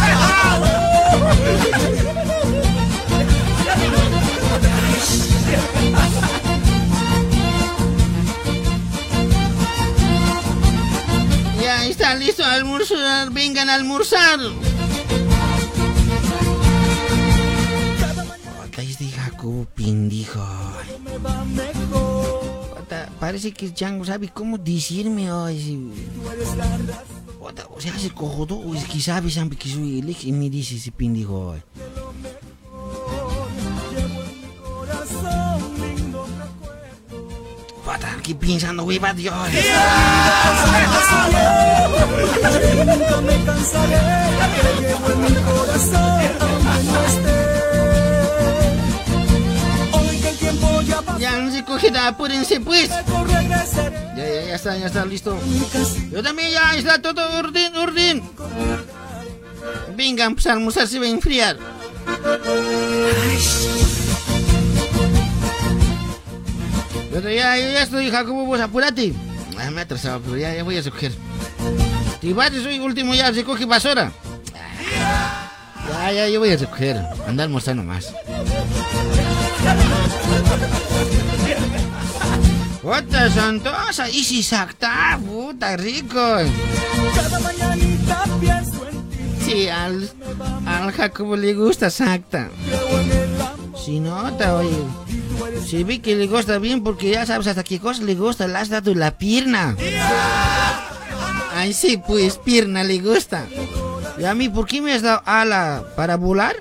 [12.00, 14.40] está listo a almorzar, vengan a almorzar.
[19.74, 20.46] Pendijo.
[23.20, 25.92] Parece que el chango sabe cómo decirme hoy.
[27.70, 30.76] O sea, se cojodo, o es que sabe siempre que soy el y me dice
[30.76, 31.62] ese pendejo hoy.
[37.90, 39.34] Puta, aquí pensando, hueva, Dios.
[42.86, 43.98] Nunca me cansaré,
[44.62, 47.36] te llevo en mi corazón, aunque no esté.
[49.92, 52.90] Hoy que el tiempo ya pasó, Ya no se coge nada, apúrense pues.
[52.90, 53.02] Ya,
[54.16, 55.36] ya, ya está, ya está listo.
[56.12, 58.22] Yo también ya está todo orden, orden.
[59.96, 61.56] Vengan, pues a almorzar se va a enfriar.
[67.10, 69.12] Pero ya, ya, ya estoy, Jacobo, vos apúrate.
[69.58, 71.12] Ah, me he atrasado, pero ya, ya voy a recoger.
[72.34, 74.12] Vas, soy último, ya se coge basura.
[75.88, 76.96] Ya, ya, yo voy a recoger.
[77.26, 78.12] Anda a almorzar nomás.
[82.82, 86.36] Puta santosa, y si sacta, puta rico.
[87.14, 87.40] Cada.
[89.44, 90.08] Sí, al,
[90.66, 92.48] al Jacobo le gusta sacta.
[93.84, 94.84] Si nota, oye.
[95.66, 98.58] Si vi que le gusta bien porque ya sabes hasta qué cosa le gusta, le
[98.58, 99.76] has dado la pierna.
[101.54, 103.46] Ay, sí, pues pierna le gusta.
[104.18, 106.56] ¿Y a mí por qué me has dado ala para volar?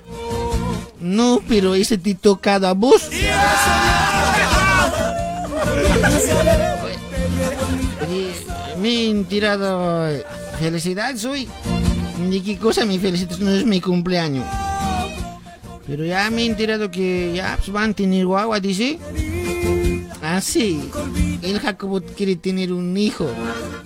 [0.98, 3.08] No, pero ese te tocado a vos.
[8.78, 10.08] Me han tirado
[10.58, 11.48] felicidades hoy.
[12.30, 13.38] ¿De qué cosa me felicitas?
[13.40, 14.46] No es mi cumpleaños.
[15.90, 18.96] Pero ya me he enterado que ya pues, van a tener guagua, dice.
[20.22, 20.88] Ah, sí.
[21.42, 23.28] El Jacobo quiere tener un hijo.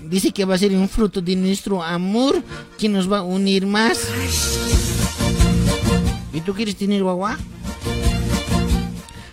[0.03, 2.43] Dice que va a ser un fruto de nuestro amor
[2.77, 4.07] que nos va a unir más.
[6.35, 7.39] ¿Y tú quieres tener guagua?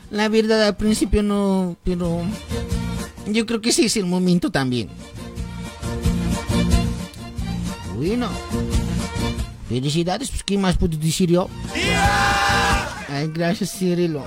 [0.10, 2.22] La verdad al principio no, pero
[3.28, 4.88] yo creo que sí es el momento también.
[7.98, 8.30] Bueno.
[9.68, 11.50] Felicidades, pues ¿qué más puedo decir yo?
[13.14, 14.24] Ay, gracias, Cirilo.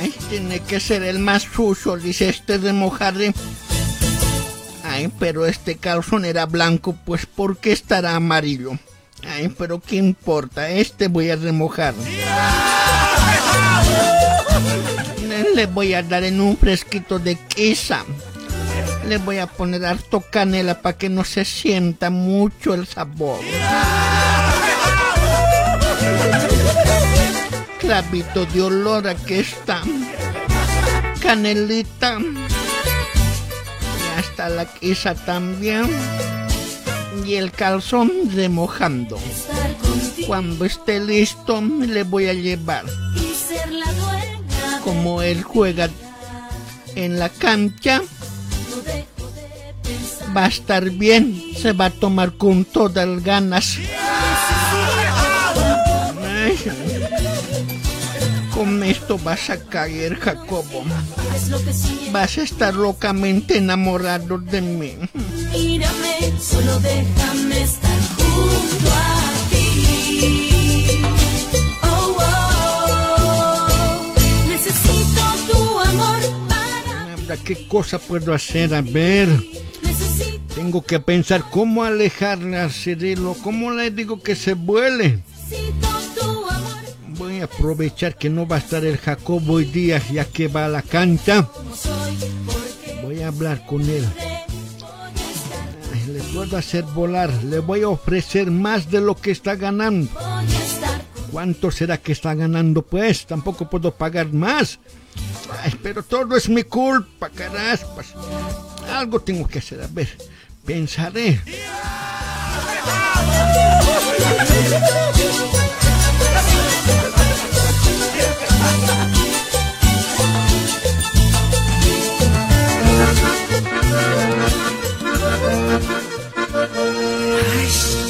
[0.00, 3.34] Ay, tiene que ser el más sucio, dice este de mojarre.
[4.82, 8.78] Ay, pero este calzón era blanco, pues ¿por qué estará amarillo?
[9.26, 10.70] Ay, pero ¿qué importa?
[10.70, 11.94] Este voy a remojar.
[15.54, 18.04] Le voy a dar en un fresquito de quesa.
[19.08, 23.40] Le voy a poner harto canela para que no se sienta mucho el sabor.
[27.78, 29.82] Clavito de olor aquí está.
[31.20, 32.18] Canelita.
[32.18, 35.88] Ya está la quesa también.
[37.24, 39.18] Y el calzón remojando.
[40.26, 42.84] Cuando esté listo, le voy a llevar.
[44.84, 45.88] Como él juega
[46.94, 48.02] en la cancha,
[50.36, 51.42] va a estar bien.
[51.56, 53.78] Se va a tomar con todas las ganas.
[58.54, 60.84] Con esto vas a caer, Jacobo.
[62.12, 64.94] Vas a estar locamente enamorado de mí.
[65.52, 70.53] Mírame, solo déjame estar junto a ti.
[77.44, 78.74] ¿Qué cosa puedo hacer?
[78.74, 79.28] A ver.
[80.54, 83.34] Tengo que pensar cómo alejarle a Cirilo.
[83.42, 85.20] ¿Cómo le digo que se vuele?
[87.18, 90.66] Voy a aprovechar que no va a estar el Jacobo hoy día ya que va
[90.66, 91.48] a la cancha.
[93.02, 94.04] Voy a hablar con él.
[96.12, 97.30] Le puedo hacer volar.
[97.44, 100.10] Le voy a ofrecer más de lo que está ganando.
[101.34, 102.82] ¿Cuánto será que está ganando?
[102.82, 104.78] Pues tampoco puedo pagar más.
[105.82, 108.14] Pero todo es mi culpa, caraspas.
[108.88, 109.82] Algo tengo que hacer.
[109.82, 110.16] A ver,
[110.64, 111.40] pensaré.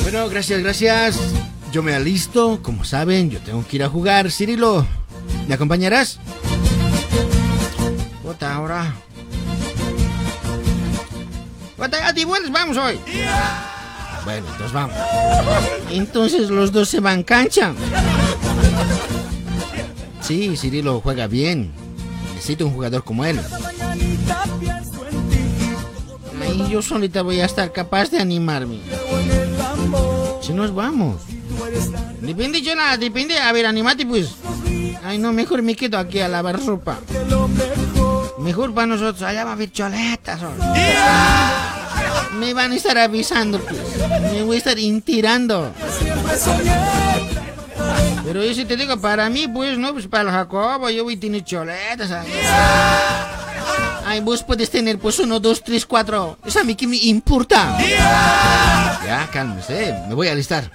[0.03, 1.54] Bueno, gracias, gracias.
[1.75, 4.31] Yo me alisto, como saben, yo tengo que ir a jugar.
[4.31, 4.87] Cirilo,
[5.49, 6.21] ¿me acompañarás?
[8.23, 8.95] Puta, ahora.
[11.77, 13.01] Puta, te vuelves, vamos hoy.
[14.25, 14.97] Bueno, entonces vamos.
[15.91, 17.75] Entonces los dos se van cancha.
[20.21, 21.73] Sí, Cirilo juega bien.
[22.37, 23.41] Necesito un jugador como él.
[26.41, 28.79] Ti y yo solita voy a estar capaz de animarme.
[30.41, 31.17] Si nos vamos.
[32.21, 33.39] Depende, Chola, depende.
[33.39, 34.35] A ver, animate pues.
[35.05, 36.99] Ay, no, mejor me quedo aquí a lavar ropa.
[38.39, 39.23] Mejor para nosotros.
[39.23, 40.41] Allá va a haber choletas.
[42.39, 43.81] Me van a estar avisando, pues.
[44.33, 45.73] Me voy a estar intirando.
[48.25, 51.17] Pero yo si te digo, para mí, pues, no, pues para el Jacobo, yo voy
[51.17, 52.11] a tener choletas.
[54.15, 56.39] Ay, vos puedes tener, pues, uno, dos, tres, cuatro.
[56.47, 57.77] Eso a mí que me importa.
[57.81, 60.71] Ya, cálmese, me voy a alistar.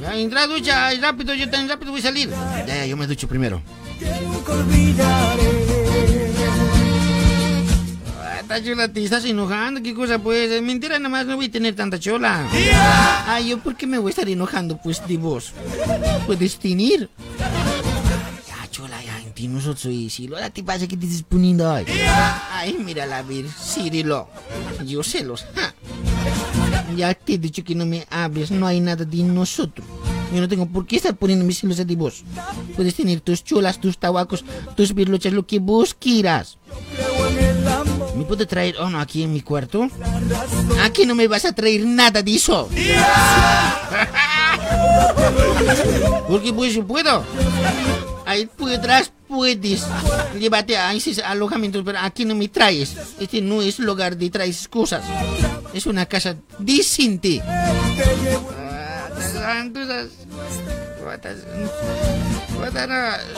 [0.00, 2.30] Ya, entra ducha, rápido, yo tan rápido voy a salir.
[2.64, 3.60] Ya, ya, yo me ducho primero.
[8.20, 11.46] Ah, Esta chola te estás enojando, qué cosa pues, es mentira nada más no voy
[11.46, 12.46] a tener tanta chola.
[13.26, 15.52] Ay, yo por qué me voy a estar enojando pues de vos.
[16.26, 17.08] Puedes tener.
[19.48, 21.86] Lo te pasa que te estás poniendo ay.
[22.50, 24.28] Ay, mira la ver, Cirilo.
[24.84, 25.46] Yo celos.
[25.54, 25.74] ja.
[26.96, 29.86] Ya te he dicho que no me hables, no hay nada de nosotros.
[30.32, 32.24] Yo no tengo por qué estar poniéndome celos de vos.
[32.76, 34.44] Puedes tener tus cholas, tus tabacos,
[34.76, 36.58] tus birlochas, lo que vos quieras.
[38.16, 39.88] ¿Me puedo traer uno aquí en mi cuarto?
[40.82, 42.68] Aquí no me vas a traer nada de eso.
[46.28, 47.24] Porque pues yo puedo.
[48.24, 49.86] Ahí detrás puedes.
[50.38, 52.94] Llévate a ese alojamiento, pero aquí no me traes.
[53.18, 55.02] Este no es lugar de traer cosas.
[55.72, 57.42] Es una casa decente.
[57.44, 59.08] Ah,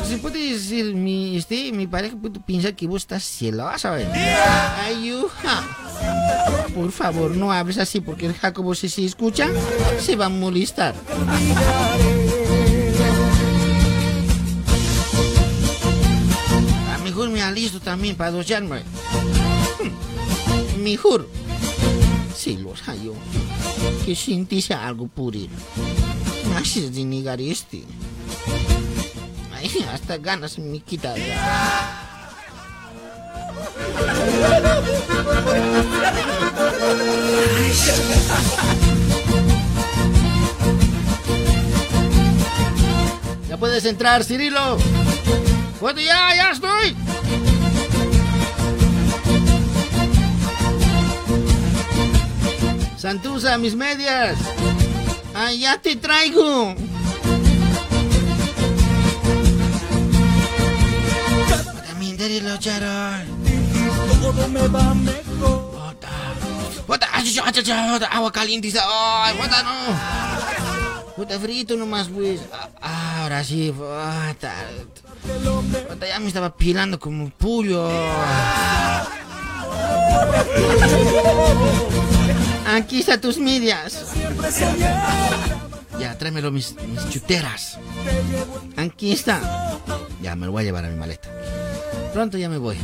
[0.06, 2.16] ¿se puede decir mi, este, mi pareja
[2.46, 3.94] pensar que vos estás celosa.
[4.84, 5.64] Ayuja.
[6.74, 9.48] Por favor, no hables así porque el Jacobo si se escucha,
[10.00, 10.94] se va a molestar.
[17.44, 18.80] A mejor me alisto también para ducharme.
[19.78, 21.28] Hmm, Mejor.
[22.34, 23.12] Sí, lo hallo.
[24.06, 25.08] Que sentís algo.
[26.48, 27.84] Me haces de negar este.
[29.52, 31.14] Ay, hasta ganas me quita.
[43.48, 44.78] Ya puedes entrar, Cirilo.
[45.80, 46.96] Bueno, ya, ya estoy.
[52.96, 54.38] Santusa, mis medias.
[55.34, 56.74] Ay, ya te traigo.
[61.86, 63.26] También te lo echaron.
[64.22, 65.74] Todo me va mejor.
[66.86, 67.08] Bota,
[67.92, 68.72] bota, agua caliente.
[68.80, 70.53] Ay, bota, no.
[71.16, 72.40] Bota frito nomás, pues.
[72.80, 74.52] Ah, ahora sí, bota.
[75.88, 77.88] Bota, ya me estaba pilando como pollo.
[82.66, 84.06] Aquí están tus medias.
[86.00, 87.78] Ya, tráemelo mis, mis chuteras.
[88.76, 89.78] Aquí está.
[90.20, 91.28] Ya, me lo voy a llevar a mi maleta.
[92.12, 92.76] Pronto ya me voy.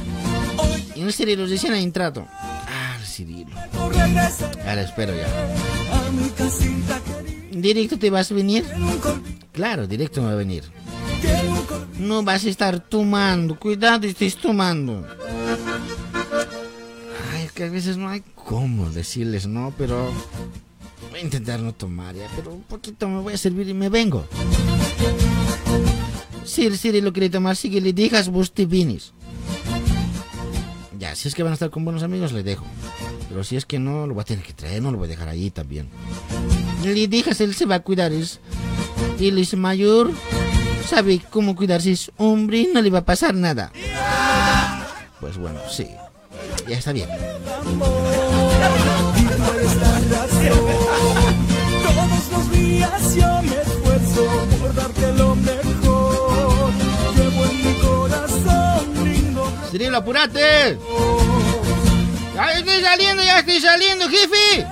[0.95, 2.29] Y el Cirilo recién ha entrado.
[2.33, 3.57] Ah, el Cirilo.
[4.65, 5.27] Ahora espero ya.
[7.51, 8.65] ¿Directo te vas a venir?
[9.53, 10.65] Claro, directo me va a venir.
[11.99, 13.59] No vas a estar tomando.
[13.59, 15.07] Cuidado, estés tomando.
[17.33, 20.11] Ay, que a veces no hay cómo decirles no, pero
[21.11, 23.89] voy a intentar no tomar ya, pero un poquito me voy a servir y me
[23.89, 24.27] vengo.
[26.45, 29.13] Si el Siri lo quiere tomar, si que le dejas, vos te vienes.
[31.01, 32.67] Ya, si es que van a estar con buenos amigos, le dejo.
[33.31, 35.09] Pero si es que no, lo voy a tener que traer, no lo voy a
[35.09, 35.89] dejar ahí también.
[36.85, 38.13] Le dejas, él se va a cuidar.
[38.13, 38.39] Es,
[39.19, 40.11] él es mayor,
[40.87, 43.73] sabe cómo cuidarse, es hombre, no le va a pasar nada.
[45.21, 45.87] Pues bueno, sí,
[46.69, 47.09] ya está bien.
[51.83, 54.27] Todos los días yo me esfuerzo
[54.61, 55.80] por darte lo mejor.
[59.71, 60.79] Cirilo, apúrate.
[62.35, 64.67] Ya estoy saliendo, ya estoy saliendo, jefe.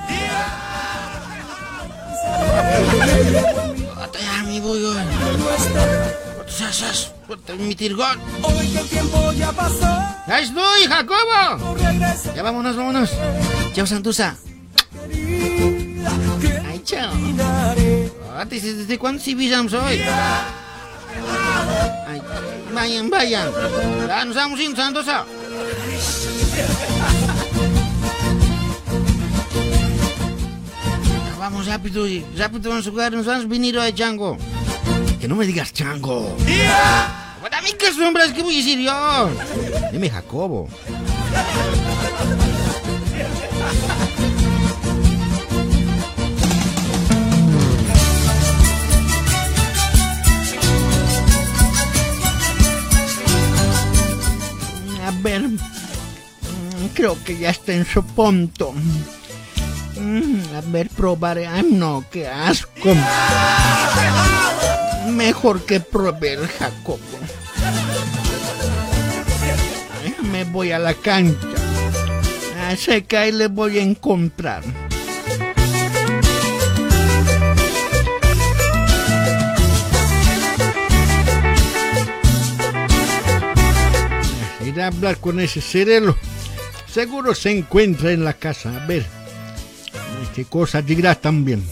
[4.21, 4.81] Ya, mi voy
[7.59, 8.21] mi tirgón.
[8.61, 9.53] El tiempo ya.
[10.27, 11.77] Ya estoy, Jacobo.
[12.35, 13.11] Ya vámonos, vámonos.
[13.75, 14.37] Chao, Santusa.
[16.69, 17.13] Ay, chao.
[18.37, 20.01] Ah, ¿Desde, cuándo civilizamos hoy?
[22.09, 22.23] Ay,
[22.75, 23.49] vayan, vayan.
[24.07, 25.25] Ya nos vamos yendo, Santusa.
[31.27, 32.05] Ya Vamos rápido,
[32.37, 34.37] rápido vamos a jugar, nos vamos a venir hoy, Chango.
[35.21, 36.37] Que no me digas Chango.
[37.59, 39.31] ¿A mí qué sombras que voy a decir yo?
[39.91, 40.69] Dime Jacobo.
[56.95, 58.73] Creo que ya está en su punto.
[60.01, 61.47] Mm, a ver, probaré.
[61.47, 62.95] Ay, no, qué asco.
[65.11, 66.99] Mejor que pruebe el Jacobo.
[70.31, 71.49] Me voy a la cancha.
[72.61, 74.63] Ah, sé que ahí le voy a encontrar.
[84.81, 86.17] Hablar con ese cerelo.
[86.91, 88.83] Seguro se encuentra en la casa.
[88.83, 89.05] A ver.
[90.35, 91.65] Qué cosa dirá también.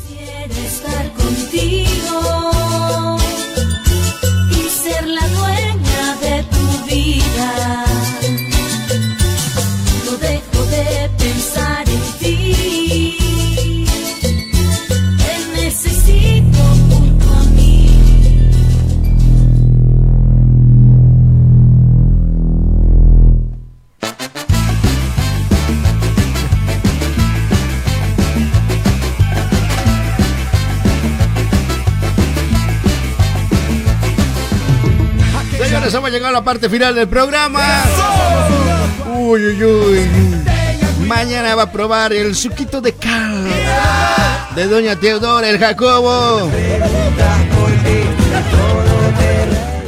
[35.97, 37.60] Hemos llegado a la parte final del programa.
[39.14, 40.01] Uy, uy, uy.
[41.06, 43.47] Mañana va a probar el suquito de cal
[44.55, 46.51] de Doña Teodora, el Jacobo.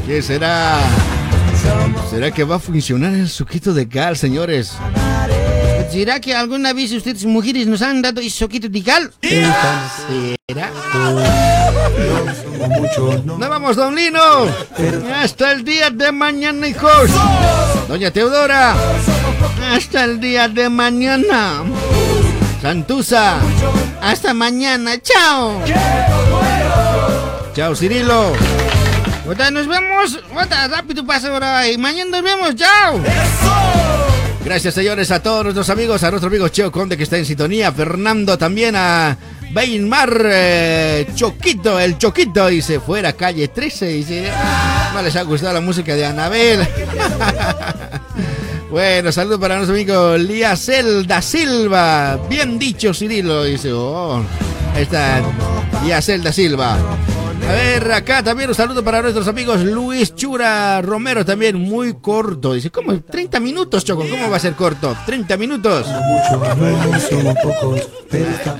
[0.06, 0.78] ¿Qué será?
[2.10, 4.76] ¿Será que va a funcionar el suquito de cal, señores?
[5.90, 9.10] ¿Será que alguna vez ustedes mujeres nos han dado ese soquito de cal?
[9.22, 10.70] ¿Será?
[13.24, 14.46] ¡Nos vamos, don Lino!
[15.14, 17.10] ¡Hasta el día de mañana, hijos!
[17.88, 18.74] Doña Teodora,
[19.72, 21.62] hasta el día de mañana.
[22.60, 23.38] Santusa,
[24.02, 25.62] Hasta mañana, chao.
[27.54, 28.32] chao, Cirilo.
[29.28, 30.18] Ota, nos vemos.
[30.34, 31.68] Ota, rápido pasa ahora.
[31.68, 33.00] Y mañana nos vemos, chao.
[34.48, 37.70] Gracias, señores, a todos nuestros amigos, a nuestro amigo Cheo Conde que está en sintonía,
[37.70, 39.14] Fernando también, a
[39.50, 44.30] Beinmar eh, Choquito, el Choquito, dice, fuera calle 13, dice,
[44.94, 46.66] no les ha gustado la música de Anabel.
[48.70, 54.24] bueno, saludos para nuestro amigo Liacel da Silva, bien dicho Cirilo, dice, oh,
[54.74, 55.20] ahí está
[55.84, 56.78] Liacel da Silva.
[57.46, 62.52] A ver, acá también un saludo para nuestros amigos Luis Chura Romero, también muy corto.
[62.52, 63.00] Dice, ¿cómo?
[63.00, 64.94] 30 minutos, Choco, ¿cómo va a ser corto?
[65.06, 65.86] 30 minutos.
[65.88, 66.54] Ah,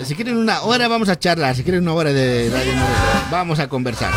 [0.05, 1.55] Si quieren una hora, vamos a charlar.
[1.55, 2.73] Si quieren una hora de radio,
[3.31, 4.11] vamos a conversar.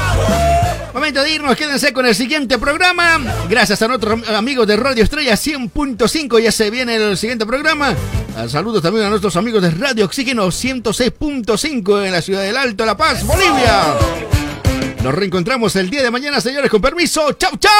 [0.94, 3.20] Momento de irnos, quédense con el siguiente programa.
[3.50, 7.94] Gracias a nuestros amigos de Radio Estrella 100.5, ya se viene el siguiente programa.
[8.38, 12.86] Ah, Saludos también a nuestros amigos de Radio Oxígeno 106.5 en la ciudad del Alto,
[12.86, 13.96] La Paz, Bolivia.
[15.04, 17.34] Nos reencontramos el día de mañana, señores, con permiso.
[17.34, 17.72] ¡Chau, chau!